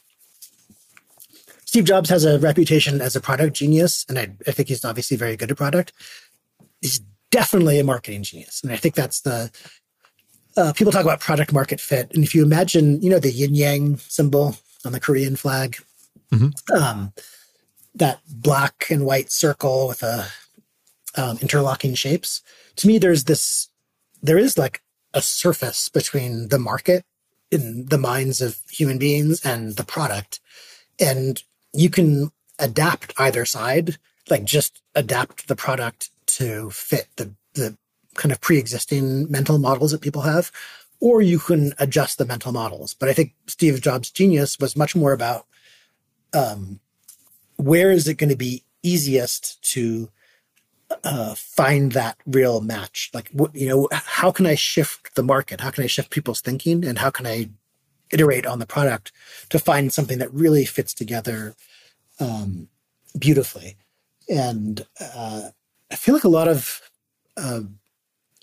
Steve 1.73 1.85
Jobs 1.85 2.11
has 2.11 2.27
a 2.27 2.39
reputation 2.39 3.01
as 3.01 3.17
a 3.17 3.21
product 3.21 3.57
genius, 3.57 4.05
and 4.07 4.19
I, 4.19 4.29
I 4.47 4.51
think 4.51 4.69
he's 4.69 4.85
obviously 4.85 5.17
very 5.17 5.39
good 5.39 5.51
at 5.51 5.57
product. 5.57 5.95
He's 6.83 7.01
definitely 7.31 7.79
a 7.81 7.85
marketing 7.85 8.25
genius, 8.25 8.61
and 8.63 8.71
I 8.71 8.77
think 8.77 8.95
that's 8.95 9.23
the 9.23 9.51
uh, 10.55 10.75
people 10.75 10.93
talk 10.93 11.07
about 11.07 11.21
product 11.21 11.51
market 11.51 11.81
fit, 11.81 12.11
and 12.13 12.23
if 12.23 12.35
you 12.35 12.43
imagine, 12.43 13.01
you 13.01 13.09
know, 13.09 13.19
the 13.19 13.31
yin 13.31 13.55
yang 13.55 13.97
symbol 13.97 14.55
on 14.85 14.93
the 14.93 15.01
Korean 15.01 15.35
flag. 15.35 15.79
Mm-hmm. 16.31 16.75
Um, 16.75 17.15
that 17.95 18.21
black 18.29 18.85
and 18.91 19.07
white 19.07 19.33
circle 19.33 19.89
with 19.89 20.03
a 20.03 20.27
um, 21.17 21.39
interlocking 21.41 21.95
shapes. 21.95 22.43
To 22.77 22.87
me, 22.87 22.99
there's 22.99 23.25
this, 23.25 23.69
there 24.23 24.39
is 24.39 24.59
like 24.59 24.83
a 25.15 25.23
surface 25.23 25.89
between 25.89 26.49
the 26.49 26.59
market 26.59 27.05
in 27.51 27.87
the 27.87 27.99
minds 27.99 28.43
of 28.43 28.61
human 28.71 28.99
beings 28.99 29.43
and 29.43 29.77
the 29.77 29.85
product. 29.85 30.39
And 31.01 31.43
you 31.73 31.91
can 31.91 32.31
adapt 32.59 33.15
either 33.19 33.45
side, 33.45 33.97
like 34.31 34.45
just 34.45 34.83
adapt 34.95 35.49
the 35.49 35.57
product 35.57 36.11
to 36.27 36.71
fit 36.71 37.09
the, 37.17 37.33
the 37.55 37.77
kind 38.15 38.33
of 38.33 38.41
pre-existing 38.41 39.31
mental 39.31 39.59
models 39.59 39.93
that 39.93 40.01
people 40.01 40.23
have, 40.23 40.53
or 41.01 41.21
you 41.21 41.39
can 41.39 41.73
adjust 41.79 42.19
the 42.19 42.25
mental 42.25 42.53
models. 42.53 42.95
But 42.95 43.09
I 43.09 43.13
think 43.13 43.35
Steve 43.47 43.81
Jobs' 43.81 44.11
genius 44.11 44.59
was 44.59 44.77
much 44.77 44.95
more 44.95 45.13
about 45.13 45.47
um, 46.33 46.81
where 47.57 47.91
is 47.91 48.07
it 48.09 48.15
going 48.15 48.31
to 48.31 48.37
be 48.37 48.65
easiest 48.83 49.63
to 49.73 50.11
uh, 51.05 51.35
find 51.35 51.93
that 51.93 52.17
real 52.27 52.61
match? 52.61 53.11
Like, 53.13 53.31
you 53.53 53.69
know, 53.69 53.89
how 53.93 54.31
can 54.31 54.47
I 54.47 54.55
shift 54.55 55.15
the 55.15 55.23
market? 55.23 55.61
How 55.61 55.71
can 55.71 55.85
I 55.85 55.89
shift 55.89 56.11
people's 56.11 56.41
thinking? 56.41 56.85
And 56.85 56.99
how 56.99 57.11
can 57.11 57.27
I 57.27 57.51
iterate 58.13 58.47
on 58.47 58.59
the 58.59 58.67
product 58.67 59.13
to 59.51 59.59
find 59.59 59.93
something 59.93 60.19
that 60.19 60.33
really 60.33 60.65
fits 60.65 60.95
together 60.95 61.55
um, 62.21 62.69
beautifully? 63.19 63.77
And 64.29 64.87
uh, 65.01 65.51
I 65.91 65.97
feel 65.97 66.15
like 66.15 66.25
a 66.25 66.29
lot 66.29 66.49
of 66.49 66.81
uh, 67.37 67.63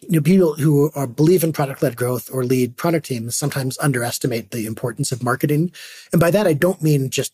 you 0.02 0.20
know, 0.20 0.22
people 0.22 0.54
who 0.56 0.92
are 0.96 1.08
believe 1.08 1.44
in 1.44 1.54
product 1.54 1.84
led 1.84 1.96
growth 1.96 2.30
or 2.32 2.44
lead 2.44 2.78
product 2.78 3.06
teams 3.06 3.36
sometimes 3.36 3.78
underestimate 3.80 4.52
the 4.52 4.66
importance 4.66 5.12
of 5.12 5.24
marketing. 5.24 5.72
And 6.12 6.20
by 6.20 6.32
that, 6.32 6.48
I 6.48 6.54
don't 6.54 6.82
mean 6.82 7.10
just 7.10 7.34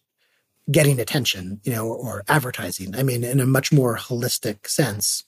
getting 0.71 0.99
attention, 0.99 1.61
you 1.63 1.71
know, 1.71 1.87
or 1.87 2.23
advertising. 2.27 2.95
I 2.95 3.03
mean, 3.03 3.23
in 3.23 3.39
a 3.39 3.45
much 3.45 3.71
more 3.71 3.97
holistic 3.97 4.67
sense, 4.67 5.23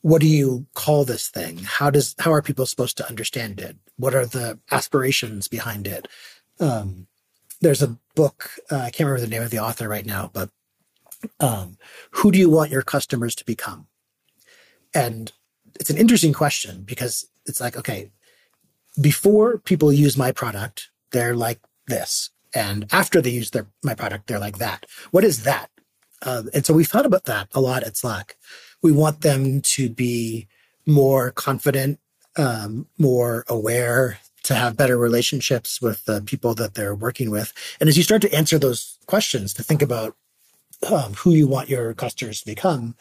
what 0.00 0.20
do 0.20 0.26
you 0.26 0.66
call 0.74 1.04
this 1.04 1.28
thing? 1.28 1.58
How 1.58 1.90
does, 1.90 2.14
how 2.18 2.32
are 2.32 2.40
people 2.40 2.64
supposed 2.64 2.96
to 2.98 3.08
understand 3.08 3.60
it? 3.60 3.76
What 3.96 4.14
are 4.14 4.24
the 4.24 4.58
aspirations 4.70 5.48
behind 5.48 5.86
it? 5.86 6.08
Um, 6.60 7.06
there's 7.60 7.82
a 7.82 7.96
book, 8.14 8.50
uh, 8.70 8.76
I 8.76 8.90
can't 8.90 9.06
remember 9.08 9.20
the 9.20 9.28
name 9.28 9.42
of 9.42 9.50
the 9.50 9.58
author 9.58 9.88
right 9.88 10.06
now, 10.06 10.30
but 10.32 10.50
um, 11.40 11.76
who 12.12 12.30
do 12.30 12.38
you 12.38 12.50
want 12.50 12.70
your 12.70 12.82
customers 12.82 13.34
to 13.36 13.44
become? 13.44 13.86
And 14.94 15.32
it's 15.78 15.90
an 15.90 15.96
interesting 15.96 16.32
question 16.32 16.82
because 16.82 17.28
it's 17.46 17.60
like, 17.60 17.76
okay, 17.76 18.10
before 19.00 19.58
people 19.58 19.92
use 19.92 20.16
my 20.16 20.32
product, 20.32 20.90
they're 21.12 21.36
like 21.36 21.60
this. 21.86 22.30
And 22.54 22.86
after 22.92 23.20
they 23.20 23.30
use 23.30 23.50
their 23.50 23.66
my 23.82 23.94
product, 23.94 24.26
they're 24.26 24.38
like 24.38 24.58
that. 24.58 24.86
What 25.10 25.24
is 25.24 25.42
that? 25.44 25.70
Uh, 26.22 26.44
and 26.54 26.66
so 26.66 26.74
we 26.74 26.84
thought 26.84 27.06
about 27.06 27.24
that 27.24 27.48
a 27.54 27.60
lot 27.60 27.84
at 27.84 27.96
Slack. 27.96 28.36
We 28.82 28.90
want 28.90 29.20
them 29.20 29.60
to 29.60 29.88
be 29.88 30.48
more 30.86 31.30
confident, 31.30 32.00
um, 32.36 32.86
more 32.98 33.44
aware, 33.48 34.18
to 34.48 34.54
have 34.54 34.78
better 34.78 34.96
relationships 34.96 35.78
with 35.82 36.06
the 36.06 36.22
people 36.22 36.54
that 36.54 36.72
they're 36.72 36.94
working 36.94 37.30
with. 37.30 37.52
And 37.80 37.86
as 37.86 37.98
you 37.98 38.02
start 38.02 38.22
to 38.22 38.34
answer 38.34 38.58
those 38.58 38.96
questions, 39.04 39.52
to 39.52 39.62
think 39.62 39.82
about 39.82 40.16
um, 40.90 41.12
who 41.12 41.32
you 41.32 41.46
want 41.46 41.68
your 41.68 41.92
customers 41.92 42.40
to 42.40 42.46
become, 42.46 42.96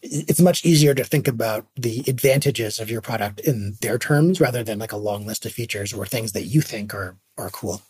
it's 0.00 0.40
much 0.40 0.64
easier 0.64 0.94
to 0.94 1.04
think 1.04 1.28
about 1.28 1.66
the 1.76 2.02
advantages 2.08 2.80
of 2.80 2.90
your 2.90 3.02
product 3.02 3.40
in 3.40 3.76
their 3.82 3.98
terms 3.98 4.40
rather 4.40 4.64
than 4.64 4.78
like 4.78 4.92
a 4.92 4.96
long 4.96 5.26
list 5.26 5.44
of 5.44 5.52
features 5.52 5.92
or 5.92 6.06
things 6.06 6.32
that 6.32 6.44
you 6.44 6.62
think 6.62 6.94
are 6.94 7.16
are 7.36 7.50
cool. 7.50 7.82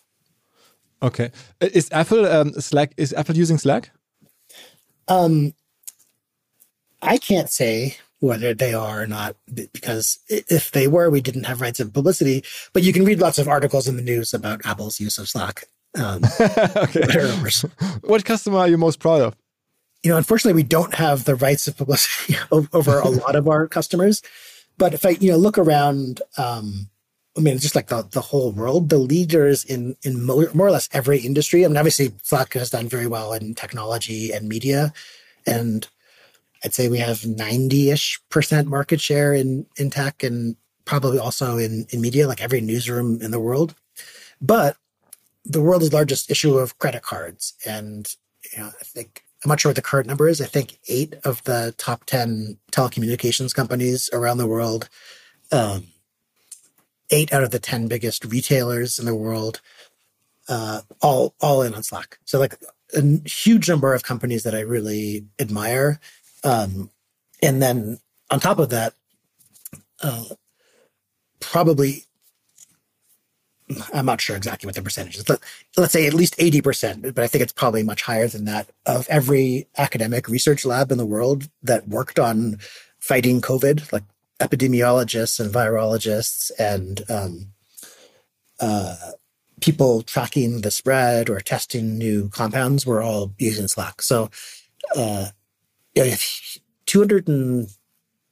Okay, 1.00 1.30
is 1.60 1.88
Apple 1.92 2.26
um, 2.26 2.52
Slack? 2.54 2.92
Is 2.96 3.12
Apple 3.12 3.36
using 3.36 3.58
Slack? 3.58 3.90
Um, 5.06 5.54
I 7.00 7.18
can't 7.18 7.48
say 7.48 7.98
whether 8.20 8.54
they 8.54 8.72
are 8.72 9.02
or 9.02 9.06
not 9.06 9.36
because 9.52 10.18
if 10.28 10.70
they 10.70 10.86
were, 10.86 11.10
we 11.10 11.20
didn't 11.20 11.44
have 11.44 11.60
rights 11.60 11.80
of 11.80 11.92
publicity. 11.92 12.44
But 12.72 12.82
you 12.82 12.92
can 12.92 13.04
read 13.04 13.20
lots 13.20 13.38
of 13.38 13.48
articles 13.48 13.88
in 13.88 13.96
the 13.96 14.02
news 14.02 14.32
about 14.32 14.64
Apple's 14.64 15.00
use 15.00 15.18
of 15.18 15.28
Slack. 15.28 15.64
Um, 15.98 16.22
okay. 16.40 17.32
What 18.02 18.24
customer 18.24 18.58
are 18.58 18.68
you 18.68 18.78
most 18.78 19.00
proud 19.00 19.22
of? 19.22 19.36
you 20.02 20.10
know, 20.10 20.16
unfortunately, 20.16 20.60
we 20.60 20.66
don't 20.66 20.94
have 20.94 21.24
the 21.24 21.34
rights 21.34 21.68
of 21.68 21.76
publicity 21.76 22.36
over 22.50 22.98
a 22.98 23.08
lot 23.08 23.36
of 23.36 23.48
our 23.48 23.66
customers. 23.66 24.22
But 24.78 24.94
if 24.94 25.04
I, 25.04 25.10
you 25.10 25.30
know, 25.30 25.36
look 25.36 25.58
around, 25.58 26.22
um, 26.38 26.88
I 27.36 27.40
mean, 27.40 27.58
just 27.58 27.74
like 27.74 27.88
the, 27.88 28.02
the 28.02 28.22
whole 28.22 28.52
world, 28.52 28.88
the 28.88 28.98
leaders 28.98 29.64
in 29.64 29.96
in 30.02 30.24
more, 30.24 30.48
more 30.54 30.66
or 30.66 30.70
less 30.70 30.88
every 30.92 31.18
industry. 31.18 31.64
I 31.64 31.68
mean, 31.68 31.76
obviously, 31.76 32.12
Slack 32.22 32.54
has 32.54 32.70
done 32.70 32.88
very 32.88 33.06
well 33.06 33.32
in 33.32 33.54
technology 33.54 34.32
and 34.32 34.48
media, 34.48 34.92
and 35.46 35.86
I'd 36.64 36.74
say 36.74 36.88
we 36.88 36.98
have 36.98 37.26
ninety 37.26 37.90
ish 37.90 38.20
percent 38.30 38.68
market 38.68 39.00
share 39.00 39.32
in 39.34 39.66
in 39.76 39.90
tech, 39.90 40.22
and 40.22 40.56
probably 40.84 41.18
also 41.18 41.56
in 41.56 41.86
in 41.90 42.00
media, 42.00 42.28
like 42.28 42.42
every 42.42 42.60
newsroom 42.60 43.20
in 43.22 43.30
the 43.30 43.40
world. 43.40 43.74
But 44.40 44.76
the 45.44 45.62
world's 45.62 45.92
largest 45.92 46.30
issue 46.30 46.58
of 46.58 46.78
credit 46.78 47.02
cards, 47.02 47.54
and 47.66 48.14
you 48.52 48.62
know, 48.62 48.68
I 48.68 48.84
think 48.84 49.24
I'm 49.44 49.48
not 49.48 49.60
sure 49.60 49.70
what 49.70 49.76
the 49.76 49.82
current 49.82 50.06
number 50.06 50.28
is. 50.28 50.40
I 50.40 50.46
think 50.46 50.78
eight 50.88 51.14
of 51.24 51.42
the 51.44 51.74
top 51.78 52.04
10 52.04 52.58
telecommunications 52.72 53.54
companies 53.54 54.10
around 54.12 54.38
the 54.38 54.46
world, 54.46 54.88
um, 55.50 55.86
eight 57.10 57.32
out 57.32 57.42
of 57.42 57.50
the 57.50 57.58
10 57.58 57.88
biggest 57.88 58.24
retailers 58.26 58.98
in 58.98 59.06
the 59.06 59.14
world, 59.14 59.62
uh, 60.48 60.82
all, 61.00 61.34
all 61.40 61.62
in 61.62 61.74
on 61.74 61.82
Slack. 61.82 62.18
So 62.26 62.38
like 62.38 62.56
a 62.94 63.02
huge 63.26 63.68
number 63.68 63.94
of 63.94 64.02
companies 64.02 64.42
that 64.42 64.54
I 64.54 64.60
really 64.60 65.24
admire. 65.38 66.00
Um, 66.44 66.90
and 67.42 67.62
then 67.62 67.98
on 68.30 68.40
top 68.40 68.58
of 68.58 68.70
that, 68.70 68.94
uh, 70.02 70.24
probably 71.40 72.04
I'm 73.92 74.06
not 74.06 74.20
sure 74.20 74.36
exactly 74.36 74.66
what 74.66 74.74
the 74.74 74.82
percentage 74.82 75.16
is. 75.16 75.28
Let, 75.28 75.40
let's 75.76 75.92
say 75.92 76.06
at 76.06 76.14
least 76.14 76.36
80%, 76.38 77.14
but 77.14 77.22
I 77.22 77.26
think 77.26 77.42
it's 77.42 77.52
probably 77.52 77.82
much 77.82 78.02
higher 78.02 78.28
than 78.28 78.44
that 78.46 78.68
of 78.86 79.06
every 79.08 79.68
academic 79.78 80.28
research 80.28 80.64
lab 80.64 80.90
in 80.90 80.98
the 80.98 81.06
world 81.06 81.48
that 81.62 81.88
worked 81.88 82.18
on 82.18 82.58
fighting 82.98 83.40
COVID, 83.40 83.92
like 83.92 84.04
epidemiologists 84.40 85.38
and 85.38 85.52
virologists 85.52 86.50
and 86.58 87.02
um, 87.08 87.52
uh, 88.58 88.96
people 89.60 90.02
tracking 90.02 90.62
the 90.62 90.70
spread 90.70 91.28
or 91.28 91.40
testing 91.40 91.98
new 91.98 92.28
compounds 92.30 92.86
were 92.86 93.02
all 93.02 93.32
using 93.38 93.68
Slack. 93.68 94.02
So, 94.02 94.30
uh, 94.96 95.28
you 95.94 96.04
know, 96.04 96.14
200 96.86 97.28
and 97.28 97.68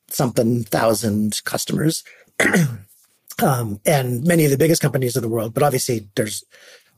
something 0.08 0.64
thousand 0.64 1.42
customers 1.44 2.02
um, 3.42 3.80
and 3.84 4.24
many 4.24 4.44
of 4.44 4.50
the 4.50 4.56
biggest 4.56 4.82
companies 4.82 5.16
in 5.16 5.22
the 5.22 5.28
world. 5.28 5.54
But 5.54 5.62
obviously, 5.62 6.08
there's 6.16 6.44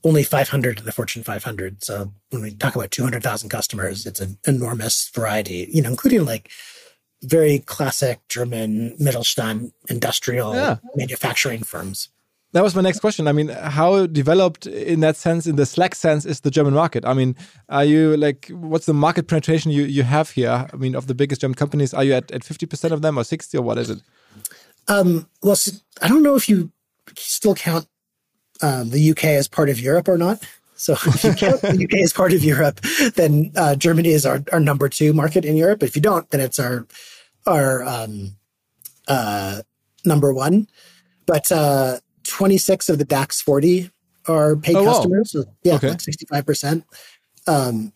only 0.04 0.22
500 0.22 0.78
in 0.78 0.84
the 0.84 0.92
Fortune 0.92 1.22
500. 1.22 1.84
So 1.84 2.12
when 2.30 2.42
we 2.42 2.52
talk 2.52 2.74
about 2.74 2.90
200,000 2.90 3.48
customers, 3.50 4.06
it's 4.06 4.20
an 4.20 4.38
enormous 4.46 5.08
variety, 5.10 5.68
you 5.70 5.82
know, 5.82 5.90
including 5.90 6.24
like 6.24 6.50
very 7.22 7.58
classic 7.58 8.20
German 8.28 8.96
Mittelstand 8.98 9.72
industrial 9.88 10.54
yeah. 10.54 10.76
manufacturing 10.96 11.62
firms. 11.62 12.08
That 12.52 12.64
was 12.64 12.74
my 12.74 12.82
next 12.82 12.98
question. 12.98 13.28
I 13.28 13.32
mean, 13.32 13.48
how 13.48 14.06
developed 14.06 14.66
in 14.66 15.00
that 15.00 15.16
sense, 15.16 15.46
in 15.46 15.54
the 15.54 15.64
Slack 15.64 15.94
sense, 15.94 16.26
is 16.26 16.40
the 16.40 16.50
German 16.50 16.74
market? 16.74 17.04
I 17.04 17.14
mean, 17.14 17.36
are 17.68 17.84
you 17.84 18.16
like, 18.16 18.50
what's 18.52 18.86
the 18.86 18.94
market 18.94 19.28
penetration 19.28 19.70
you, 19.70 19.84
you 19.84 20.02
have 20.02 20.30
here? 20.30 20.66
I 20.72 20.76
mean, 20.76 20.96
of 20.96 21.06
the 21.06 21.14
biggest 21.14 21.42
German 21.42 21.54
companies, 21.54 21.94
are 21.94 22.02
you 22.02 22.12
at, 22.12 22.30
at 22.32 22.42
50% 22.42 22.90
of 22.90 23.02
them 23.02 23.18
or 23.18 23.24
60 23.24 23.56
or 23.56 23.62
what 23.62 23.78
is 23.78 23.90
it? 23.90 24.00
Um, 24.88 25.28
well, 25.42 25.56
I 26.02 26.08
don't 26.08 26.24
know 26.24 26.34
if 26.34 26.48
you 26.48 26.72
still 27.16 27.54
count 27.54 27.86
um, 28.62 28.90
the 28.90 29.10
UK 29.10 29.24
as 29.26 29.46
part 29.46 29.68
of 29.68 29.78
Europe 29.78 30.08
or 30.08 30.18
not. 30.18 30.42
So 30.74 30.94
if 31.06 31.22
you 31.22 31.34
count 31.34 31.60
the 31.60 31.84
UK 31.84 32.00
as 32.02 32.12
part 32.12 32.32
of 32.32 32.42
Europe, 32.42 32.80
then 33.14 33.52
uh, 33.54 33.76
Germany 33.76 34.08
is 34.08 34.26
our, 34.26 34.42
our 34.50 34.60
number 34.60 34.88
two 34.88 35.12
market 35.12 35.44
in 35.44 35.56
Europe. 35.56 35.82
If 35.84 35.94
you 35.94 36.02
don't, 36.02 36.28
then 36.30 36.40
it's 36.40 36.58
our 36.58 36.86
our 37.46 37.84
um, 37.84 38.36
uh, 39.06 39.62
number 40.04 40.32
one. 40.32 40.68
But 41.26 41.52
uh, 41.52 41.98
26 42.30 42.88
of 42.88 42.98
the 42.98 43.04
DAX 43.04 43.40
40 43.42 43.90
are 44.26 44.56
paid 44.56 44.76
oh, 44.76 44.84
customers. 44.84 45.32
So, 45.32 45.44
yeah, 45.62 45.74
okay. 45.74 45.88
like 45.90 45.98
65%. 45.98 46.84
Um, 47.46 47.92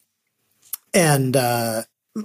and 0.92 1.36
uh, 1.36 1.82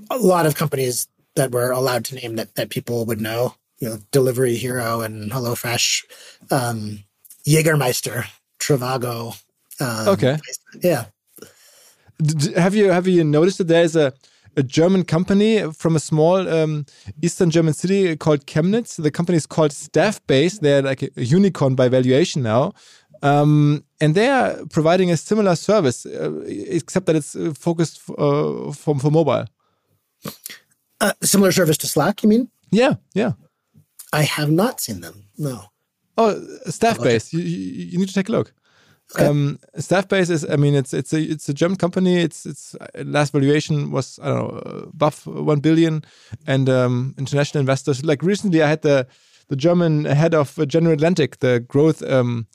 a 0.10 0.18
lot 0.18 0.46
of 0.46 0.56
companies 0.56 1.08
that 1.36 1.52
we're 1.52 1.72
allowed 1.72 2.06
to 2.06 2.16
name 2.16 2.36
that, 2.36 2.56
that 2.56 2.70
people 2.70 3.06
would 3.06 3.22
know 3.22 3.56
you 3.80 3.90
know, 3.90 4.00
Delivery 4.12 4.56
Hero 4.56 5.02
and 5.02 5.32
HelloFresh, 5.32 6.04
um, 6.52 7.04
Jägermeister, 7.48 8.26
Trivago. 8.60 9.42
Um, 9.80 10.10
okay. 10.10 10.38
Yeah. 10.82 11.06
Have 12.58 12.76
you 12.76 12.92
have 12.92 13.08
you 13.08 13.24
noticed 13.24 13.60
that 13.60 13.70
there's 13.70 13.96
a 13.96 14.14
a 14.56 14.64
German 14.64 15.04
company 15.04 15.72
from 15.74 15.96
a 15.96 16.00
small 16.00 16.48
um, 16.50 16.86
eastern 17.22 17.50
German 17.50 17.74
city 17.74 18.16
called 18.16 18.46
Chemnitz. 18.46 19.02
The 19.02 19.12
company 19.12 19.38
is 19.38 19.46
called 19.46 19.72
Staffbase. 19.72 20.60
They're 20.60 20.82
like 20.82 21.04
a, 21.04 21.10
unicorn 21.16 21.76
by 21.76 21.90
valuation 21.90 22.44
now. 22.44 22.74
Um, 23.22 23.84
and 24.00 24.16
they 24.16 24.30
are 24.30 24.66
providing 24.70 25.12
a 25.12 25.18
similar 25.18 25.56
service, 25.56 26.06
uh, 26.06 26.42
except 26.46 27.06
that 27.08 27.16
it's 27.16 27.36
uh, 27.36 27.54
focused 27.54 28.02
uh, 28.10 28.72
for, 28.72 28.98
for 28.98 29.12
mobile. 29.12 29.46
Uh, 31.02 31.14
similar 31.22 31.52
service 31.52 31.78
to 31.78 31.88
Slack, 31.88 32.24
you 32.24 32.30
mean? 32.30 32.50
Yeah, 32.72 32.96
yeah. 33.14 33.34
I 34.14 34.24
have 34.24 34.52
not 34.52 34.80
seen 34.80 35.02
them. 35.02 35.26
No. 35.38 35.64
Oh, 36.18 36.36
Staffbase. 36.68 37.32
You, 37.34 37.40
you, 37.40 37.86
you, 37.92 37.98
need 38.00 38.10
to 38.10 38.14
take 38.14 38.30
a 38.30 38.32
look. 38.32 38.54
Okay. 39.16 39.26
Um, 39.26 39.60
Staffbase 39.78 40.30
is, 40.30 40.46
I 40.48 40.56
mean, 40.56 40.76
it's 40.76 40.94
it's 40.94 41.14
a 41.14 41.20
it's 41.20 41.50
a 41.50 41.54
German 41.54 41.78
company. 41.78 42.18
It's 42.18 42.46
it's 42.46 42.76
last 43.04 43.34
valuation 43.34 43.92
was 43.92 44.20
I 44.22 44.28
don't 44.28 44.54
know 44.54 44.90
above 44.94 45.26
one 45.26 45.62
billion, 45.62 46.04
and 46.46 46.70
um, 46.70 47.16
international 47.18 47.60
investors. 47.60 48.06
Like 48.06 48.22
recently, 48.22 48.62
I 48.62 48.68
had 48.68 48.84
the 48.84 49.08
the 49.48 49.56
German 49.56 50.06
head 50.06 50.36
of 50.36 50.60
General 50.68 50.94
Atlantic, 50.94 51.40
the 51.40 51.60
growth 51.60 52.04
um, 52.04 52.46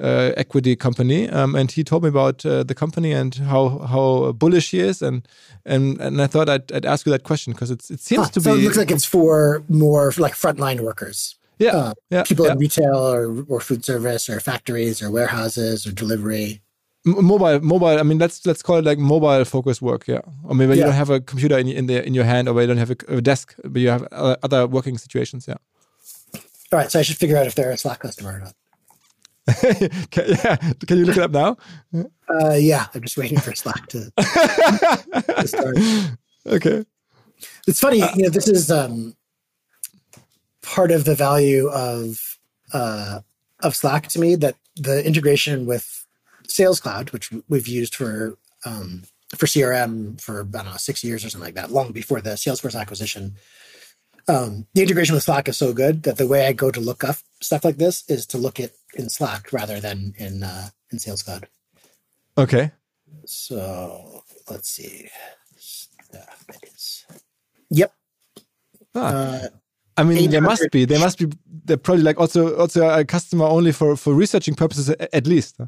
uh, 0.00 0.32
equity 0.36 0.76
company, 0.76 1.28
um, 1.30 1.56
and 1.56 1.72
he 1.72 1.82
told 1.82 2.04
me 2.04 2.08
about 2.08 2.46
uh, 2.46 2.62
the 2.62 2.74
company 2.74 3.12
and 3.12 3.34
how 3.34 3.80
how 3.80 4.32
bullish 4.32 4.70
he 4.70 4.78
is, 4.78 5.02
and 5.02 5.26
and 5.66 6.00
and 6.00 6.22
I 6.22 6.28
thought 6.28 6.48
I'd, 6.48 6.70
I'd 6.72 6.86
ask 6.86 7.06
you 7.06 7.12
that 7.12 7.24
question 7.24 7.52
because 7.52 7.72
it 7.72 7.82
seems 7.82 8.30
to 8.30 8.40
so 8.40 8.50
be. 8.52 8.54
So 8.56 8.60
it 8.60 8.64
looks 8.64 8.76
like 8.76 8.92
it's 8.92 9.04
for 9.04 9.64
more 9.68 10.12
like 10.16 10.34
frontline 10.34 10.80
workers. 10.80 11.36
Yeah, 11.58 11.76
uh, 11.76 11.94
yeah 12.10 12.22
people 12.24 12.46
yeah. 12.46 12.52
in 12.52 12.58
retail 12.58 12.96
or, 12.96 13.44
or 13.48 13.60
food 13.60 13.84
service 13.84 14.28
or 14.28 14.40
factories 14.40 15.02
or 15.02 15.10
warehouses 15.10 15.86
or 15.86 15.92
delivery. 15.92 16.60
M- 17.06 17.24
mobile, 17.24 17.60
mobile. 17.60 17.98
I 17.98 18.02
mean, 18.02 18.18
let's 18.18 18.44
let's 18.46 18.62
call 18.62 18.76
it 18.78 18.84
like 18.84 18.98
mobile 18.98 19.44
focused 19.44 19.82
work. 19.82 20.08
Yeah, 20.08 20.20
or 20.44 20.54
maybe 20.54 20.72
you 20.74 20.80
Yeah. 20.80 20.86
don't 20.86 20.94
have 20.94 21.10
a 21.10 21.20
computer 21.20 21.58
in 21.58 21.68
in 21.68 21.86
the 21.86 22.04
in 22.04 22.14
your 22.14 22.24
hand, 22.24 22.48
or 22.48 22.60
you 22.60 22.66
don't 22.66 22.78
have 22.78 22.90
a, 22.90 22.96
a 23.08 23.20
desk, 23.20 23.54
but 23.62 23.80
you 23.80 23.90
have 23.90 24.02
other, 24.10 24.36
other 24.42 24.66
working 24.66 24.98
situations. 24.98 25.46
Yeah. 25.46 25.56
All 26.72 26.78
right, 26.80 26.90
so 26.90 26.98
I 26.98 27.02
should 27.02 27.16
figure 27.18 27.36
out 27.36 27.46
if 27.46 27.54
they're 27.54 27.70
a 27.70 27.78
Slack 27.78 28.00
customer 28.00 28.32
or 28.34 28.40
not. 28.40 28.54
can, 30.10 30.24
yeah. 30.28 30.56
Can 30.86 30.98
you 30.98 31.04
look 31.04 31.16
it 31.18 31.22
up 31.22 31.30
now? 31.30 31.56
Uh, 31.94 32.54
yeah, 32.54 32.86
I'm 32.94 33.02
just 33.02 33.16
waiting 33.16 33.38
for 33.38 33.54
Slack 33.54 33.86
to, 33.88 34.10
to 34.16 35.46
start. 35.46 35.76
Okay. 36.46 36.84
It's 37.66 37.80
funny, 37.80 38.00
you 38.16 38.24
know, 38.24 38.28
this 38.28 38.48
is 38.48 38.70
um, 38.70 39.14
part 40.64 40.90
of 40.90 41.04
the 41.04 41.14
value 41.14 41.68
of 41.68 42.38
uh, 42.72 43.20
of 43.60 43.76
Slack 43.76 44.08
to 44.08 44.18
me 44.18 44.34
that 44.36 44.56
the 44.76 45.06
integration 45.06 45.66
with 45.66 46.06
Sales 46.48 46.80
Cloud, 46.80 47.10
which 47.10 47.32
we've 47.48 47.68
used 47.68 47.94
for 47.94 48.36
um, 48.64 49.04
for 49.36 49.46
CRM 49.46 50.20
for 50.20 50.40
I 50.40 50.44
don't 50.44 50.64
know 50.66 50.76
six 50.76 51.04
years 51.04 51.24
or 51.24 51.30
something 51.30 51.46
like 51.46 51.54
that, 51.54 51.70
long 51.70 51.92
before 51.92 52.20
the 52.20 52.30
Salesforce 52.30 52.78
acquisition. 52.78 53.36
Um, 54.26 54.66
the 54.72 54.82
integration 54.82 55.14
with 55.14 55.24
Slack 55.24 55.48
is 55.48 55.58
so 55.58 55.74
good 55.74 56.04
that 56.04 56.16
the 56.16 56.26
way 56.26 56.46
I 56.46 56.54
go 56.54 56.70
to 56.70 56.80
look 56.80 57.04
up 57.04 57.16
stuff 57.42 57.64
like 57.64 57.76
this 57.76 58.08
is 58.08 58.24
to 58.28 58.38
look 58.38 58.58
it 58.58 58.74
in 58.94 59.10
Slack 59.10 59.52
rather 59.52 59.80
than 59.80 60.14
in 60.16 60.42
uh, 60.42 60.68
in 60.90 60.98
Sales 60.98 61.22
Cloud. 61.22 61.46
Okay. 62.38 62.72
So 63.26 64.24
let's 64.50 64.68
see. 64.68 65.08
Staff 65.56 66.44
it 66.48 66.70
is. 66.74 67.04
Yep. 67.70 67.92
Ah. 68.94 69.00
Uh, 69.00 69.48
I 69.96 70.02
mean, 70.02 70.30
there 70.30 70.40
must 70.40 70.70
be. 70.70 70.84
There 70.84 70.98
must 70.98 71.18
be. 71.18 71.28
They're 71.64 71.76
probably 71.76 72.02
like 72.02 72.18
also 72.18 72.56
also 72.56 72.88
a 72.88 73.04
customer 73.04 73.44
only 73.44 73.72
for 73.72 73.96
for 73.96 74.12
researching 74.14 74.54
purposes 74.54 74.90
at 74.90 75.26
least. 75.26 75.58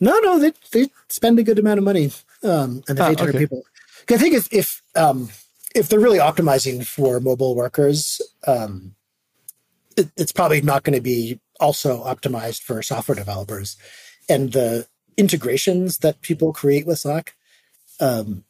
No, 0.00 0.18
no, 0.20 0.38
they 0.38 0.52
they 0.72 0.90
spend 1.08 1.38
a 1.38 1.42
good 1.42 1.58
amount 1.58 1.78
of 1.78 1.84
money, 1.84 2.10
um, 2.42 2.82
and 2.88 3.00
Ah, 3.00 3.06
there's 3.06 3.20
800 3.20 3.28
okay. 3.30 3.38
people. 3.38 3.62
I 4.10 4.16
think 4.18 4.34
if 4.34 4.52
if 4.52 4.82
um, 4.94 5.30
if 5.74 5.88
they're 5.88 6.00
really 6.00 6.18
optimizing 6.18 6.84
for 6.86 7.20
mobile 7.20 7.54
workers, 7.54 8.20
um, 8.46 8.94
it, 9.96 10.08
it's 10.16 10.32
probably 10.32 10.60
not 10.60 10.82
going 10.82 10.94
to 10.94 11.02
be 11.02 11.40
also 11.60 12.04
optimized 12.04 12.62
for 12.62 12.82
software 12.82 13.16
developers, 13.16 13.76
and 14.28 14.52
the 14.52 14.86
integrations 15.16 15.98
that 15.98 16.20
people 16.20 16.52
create 16.52 16.86
with 16.86 16.98
Slack 16.98 17.34
um, 18.00 18.44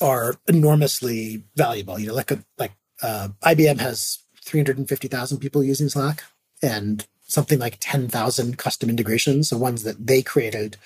are 0.00 0.34
enormously 0.46 1.44
valuable. 1.56 1.98
You 1.98 2.08
know, 2.08 2.14
like 2.14 2.30
a 2.30 2.44
like 2.58 2.72
uh, 3.02 3.28
IBM 3.42 3.80
has 3.80 4.18
350,000 4.44 5.38
people 5.38 5.62
using 5.62 5.88
Slack, 5.88 6.24
and 6.62 7.06
something 7.26 7.58
like 7.58 7.76
10,000 7.80 8.58
custom 8.58 8.88
integrations, 8.88 9.50
so 9.50 9.58
ones 9.58 9.82
that 9.82 10.06
they 10.06 10.22
created 10.22 10.76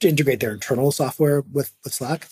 to 0.00 0.08
integrate 0.08 0.40
their 0.40 0.52
internal 0.52 0.90
software 0.90 1.42
with, 1.52 1.72
with 1.84 1.94
Slack. 1.94 2.28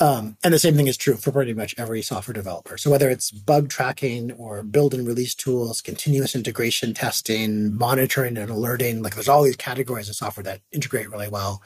Um, 0.00 0.36
and 0.42 0.52
the 0.52 0.58
same 0.58 0.74
thing 0.74 0.88
is 0.88 0.96
true 0.96 1.14
for 1.14 1.30
pretty 1.30 1.52
much 1.52 1.74
every 1.78 2.02
software 2.02 2.32
developer. 2.32 2.78
So 2.78 2.90
whether 2.90 3.08
it's 3.10 3.30
bug 3.30 3.68
tracking 3.68 4.32
or 4.32 4.62
build 4.62 4.94
and 4.94 5.06
release 5.06 5.34
tools, 5.34 5.80
continuous 5.80 6.34
integration 6.34 6.94
testing, 6.94 7.76
monitoring 7.76 8.36
and 8.38 8.50
alerting, 8.50 9.02
like 9.02 9.14
there's 9.14 9.28
all 9.28 9.44
these 9.44 9.56
categories 9.56 10.08
of 10.08 10.16
software 10.16 10.42
that 10.44 10.62
integrate 10.72 11.10
really 11.10 11.28
well 11.28 11.62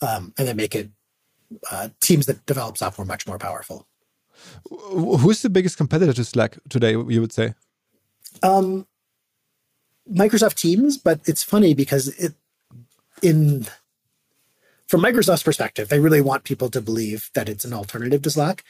um, 0.00 0.32
and 0.38 0.48
that 0.48 0.56
make 0.56 0.74
it 0.74 0.90
uh, 1.70 1.90
teams 2.00 2.26
that 2.26 2.44
develop 2.46 2.76
software 2.76 3.06
much 3.06 3.26
more 3.26 3.38
powerful. 3.38 3.86
Wh- 4.70 5.20
Who's 5.20 5.42
the 5.42 5.50
biggest 5.50 5.76
competitor 5.76 6.12
to 6.12 6.24
Slack 6.24 6.58
today? 6.68 6.92
You 6.92 7.20
would 7.20 7.32
say. 7.32 7.54
Um, 8.42 8.86
Microsoft 10.10 10.54
Teams, 10.54 10.98
but 10.98 11.20
it's 11.26 11.42
funny 11.42 11.74
because 11.74 12.08
it 12.08 12.34
in 13.22 13.66
from 14.88 15.02
Microsoft's 15.02 15.42
perspective, 15.42 15.88
they 15.88 15.98
really 15.98 16.20
want 16.20 16.44
people 16.44 16.70
to 16.70 16.80
believe 16.80 17.30
that 17.34 17.48
it's 17.48 17.64
an 17.64 17.72
alternative 17.72 18.22
to 18.22 18.30
Slack. 18.30 18.62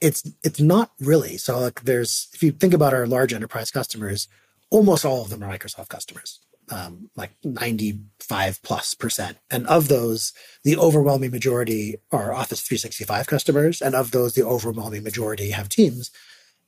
It's 0.00 0.30
it's 0.42 0.60
not 0.60 0.92
really. 1.00 1.36
So 1.36 1.58
like 1.58 1.82
there's 1.82 2.28
if 2.32 2.42
you 2.42 2.52
think 2.52 2.72
about 2.72 2.94
our 2.94 3.06
large 3.06 3.32
enterprise 3.32 3.70
customers, 3.70 4.28
almost 4.70 5.04
all 5.04 5.22
of 5.22 5.30
them 5.30 5.42
are 5.42 5.52
Microsoft 5.52 5.88
customers. 5.88 6.40
Um, 6.70 7.10
like 7.16 7.30
95 7.42 8.62
plus 8.62 8.92
percent. 8.92 9.38
And 9.50 9.66
of 9.68 9.88
those, 9.88 10.34
the 10.64 10.76
overwhelming 10.76 11.30
majority 11.30 11.96
are 12.12 12.34
Office 12.34 12.60
365 12.60 13.26
customers. 13.26 13.80
And 13.80 13.94
of 13.94 14.10
those, 14.10 14.34
the 14.34 14.44
overwhelming 14.44 15.02
majority 15.02 15.50
have 15.50 15.70
Teams. 15.70 16.10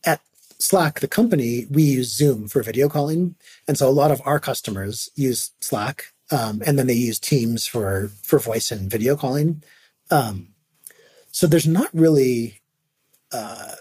At 0.04 0.20
Slack, 0.58 1.00
the 1.00 1.08
company, 1.08 1.66
we 1.70 1.82
use 1.82 2.16
Zoom 2.16 2.48
for 2.48 2.62
video 2.62 2.88
calling. 2.88 3.34
And 3.68 3.76
so 3.76 3.88
a 3.88 3.90
lot 3.90 4.10
of 4.10 4.22
our 4.24 4.40
customers 4.40 5.10
use 5.16 5.50
Slack. 5.60 6.06
Um, 6.30 6.62
and 6.64 6.78
then 6.78 6.86
they 6.86 6.94
use 6.94 7.18
Teams 7.18 7.66
for, 7.66 8.10
for 8.22 8.38
voice 8.38 8.70
and 8.70 8.90
video 8.90 9.16
calling. 9.16 9.62
Um, 10.10 10.54
so 11.30 11.46
there's 11.46 11.66
not 11.66 11.88
really 11.92 12.60
uh, 13.32 13.74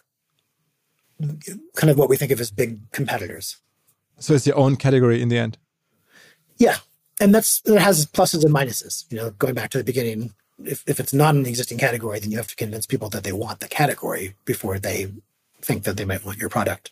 kind 1.76 1.90
of 1.90 1.98
what 1.98 2.10
we 2.10 2.18
think 2.18 2.32
of 2.32 2.40
as 2.40 2.52
big 2.52 2.92
competitors. 2.92 3.58
So 4.20 4.34
it's 4.34 4.48
your 4.48 4.58
own 4.58 4.76
category 4.76 5.22
in 5.22 5.30
the 5.30 5.38
end. 5.38 5.58
Yeah. 6.60 6.78
And 7.20 7.34
that's 7.34 7.62
it 7.66 7.80
has 7.80 8.06
pluses 8.06 8.46
and 8.46 8.54
minuses. 8.54 9.06
You 9.10 9.18
know, 9.18 9.32
going 9.32 9.56
back 9.56 9.72
to 9.72 9.78
the 9.80 9.84
beginning, 9.84 10.34
if, 10.64 10.84
if 10.88 11.00
it's 11.00 11.14
not 11.14 11.36
an 11.36 11.46
existing 11.46 11.78
category, 11.78 12.20
then 12.20 12.32
you 12.32 12.38
have 12.38 12.48
to 12.48 12.56
convince 12.56 12.86
people 12.86 13.10
that 13.10 13.24
they 13.24 13.34
want 13.34 13.60
the 13.62 13.68
category 13.68 14.36
before 14.46 14.80
they 14.80 15.12
think 15.62 15.84
that 15.84 15.98
they 15.98 16.06
might 16.06 16.24
want 16.24 16.38
your 16.38 16.50
product. 16.50 16.92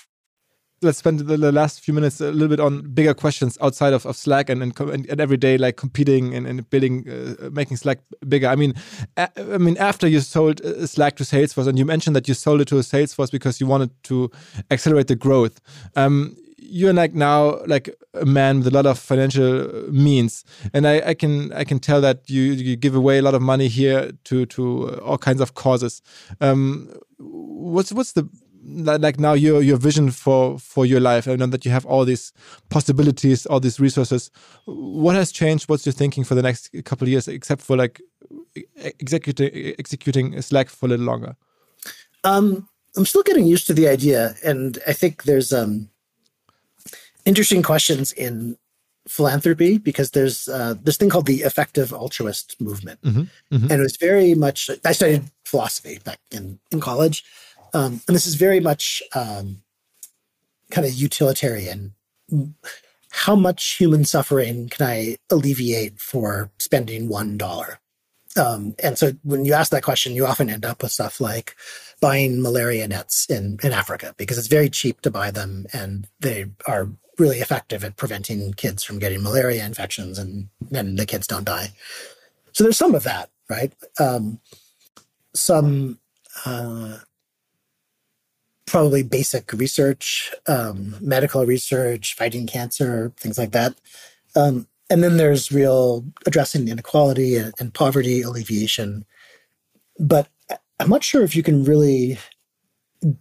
Let's 0.83 0.97
spend 0.97 1.19
the, 1.19 1.37
the 1.37 1.51
last 1.51 1.81
few 1.81 1.93
minutes 1.93 2.19
a 2.21 2.31
little 2.31 2.47
bit 2.47 2.59
on 2.59 2.81
bigger 2.93 3.13
questions 3.13 3.57
outside 3.61 3.93
of, 3.93 4.05
of 4.05 4.15
Slack 4.15 4.49
and, 4.49 4.63
and, 4.63 4.79
and, 4.79 5.21
every 5.21 5.37
day 5.37 5.57
like 5.57 5.77
competing 5.77 6.33
and, 6.33 6.47
and 6.47 6.67
building, 6.71 7.07
uh, 7.07 7.49
making 7.51 7.77
Slack 7.77 7.99
bigger. 8.27 8.47
I 8.47 8.55
mean, 8.55 8.73
a, 9.15 9.29
I 9.37 9.57
mean, 9.59 9.77
after 9.77 10.07
you 10.07 10.21
sold 10.21 10.61
uh, 10.61 10.87
Slack 10.87 11.17
to 11.17 11.23
Salesforce, 11.23 11.67
and 11.67 11.77
you 11.77 11.85
mentioned 11.85 12.15
that 12.15 12.27
you 12.27 12.33
sold 12.33 12.61
it 12.61 12.67
to 12.69 12.75
Salesforce 12.75 13.31
because 13.31 13.61
you 13.61 13.67
wanted 13.67 13.91
to 14.05 14.31
accelerate 14.71 15.07
the 15.07 15.15
growth. 15.15 15.61
Um, 15.95 16.35
you're 16.71 16.93
like 16.93 17.13
now 17.13 17.59
like 17.65 17.93
a 18.13 18.25
man 18.25 18.59
with 18.59 18.67
a 18.67 18.71
lot 18.71 18.85
of 18.85 18.97
financial 18.97 19.67
means, 19.91 20.45
and 20.73 20.87
I, 20.87 21.09
I 21.09 21.13
can 21.13 21.51
I 21.53 21.63
can 21.63 21.79
tell 21.79 21.99
that 22.01 22.29
you 22.29 22.43
you 22.43 22.75
give 22.75 22.95
away 22.95 23.17
a 23.17 23.21
lot 23.21 23.35
of 23.35 23.41
money 23.41 23.67
here 23.67 24.11
to 24.25 24.45
to 24.47 24.99
all 25.01 25.17
kinds 25.17 25.41
of 25.41 25.53
causes. 25.53 26.01
Um, 26.39 26.89
what's 27.17 27.91
what's 27.91 28.13
the 28.13 28.29
like 28.63 29.19
now 29.19 29.33
your 29.33 29.61
your 29.61 29.77
vision 29.77 30.11
for 30.11 30.59
for 30.59 30.85
your 30.85 30.99
life 30.99 31.25
and 31.25 31.51
that 31.51 31.65
you 31.65 31.71
have 31.71 31.85
all 31.85 32.05
these 32.05 32.31
possibilities 32.69 33.45
all 33.47 33.59
these 33.59 33.79
resources 33.79 34.29
what 34.65 35.15
has 35.15 35.31
changed 35.31 35.67
what's 35.67 35.85
your 35.85 35.93
thinking 35.93 36.23
for 36.23 36.35
the 36.35 36.41
next 36.41 36.69
couple 36.85 37.05
of 37.05 37.09
years 37.09 37.27
except 37.27 37.61
for 37.61 37.75
like 37.75 38.01
executing 38.99 39.73
executing 39.79 40.39
slack 40.41 40.69
for 40.69 40.85
a 40.85 40.89
little 40.89 41.05
longer 41.05 41.35
um 42.23 42.67
i'm 42.95 43.05
still 43.05 43.23
getting 43.23 43.45
used 43.45 43.65
to 43.65 43.73
the 43.73 43.87
idea 43.87 44.35
and 44.43 44.77
i 44.87 44.93
think 44.93 45.23
there's 45.23 45.51
um 45.51 45.89
interesting 47.25 47.63
questions 47.63 48.11
in 48.11 48.57
philanthropy 49.07 49.77
because 49.77 50.11
there's 50.11 50.47
uh, 50.47 50.75
this 50.81 50.97
thing 50.97 51.09
called 51.09 51.25
the 51.25 51.41
effective 51.41 51.91
altruist 51.91 52.59
movement, 52.61 53.01
mm-hmm, 53.01 53.21
mm-hmm. 53.21 53.63
and 53.63 53.71
it 53.71 53.79
was 53.79 53.97
very 53.97 54.35
much. 54.35 54.69
I 54.85 54.91
studied 54.91 55.23
philosophy 55.45 55.99
back 56.03 56.19
in 56.31 56.59
in 56.71 56.79
college, 56.79 57.23
um, 57.73 58.01
and 58.07 58.15
this 58.15 58.25
is 58.25 58.35
very 58.35 58.59
much 58.59 59.01
um, 59.15 59.61
kind 60.69 60.85
of 60.85 60.93
utilitarian. 60.93 61.93
How 63.11 63.35
much 63.35 63.75
human 63.77 64.05
suffering 64.05 64.69
can 64.69 64.87
I 64.87 65.17
alleviate 65.29 65.99
for 65.99 66.49
spending 66.57 67.09
one 67.09 67.37
dollar? 67.37 67.79
Um, 68.37 68.75
and 68.81 68.97
so 68.97 69.11
when 69.23 69.43
you 69.43 69.53
ask 69.53 69.71
that 69.71 69.83
question, 69.83 70.15
you 70.15 70.25
often 70.25 70.49
end 70.49 70.65
up 70.65 70.81
with 70.81 70.91
stuff 70.91 71.19
like 71.19 71.55
buying 71.99 72.41
malaria 72.41 72.87
nets 72.87 73.29
in, 73.29 73.59
in 73.61 73.73
Africa 73.73 74.15
because 74.17 74.37
it's 74.37 74.47
very 74.47 74.69
cheap 74.69 75.01
to 75.01 75.11
buy 75.11 75.31
them 75.31 75.65
and 75.73 76.07
they 76.21 76.45
are 76.65 76.89
really 77.17 77.39
effective 77.39 77.83
at 77.83 77.97
preventing 77.97 78.53
kids 78.53 78.83
from 78.83 78.99
getting 78.99 79.21
malaria 79.21 79.65
infections 79.65 80.17
and 80.17 80.47
then 80.61 80.95
the 80.95 81.05
kids 81.05 81.27
don't 81.27 81.43
die. 81.43 81.73
So 82.53 82.63
there's 82.63 82.77
some 82.77 82.95
of 82.95 83.03
that, 83.03 83.29
right? 83.49 83.73
Um, 83.99 84.39
some 85.33 85.99
uh, 86.45 86.97
probably 88.71 89.03
basic 89.03 89.51
research, 89.51 90.33
um, 90.47 90.95
medical 91.01 91.45
research, 91.45 92.15
fighting 92.15 92.47
cancer, 92.47 93.11
things 93.17 93.37
like 93.37 93.51
that. 93.51 93.75
Um, 94.33 94.65
and 94.89 95.03
then 95.03 95.17
there's 95.17 95.51
real 95.51 96.05
addressing 96.25 96.69
inequality 96.69 97.35
and, 97.35 97.53
and 97.59 97.73
poverty 97.73 98.21
alleviation. 98.21 99.03
But 99.99 100.29
I'm 100.79 100.89
not 100.89 101.03
sure 101.03 101.21
if 101.21 101.35
you 101.35 101.43
can 101.43 101.65
really, 101.65 102.17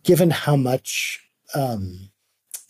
given 0.05 0.31
how 0.31 0.55
much 0.55 1.21
um, 1.53 2.11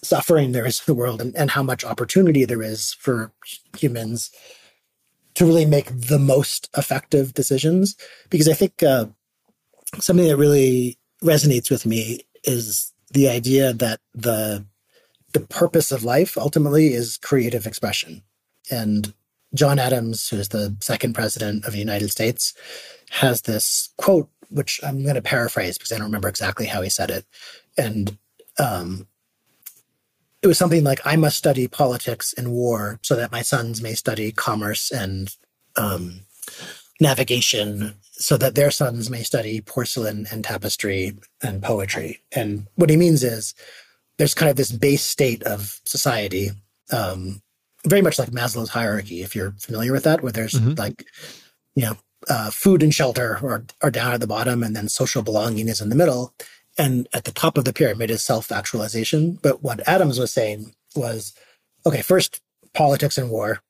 suffering 0.03 0.53
there 0.53 0.67
is 0.67 0.79
in 0.81 0.85
the 0.87 0.99
world 0.99 1.21
and, 1.21 1.37
and 1.37 1.51
how 1.51 1.63
much 1.63 1.85
opportunity 1.85 2.47
there 2.47 2.63
is 2.63 2.95
for 2.95 3.31
humans 3.77 4.31
to 5.35 5.45
really 5.45 5.67
make 5.67 5.91
the 5.95 6.19
most 6.19 6.71
effective 6.79 7.35
decisions. 7.35 7.95
Because 8.31 8.49
I 8.49 8.55
think 8.55 8.83
uh, 8.83 9.05
something 9.99 10.27
that 10.27 10.39
really 10.39 10.99
resonates 11.23 11.71
with 11.71 11.85
me 11.85 12.25
is 12.45 12.93
the 13.13 13.29
idea 13.29 13.73
that 13.73 14.01
the 14.15 14.65
the 15.33 15.41
purpose 15.41 15.93
of 15.93 16.03
life 16.03 16.37
ultimately 16.37 16.93
is 16.93 17.17
creative 17.19 17.67
expression. 17.67 18.23
And 18.71 19.15
John 19.55 19.79
Adams, 19.79 20.29
who 20.29 20.37
is 20.37 20.49
the 20.49 20.77
second 20.81 21.15
president 21.15 21.65
of 21.65 21.73
the 21.73 21.79
United 21.79 22.11
States, 22.11 22.53
has 23.11 23.43
this 23.43 23.91
quote, 23.97 24.29
which 24.49 24.81
I'm 24.83 25.03
going 25.03 25.15
to 25.15 25.23
paraphrase 25.23 25.79
because 25.79 25.93
I 25.93 25.97
don't 25.97 26.07
remember 26.07 26.29
exactly 26.29 26.67
how 26.67 26.83
he 26.83 26.91
said 26.91 27.11
it. 27.11 27.25
And 27.79 28.19
um, 28.59 29.07
it 30.43 30.47
was 30.47 30.59
something 30.59 30.85
like 30.85 31.01
I 31.05 31.17
must 31.17 31.37
study 31.37 31.69
politics 31.69 32.33
and 32.37 32.53
war 32.53 32.99
so 33.03 33.15
that 33.17 33.33
my 33.33 33.43
sons 33.43 33.83
may 33.83 33.95
study 33.95 34.33
commerce 34.33 34.91
and 34.91 35.35
um, 35.77 36.21
navigation 37.01 37.95
so 38.21 38.37
that 38.37 38.55
their 38.55 38.71
sons 38.71 39.09
may 39.09 39.23
study 39.23 39.61
porcelain 39.63 40.27
and 40.31 40.45
tapestry 40.45 41.17
and 41.43 41.63
poetry. 41.63 42.23
And 42.33 42.67
what 42.75 42.91
he 42.91 42.97
means 42.97 43.25
is 43.25 43.55
there's 44.19 44.35
kind 44.35 44.51
of 44.51 44.57
this 44.57 44.71
base 44.71 45.03
state 45.03 45.43
of 45.45 45.81
society, 45.85 46.51
um, 46.93 47.41
very 47.87 48.03
much 48.03 48.19
like 48.19 48.31
Maslow's 48.31 48.69
hierarchy, 48.69 49.23
if 49.23 49.35
you're 49.35 49.53
familiar 49.53 49.93
with 49.93 50.05
that, 50.05 50.23
where 50.23 50.33
there's 50.33 50.53
mm-hmm. 50.53 50.75
like, 50.77 51.07
you 51.75 51.83
know, 51.83 51.97
uh, 52.29 52.51
food 52.51 52.83
and 52.83 52.95
shelter 52.95 53.39
are, 53.43 53.65
are 53.83 53.91
down 53.91 54.13
at 54.13 54.21
the 54.21 54.27
bottom 54.27 54.63
and 54.63 54.77
then 54.77 54.89
social 54.89 55.23
belonging 55.23 55.69
is 55.69 55.81
in 55.81 55.89
the 55.89 55.97
middle. 55.97 56.35
And 56.77 57.09
at 57.15 57.25
the 57.25 57.33
top 57.33 57.57
of 57.57 57.65
the 57.65 57.73
pyramid 57.73 58.11
is 58.11 58.23
self 58.23 58.53
actualization. 58.53 59.39
But 59.43 59.63
what 59.63 59.87
Adams 59.89 60.19
was 60.19 60.33
saying 60.33 60.75
was 60.95 61.33
okay, 61.87 62.03
first, 62.03 62.43
politics 62.75 63.17
and 63.17 63.31
war. 63.31 63.61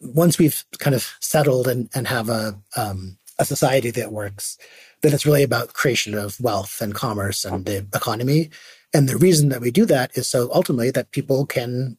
Once 0.00 0.38
we've 0.38 0.64
kind 0.78 0.94
of 0.94 1.16
settled 1.20 1.66
and, 1.66 1.88
and 1.94 2.08
have 2.08 2.28
a, 2.28 2.60
um, 2.76 3.16
a 3.38 3.44
society 3.44 3.90
that 3.90 4.12
works, 4.12 4.58
then 5.02 5.12
it's 5.12 5.26
really 5.26 5.42
about 5.42 5.74
creation 5.74 6.14
of 6.14 6.40
wealth 6.40 6.80
and 6.80 6.94
commerce 6.94 7.44
and 7.44 7.66
the 7.66 7.86
economy. 7.94 8.50
And 8.94 9.08
the 9.08 9.16
reason 9.16 9.50
that 9.50 9.60
we 9.60 9.70
do 9.70 9.84
that 9.86 10.16
is 10.16 10.26
so 10.26 10.50
ultimately 10.52 10.90
that 10.92 11.10
people 11.10 11.44
can, 11.44 11.98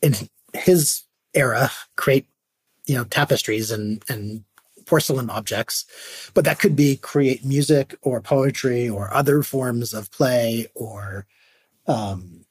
in 0.00 0.14
his 0.54 1.02
era, 1.34 1.70
create, 1.96 2.26
you 2.86 2.94
know, 2.94 3.04
tapestries 3.04 3.70
and, 3.70 4.02
and 4.08 4.44
porcelain 4.86 5.30
objects, 5.30 5.84
but 6.34 6.44
that 6.44 6.58
could 6.58 6.74
be 6.74 6.96
create 6.96 7.44
music 7.44 7.94
or 8.02 8.20
poetry 8.20 8.88
or 8.88 9.12
other 9.12 9.42
forms 9.42 9.92
of 9.92 10.10
play 10.10 10.66
or, 10.74 11.26
um, 11.86 12.44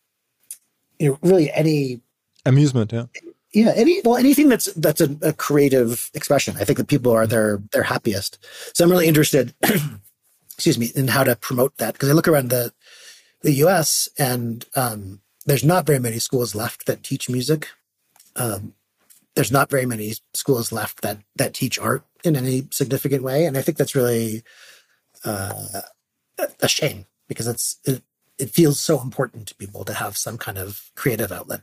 you 1.00 1.10
know, 1.10 1.20
really 1.22 1.52
any 1.52 2.02
amusement. 2.46 2.94
Yeah. 2.94 3.06
Yeah. 3.54 3.74
Any, 3.76 4.02
well, 4.04 4.18
anything 4.18 4.50
that's, 4.50 4.72
that's 4.74 5.02
a, 5.02 5.16
a 5.22 5.34
creative 5.34 6.10
expression. 6.14 6.56
I 6.60 6.66
think 6.66 6.78
that 6.78 6.88
people 6.88 7.12
are 7.12 7.26
their, 7.26 7.62
their 7.72 7.84
happiest. 7.84 8.38
So 8.74 8.84
I'm 8.84 8.92
really 8.92 9.08
interested, 9.08 9.54
excuse 10.54 10.78
me, 10.78 10.92
in 10.96 11.08
how 11.08 11.24
to 11.24 11.36
promote 11.36 11.78
that 11.78 11.94
because 11.94 12.10
I 12.10 12.14
look 12.14 12.28
around 12.28 12.50
the, 12.50 12.72
the 13.42 13.54
US 13.54 14.08
and, 14.18 14.66
um, 14.76 15.22
there's 15.46 15.64
not 15.64 15.86
very 15.86 16.00
many 16.00 16.20
schools 16.20 16.54
left 16.54 16.86
that 16.86 17.04
teach 17.04 17.30
music. 17.30 17.70
Um, 18.36 18.74
there's 19.36 19.52
not 19.52 19.70
very 19.70 19.86
many 19.86 20.14
schools 20.34 20.72
left 20.72 21.02
that 21.02 21.20
that 21.36 21.54
teach 21.54 21.80
art 21.80 22.04
in 22.24 22.36
any 22.36 22.68
significant 22.72 23.24
way, 23.24 23.46
and 23.46 23.58
I 23.58 23.62
think 23.62 23.78
that's 23.78 23.96
really 23.96 24.44
uh, 25.26 25.82
a 26.62 26.68
shame 26.68 27.06
because 27.28 27.48
it's 27.48 27.80
it, 27.86 28.04
it 28.38 28.52
feels 28.52 28.80
so 28.80 29.02
important 29.02 29.48
to 29.48 29.56
people 29.56 29.84
to 29.86 29.94
have 29.94 30.18
some 30.18 30.38
kind 30.38 30.58
of 30.58 30.92
creative 30.96 31.32
outlet. 31.32 31.62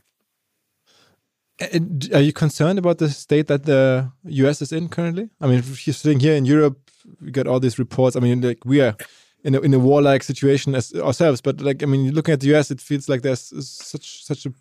Are 2.13 2.21
you 2.21 2.33
concerned 2.33 2.77
about 2.77 2.99
the 2.99 3.09
state 3.09 3.47
that 3.47 3.65
the 3.65 4.11
U.S. 4.25 4.61
is 4.61 4.71
in 4.71 4.89
currently? 4.89 5.29
I 5.41 5.47
mean, 5.47 5.59
if 5.59 5.87
you're 5.87 5.93
sitting 5.93 6.19
here 6.19 6.35
in 6.35 6.45
Europe, 6.45 6.77
we 7.19 7.31
get 7.31 7.47
all 7.47 7.59
these 7.59 7.79
reports. 7.79 8.15
I 8.15 8.19
mean, 8.19 8.41
like 8.41 8.63
we 8.63 8.81
are 8.81 8.95
in 9.43 9.55
a, 9.55 9.59
in 9.61 9.73
a 9.73 9.79
warlike 9.79 10.23
situation 10.23 10.75
as 10.75 10.93
ourselves, 10.93 11.41
but 11.41 11.59
like 11.61 11.81
I 11.81 11.87
mean, 11.87 12.11
looking 12.11 12.33
at 12.33 12.41
the 12.41 12.47
U.S., 12.47 12.69
it 12.69 12.79
feels 12.79 13.09
like 13.09 13.23
there's 13.23 13.41
such 13.67 14.23
such 14.23 14.45
a 14.45 14.53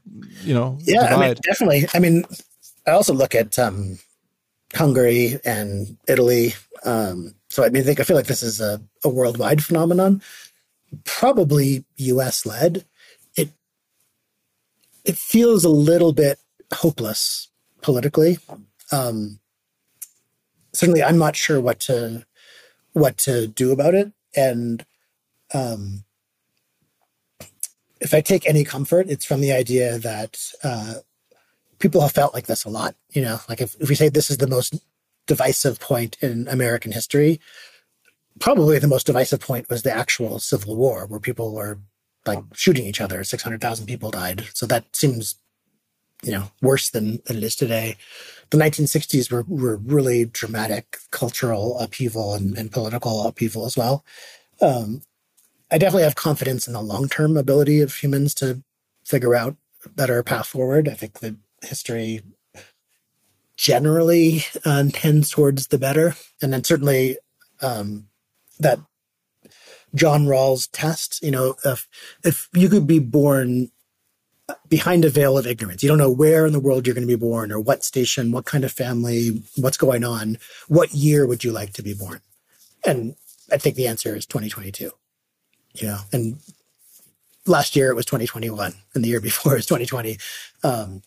you 0.42 0.54
know 0.54 0.78
yeah, 0.80 1.14
I 1.14 1.20
mean, 1.20 1.36
definitely. 1.42 1.86
I 1.92 1.98
mean, 1.98 2.24
I 2.86 2.92
also 2.92 3.12
look 3.12 3.34
at 3.34 3.58
um, 3.58 3.98
Hungary 4.74 5.38
and 5.44 5.98
Italy. 6.08 6.54
Um, 6.84 7.34
so 7.50 7.64
I 7.64 7.68
mean, 7.68 7.82
I 7.82 7.84
think 7.84 8.00
I 8.00 8.04
feel 8.04 8.16
like 8.16 8.26
this 8.26 8.42
is 8.42 8.60
a, 8.60 8.80
a 9.04 9.08
worldwide 9.08 9.62
phenomenon, 9.62 10.22
probably 11.04 11.84
U.S. 11.96 12.46
led. 12.46 12.86
It 13.36 13.50
it 15.04 15.18
feels 15.18 15.64
a 15.64 15.68
little 15.68 16.12
bit 16.12 16.38
hopeless 16.72 17.48
politically. 17.82 18.38
Um, 18.92 19.40
certainly, 20.72 21.02
I'm 21.02 21.18
not 21.18 21.36
sure 21.36 21.60
what 21.60 21.80
to 21.80 22.24
what 22.92 23.18
to 23.18 23.46
do 23.46 23.72
about 23.72 23.94
it, 23.94 24.12
and 24.34 24.84
um, 25.54 26.04
if 28.00 28.12
I 28.12 28.20
take 28.20 28.46
any 28.46 28.64
comfort, 28.64 29.08
it's 29.08 29.24
from 29.24 29.40
the 29.40 29.52
idea 29.52 29.98
that 29.98 30.38
uh, 30.62 30.94
people 31.78 32.00
have 32.00 32.12
felt 32.12 32.34
like 32.34 32.46
this 32.46 32.64
a 32.64 32.70
lot. 32.70 32.94
You 33.10 33.22
know, 33.22 33.40
like 33.48 33.60
if, 33.60 33.74
if 33.80 33.88
we 33.88 33.94
say 33.94 34.08
this 34.08 34.30
is 34.30 34.38
the 34.38 34.46
most 34.46 34.74
divisive 35.26 35.80
point 35.80 36.16
in 36.20 36.46
American 36.48 36.92
history, 36.92 37.40
probably 38.38 38.78
the 38.78 38.86
most 38.86 39.06
divisive 39.06 39.40
point 39.40 39.68
was 39.68 39.82
the 39.82 39.92
actual 39.92 40.38
Civil 40.38 40.76
War, 40.76 41.06
where 41.06 41.20
people 41.20 41.54
were 41.54 41.78
like 42.26 42.42
shooting 42.54 42.86
each 42.86 43.00
other. 43.00 43.24
Six 43.24 43.42
hundred 43.42 43.60
thousand 43.60 43.86
people 43.86 44.10
died. 44.10 44.46
So 44.52 44.66
that 44.66 44.94
seems, 44.94 45.36
you 46.22 46.32
know, 46.32 46.50
worse 46.62 46.90
than, 46.90 47.20
than 47.26 47.36
it 47.36 47.44
is 47.44 47.54
today. 47.54 47.96
The 48.50 48.58
1960s 48.58 49.30
were 49.30 49.44
were 49.48 49.76
really 49.76 50.24
dramatic 50.24 50.98
cultural 51.10 51.78
upheaval 51.78 52.34
and, 52.34 52.56
and 52.56 52.70
political 52.70 53.26
upheaval 53.26 53.66
as 53.66 53.76
well. 53.76 54.04
Um, 54.60 55.02
I 55.70 55.78
definitely 55.78 56.04
have 56.04 56.14
confidence 56.14 56.66
in 56.66 56.74
the 56.74 56.80
long 56.80 57.08
term 57.08 57.36
ability 57.36 57.80
of 57.80 57.94
humans 57.94 58.34
to 58.34 58.62
figure 59.04 59.34
out 59.34 59.56
a 59.84 59.88
better 59.88 60.22
path 60.22 60.46
forward. 60.46 60.88
I 60.88 60.94
think 60.94 61.20
that 61.20 61.36
history 61.62 62.22
generally 63.56 64.44
uh, 64.64 64.84
tends 64.92 65.30
towards 65.30 65.68
the 65.68 65.78
better. 65.78 66.14
And 66.42 66.52
then 66.52 66.62
certainly 66.62 67.18
um, 67.62 68.08
that 68.60 68.78
John 69.94 70.26
Rawls 70.26 70.68
test, 70.72 71.22
you 71.22 71.30
know, 71.30 71.56
if, 71.64 71.88
if 72.22 72.48
you 72.52 72.68
could 72.68 72.86
be 72.86 72.98
born 72.98 73.70
behind 74.68 75.04
a 75.04 75.10
veil 75.10 75.36
of 75.38 75.46
ignorance, 75.46 75.82
you 75.82 75.88
don't 75.88 75.98
know 75.98 76.10
where 76.10 76.46
in 76.46 76.52
the 76.52 76.60
world 76.60 76.86
you're 76.86 76.94
going 76.94 77.06
to 77.06 77.16
be 77.16 77.20
born 77.20 77.50
or 77.50 77.58
what 77.58 77.84
station, 77.84 78.32
what 78.32 78.44
kind 78.44 78.64
of 78.64 78.72
family, 78.72 79.42
what's 79.56 79.76
going 79.76 80.04
on, 80.04 80.38
what 80.68 80.92
year 80.92 81.26
would 81.26 81.44
you 81.44 81.52
like 81.52 81.72
to 81.74 81.82
be 81.82 81.94
born? 81.94 82.20
And 82.84 83.16
I 83.50 83.58
think 83.58 83.76
the 83.76 83.86
answer 83.86 84.14
is 84.14 84.26
2022. 84.26 84.90
You 85.74 85.86
know, 85.86 85.98
and 86.12 86.38
last 87.46 87.76
year 87.76 87.90
it 87.90 87.94
was 87.94 88.06
2021, 88.06 88.72
and 88.94 89.04
the 89.04 89.08
year 89.08 89.20
before 89.20 89.52
it 89.52 89.56
was 89.56 89.66
2020. 89.66 90.18
Um, 90.62 91.02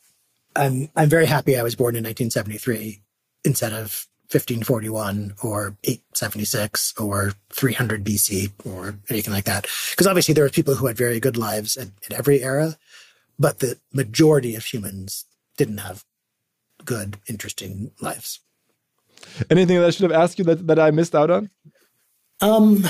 I'm 0.55 0.89
I'm 0.95 1.09
very 1.09 1.25
happy 1.25 1.57
I 1.57 1.63
was 1.63 1.75
born 1.75 1.95
in 1.95 2.03
1973 2.03 3.01
instead 3.45 3.71
of 3.71 4.07
1541 4.31 5.33
or 5.41 5.75
876 5.83 6.93
or 6.99 7.33
300 7.49 8.03
BC 8.03 8.51
or 8.63 8.99
anything 9.09 9.33
like 9.33 9.45
that. 9.45 9.67
Because 9.89 10.05
obviously 10.05 10.35
there 10.35 10.43
were 10.43 10.51
people 10.51 10.75
who 10.75 10.85
had 10.85 10.97
very 10.97 11.19
good 11.19 11.35
lives 11.35 11.77
at 11.77 11.89
every 12.11 12.43
era, 12.43 12.77
but 13.39 13.59
the 13.59 13.79
majority 13.93 14.55
of 14.55 14.65
humans 14.65 15.25
didn't 15.57 15.79
have 15.79 16.03
good, 16.85 17.17
interesting 17.27 17.91
lives. 18.01 18.41
Anything 19.49 19.79
that 19.79 19.87
I 19.87 19.89
should 19.89 20.09
have 20.09 20.21
asked 20.21 20.37
you 20.37 20.45
that, 20.45 20.67
that 20.67 20.79
I 20.79 20.91
missed 20.91 21.15
out 21.15 21.31
on? 21.31 21.49
Um, 22.41 22.85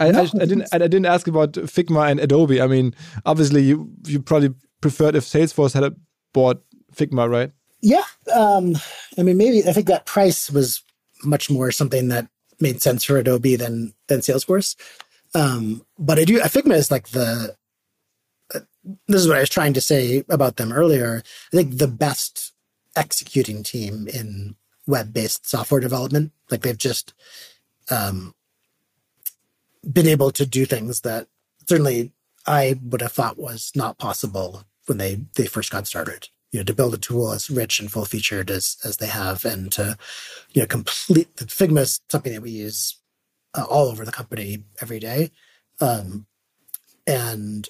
I, 0.00 0.10
no, 0.10 0.20
I, 0.20 0.22
I, 0.22 0.46
didn't. 0.46 0.68
I 0.72 0.78
didn't 0.78 1.06
ask 1.06 1.26
about 1.26 1.52
Figma 1.52 2.10
and 2.10 2.20
Adobe. 2.20 2.60
I 2.60 2.66
mean, 2.66 2.94
obviously, 3.24 3.62
you 3.62 3.90
you 4.06 4.20
probably 4.20 4.54
preferred 4.80 5.14
if 5.14 5.24
Salesforce 5.24 5.74
had 5.74 5.94
bought 6.32 6.62
Figma, 6.94 7.30
right? 7.30 7.52
Yeah. 7.80 8.04
Um, 8.34 8.76
I 9.18 9.22
mean, 9.22 9.36
maybe 9.36 9.68
I 9.68 9.72
think 9.72 9.86
that 9.86 10.06
price 10.06 10.50
was 10.50 10.82
much 11.22 11.50
more 11.50 11.70
something 11.70 12.08
that 12.08 12.28
made 12.60 12.82
sense 12.82 13.04
for 13.04 13.18
Adobe 13.18 13.56
than 13.56 13.94
than 14.08 14.20
Salesforce. 14.20 14.74
Um, 15.34 15.84
but 15.98 16.18
I 16.18 16.24
do. 16.24 16.40
Figma 16.40 16.74
is 16.74 16.90
like 16.90 17.08
the. 17.08 17.56
This 19.08 19.22
is 19.22 19.28
what 19.28 19.36
I 19.36 19.40
was 19.40 19.50
trying 19.50 19.72
to 19.74 19.80
say 19.80 20.24
about 20.28 20.56
them 20.56 20.72
earlier. 20.72 21.22
I 21.52 21.56
think 21.56 21.78
the 21.78 21.88
best 21.88 22.52
executing 22.96 23.62
team 23.62 24.06
in 24.08 24.56
web-based 24.86 25.48
software 25.48 25.80
development. 25.80 26.32
Like 26.50 26.62
they've 26.62 26.76
just 26.76 27.14
um, 27.90 28.34
been 29.90 30.06
able 30.06 30.30
to 30.32 30.46
do 30.46 30.64
things 30.64 31.00
that 31.00 31.28
certainly 31.68 32.12
I 32.46 32.78
would 32.82 33.00
have 33.00 33.12
thought 33.12 33.38
was 33.38 33.72
not 33.74 33.98
possible 33.98 34.64
when 34.86 34.98
they 34.98 35.20
they 35.34 35.46
first 35.46 35.70
got 35.70 35.86
started. 35.86 36.28
You 36.52 36.60
know, 36.60 36.64
to 36.64 36.74
build 36.74 36.94
a 36.94 36.98
tool 36.98 37.32
as 37.32 37.50
rich 37.50 37.80
and 37.80 37.90
full 37.90 38.04
featured 38.04 38.50
as 38.50 38.76
as 38.84 38.98
they 38.98 39.08
have, 39.08 39.44
and 39.44 39.72
to 39.72 39.96
you 40.52 40.62
know 40.62 40.66
complete 40.66 41.36
the 41.36 41.46
Figma 41.46 41.80
is 41.80 42.00
something 42.08 42.32
that 42.32 42.42
we 42.42 42.50
use 42.50 42.96
uh, 43.54 43.64
all 43.68 43.88
over 43.88 44.04
the 44.04 44.12
company 44.12 44.64
every 44.80 45.00
day. 45.00 45.30
Um, 45.80 46.26
and 47.06 47.68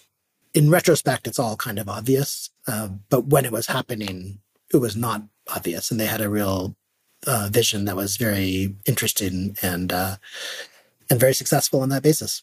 in 0.54 0.70
retrospect, 0.70 1.26
it's 1.26 1.38
all 1.38 1.56
kind 1.56 1.78
of 1.78 1.88
obvious. 1.88 2.50
Uh, 2.66 2.88
but 3.10 3.26
when 3.26 3.44
it 3.44 3.52
was 3.52 3.66
happening, 3.66 4.38
it 4.72 4.78
was 4.78 4.96
not 4.96 5.22
obvious, 5.54 5.90
and 5.90 6.00
they 6.00 6.06
had 6.06 6.20
a 6.20 6.30
real 6.30 6.76
uh, 7.26 7.48
vision 7.52 7.84
that 7.84 7.96
was 7.96 8.16
very 8.16 8.74
interesting 8.86 9.56
and 9.62 9.92
uh, 9.92 10.16
and 11.10 11.20
very 11.20 11.34
successful 11.34 11.80
on 11.80 11.88
that 11.90 12.02
basis. 12.02 12.42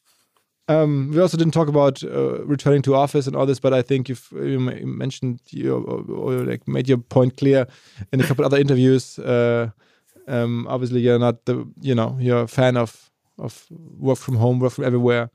Um, 0.67 1.11
we 1.11 1.19
also 1.19 1.37
didn't 1.37 1.53
talk 1.53 1.67
about 1.67 2.03
uh, 2.03 2.45
returning 2.45 2.81
to 2.83 2.95
office 2.95 3.27
and 3.27 3.35
all 3.35 3.45
this, 3.45 3.59
but 3.59 3.73
I 3.73 3.81
think 3.81 4.09
you've 4.09 4.27
you 4.31 4.59
mentioned 4.59 5.39
you 5.49 5.75
or, 5.75 6.03
or, 6.13 6.45
like 6.45 6.67
made 6.67 6.87
your 6.87 6.99
point 6.99 7.37
clear 7.37 7.67
in 8.13 8.21
a 8.21 8.23
couple 8.23 8.45
other 8.45 8.57
interviews. 8.57 9.17
Uh, 9.19 9.71
um, 10.27 10.67
obviously, 10.69 11.01
you're 11.01 11.19
not 11.19 11.45
the 11.45 11.67
you 11.81 11.95
know 11.95 12.17
you're 12.19 12.43
a 12.43 12.47
fan 12.47 12.77
of 12.77 13.09
of 13.37 13.65
work 13.97 14.19
from 14.19 14.35
home, 14.35 14.59
work 14.59 14.73
from 14.73 14.85
everywhere. 14.85 15.29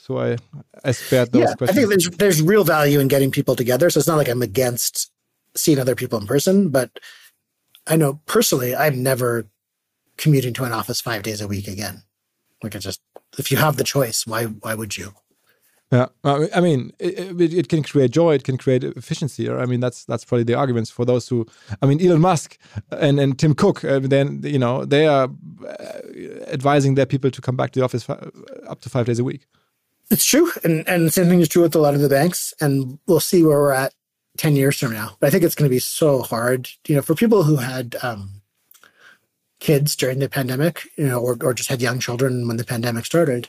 So 0.00 0.18
I 0.18 0.36
I 0.82 0.92
spared 0.92 1.32
those 1.32 1.42
yeah, 1.42 1.54
questions. 1.54 1.70
I 1.70 1.74
think 1.74 1.88
there's 1.88 2.10
there's 2.16 2.42
real 2.42 2.64
value 2.64 3.00
in 3.00 3.08
getting 3.08 3.30
people 3.30 3.54
together. 3.54 3.90
So 3.90 3.98
it's 3.98 4.08
not 4.08 4.16
like 4.16 4.28
I'm 4.28 4.42
against 4.42 5.10
seeing 5.54 5.78
other 5.78 5.94
people 5.94 6.18
in 6.18 6.26
person, 6.26 6.70
but 6.70 6.98
I 7.86 7.96
know 7.96 8.20
personally, 8.26 8.74
I'm 8.74 9.02
never 9.02 9.46
commuting 10.16 10.54
to 10.54 10.64
an 10.64 10.72
office 10.72 11.00
five 11.00 11.22
days 11.22 11.40
a 11.40 11.48
week 11.48 11.68
again. 11.68 12.02
Like 12.62 12.74
it 12.74 12.80
just, 12.80 13.00
if 13.38 13.50
you 13.50 13.56
have 13.56 13.76
the 13.76 13.84
choice, 13.84 14.26
why 14.26 14.44
why 14.44 14.74
would 14.74 14.96
you? 14.96 15.12
Yeah, 15.92 16.06
I 16.22 16.60
mean, 16.60 16.92
it, 17.00 17.52
it, 17.52 17.68
can 17.68 17.82
create 17.82 18.12
joy, 18.12 18.34
it 18.34 18.44
can 18.44 18.56
create 18.56 18.84
efficiency. 18.84 19.48
Or 19.48 19.58
I 19.58 19.66
mean, 19.66 19.80
that's 19.80 20.04
that's 20.04 20.24
probably 20.24 20.44
the 20.44 20.54
arguments 20.54 20.88
for 20.88 21.04
those 21.04 21.26
who. 21.26 21.46
I 21.82 21.86
mean, 21.86 22.00
Elon 22.00 22.20
Musk 22.20 22.58
and 22.92 23.18
and 23.18 23.36
Tim 23.36 23.54
Cook. 23.54 23.84
Uh, 23.84 23.98
then 23.98 24.40
you 24.44 24.58
know 24.58 24.84
they 24.84 25.08
are 25.08 25.28
uh, 25.68 26.00
advising 26.46 26.94
their 26.94 27.06
people 27.06 27.30
to 27.32 27.40
come 27.40 27.56
back 27.56 27.72
to 27.72 27.80
the 27.80 27.84
office 27.84 28.08
up 28.08 28.80
to 28.82 28.88
five 28.88 29.06
days 29.06 29.18
a 29.18 29.24
week. 29.24 29.46
It's 30.10 30.24
true, 30.24 30.50
and 30.64 30.86
and 30.88 31.06
the 31.06 31.10
same 31.10 31.28
thing 31.28 31.40
is 31.40 31.48
true 31.48 31.62
with 31.62 31.74
a 31.74 31.78
lot 31.78 31.94
of 31.94 32.00
the 32.00 32.08
banks. 32.08 32.52
And 32.60 32.98
we'll 33.06 33.20
see 33.20 33.44
where 33.44 33.60
we're 33.60 33.72
at 33.72 33.94
10 34.36 34.56
years 34.56 34.78
from 34.78 34.92
now. 34.92 35.16
But 35.20 35.28
I 35.28 35.30
think 35.30 35.44
it's 35.44 35.54
going 35.54 35.68
to 35.68 35.74
be 35.74 35.78
so 35.78 36.22
hard, 36.22 36.68
you 36.86 36.96
know, 36.96 37.02
for 37.02 37.14
people 37.14 37.42
who 37.42 37.56
had 37.56 37.96
um, 38.02 38.42
kids 39.58 39.94
during 39.94 40.18
the 40.18 40.28
pandemic, 40.28 40.88
you 40.96 41.06
know, 41.06 41.20
or, 41.20 41.36
or 41.42 41.54
just 41.54 41.68
had 41.68 41.82
young 41.82 41.98
children 41.98 42.48
when 42.48 42.56
the 42.56 42.64
pandemic 42.64 43.06
started. 43.06 43.48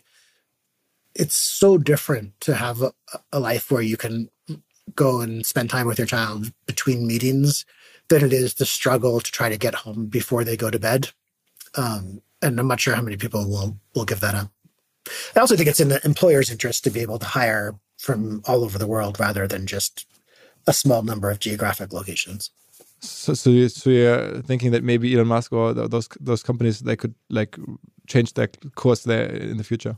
It's 1.15 1.35
so 1.35 1.77
different 1.77 2.39
to 2.41 2.55
have 2.55 2.81
a, 2.81 2.93
a 3.31 3.39
life 3.39 3.71
where 3.71 3.81
you 3.81 3.97
can 3.97 4.29
go 4.95 5.21
and 5.21 5.45
spend 5.45 5.69
time 5.69 5.87
with 5.87 5.97
your 5.97 6.07
child 6.07 6.51
between 6.65 7.07
meetings 7.07 7.65
than 8.09 8.23
it 8.23 8.33
is 8.33 8.53
to 8.55 8.65
struggle 8.65 9.19
to 9.19 9.31
try 9.31 9.49
to 9.49 9.57
get 9.57 9.75
home 9.75 10.07
before 10.07 10.43
they 10.43 10.57
go 10.57 10.69
to 10.69 10.79
bed. 10.79 11.11
Um, 11.75 12.21
and 12.41 12.59
I'm 12.59 12.67
not 12.67 12.79
sure 12.79 12.95
how 12.95 13.01
many 13.01 13.17
people 13.17 13.47
will 13.47 13.77
will 13.95 14.05
give 14.05 14.19
that 14.19 14.35
up. 14.35 14.51
I 15.35 15.39
also 15.39 15.55
think 15.55 15.67
it's 15.67 15.79
in 15.79 15.89
the 15.89 16.03
employer's 16.05 16.51
interest 16.51 16.83
to 16.83 16.89
be 16.89 16.99
able 16.99 17.19
to 17.19 17.25
hire 17.25 17.75
from 17.97 18.41
all 18.45 18.63
over 18.63 18.77
the 18.77 18.87
world 18.87 19.19
rather 19.19 19.47
than 19.47 19.67
just 19.67 20.05
a 20.67 20.73
small 20.73 21.01
number 21.01 21.29
of 21.29 21.39
geographic 21.39 21.93
locations. 21.93 22.51
So, 22.99 23.33
so, 23.33 23.49
you, 23.49 23.67
so 23.67 23.89
you're 23.89 24.41
thinking 24.43 24.71
that 24.71 24.83
maybe 24.83 25.13
Elon 25.13 25.27
Musk 25.27 25.51
or 25.53 25.73
those 25.73 26.07
those 26.19 26.43
companies 26.43 26.81
they 26.81 26.95
could 26.95 27.15
like 27.29 27.57
change 28.07 28.33
their 28.33 28.47
course 28.75 29.03
there 29.03 29.25
in 29.25 29.57
the 29.57 29.63
future. 29.63 29.97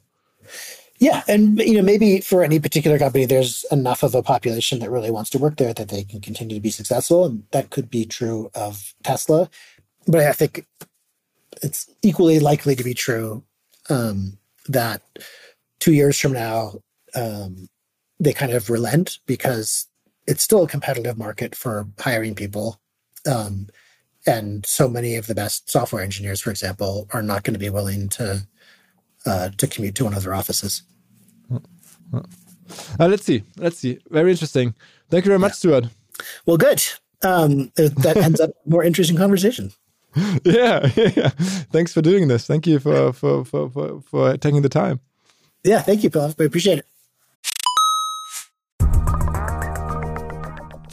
Yeah, 1.00 1.22
and 1.28 1.60
you 1.60 1.74
know 1.74 1.82
maybe 1.82 2.22
for 2.22 2.44
any 2.44 2.60
particular 2.60 2.98
company, 2.98 3.26
there's 3.26 3.66
enough 3.72 4.04
of 4.04 4.16
a 4.16 4.24
population 4.24 4.80
that 4.80 4.90
really 4.90 5.12
wants 5.12 5.30
to 5.32 5.38
work 5.38 5.58
there 5.58 5.74
that 5.74 5.90
they 5.90 6.06
can 6.06 6.22
continue 6.22 6.56
to 6.56 6.62
be 6.62 6.70
successful, 6.70 7.26
and 7.26 7.44
that 7.52 7.72
could 7.72 7.90
be 7.90 8.06
true 8.06 8.50
of 8.56 8.94
Tesla. 9.04 9.50
But 10.08 10.22
I 10.22 10.32
think 10.32 10.66
it's 11.62 11.90
equally 12.04 12.40
likely 12.40 12.76
to 12.76 12.84
be 12.84 12.94
true 12.94 13.44
um, 13.90 14.38
that 14.68 15.02
two 15.80 15.94
years 15.94 16.20
from 16.20 16.34
now 16.34 16.74
um, 17.16 17.68
they 18.20 18.34
kind 18.34 18.52
of 18.52 18.70
relent 18.70 19.20
because 19.26 19.88
it's 20.28 20.44
still 20.44 20.64
a 20.64 20.68
competitive 20.68 21.18
market 21.18 21.56
for 21.56 21.88
hiring 22.00 22.36
people. 22.36 22.80
Um, 23.30 23.68
and 24.26 24.66
so 24.66 24.88
many 24.88 25.16
of 25.16 25.28
the 25.28 25.36
best 25.36 25.70
software 25.70 26.02
engineers, 26.02 26.42
for 26.42 26.50
example, 26.50 27.08
are 27.12 27.22
not 27.22 27.44
going 27.44 27.54
to 27.54 27.60
be 27.60 27.70
willing 27.70 28.08
to 28.10 28.48
uh, 29.26 29.50
to 29.58 29.68
commute 29.68 29.96
to 29.96 30.06
one 30.06 30.14
of 30.14 30.24
their 30.24 30.34
offices. 30.34 30.84
Uh, 31.52 33.08
let's 33.08 33.24
see. 33.24 33.44
Let's 33.58 33.78
see. 33.78 34.00
Very 34.10 34.32
interesting. 34.32 34.74
Thank 35.10 35.26
you 35.26 35.30
very 35.30 35.40
much, 35.40 35.52
yeah. 35.52 35.56
Stewart. 35.56 35.86
Well, 36.46 36.58
good. 36.58 36.84
Um, 37.22 37.72
that 37.76 38.18
ends 38.18 38.40
up 38.40 38.52
more 38.66 38.84
interesting 38.84 39.18
conversation. 39.18 39.72
Yeah, 40.46 40.90
yeah. 40.96 41.30
Thanks 41.72 41.94
for 41.94 42.02
doing 42.02 42.28
this. 42.28 42.46
Thank 42.46 42.68
you 42.68 42.80
for 42.80 43.14
for 43.14 43.46
for 43.46 43.70
for, 43.70 44.02
for 44.02 44.38
taking 44.38 44.62
the 44.62 44.70
time. 44.70 45.00
Yeah, 45.64 45.82
thank 45.82 46.04
you, 46.04 46.10
Phil. 46.10 46.22
I 46.22 46.44
appreciate 46.44 46.80
it. 46.80 46.86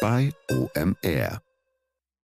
bei 0.00 0.32
OMR. 0.50 1.47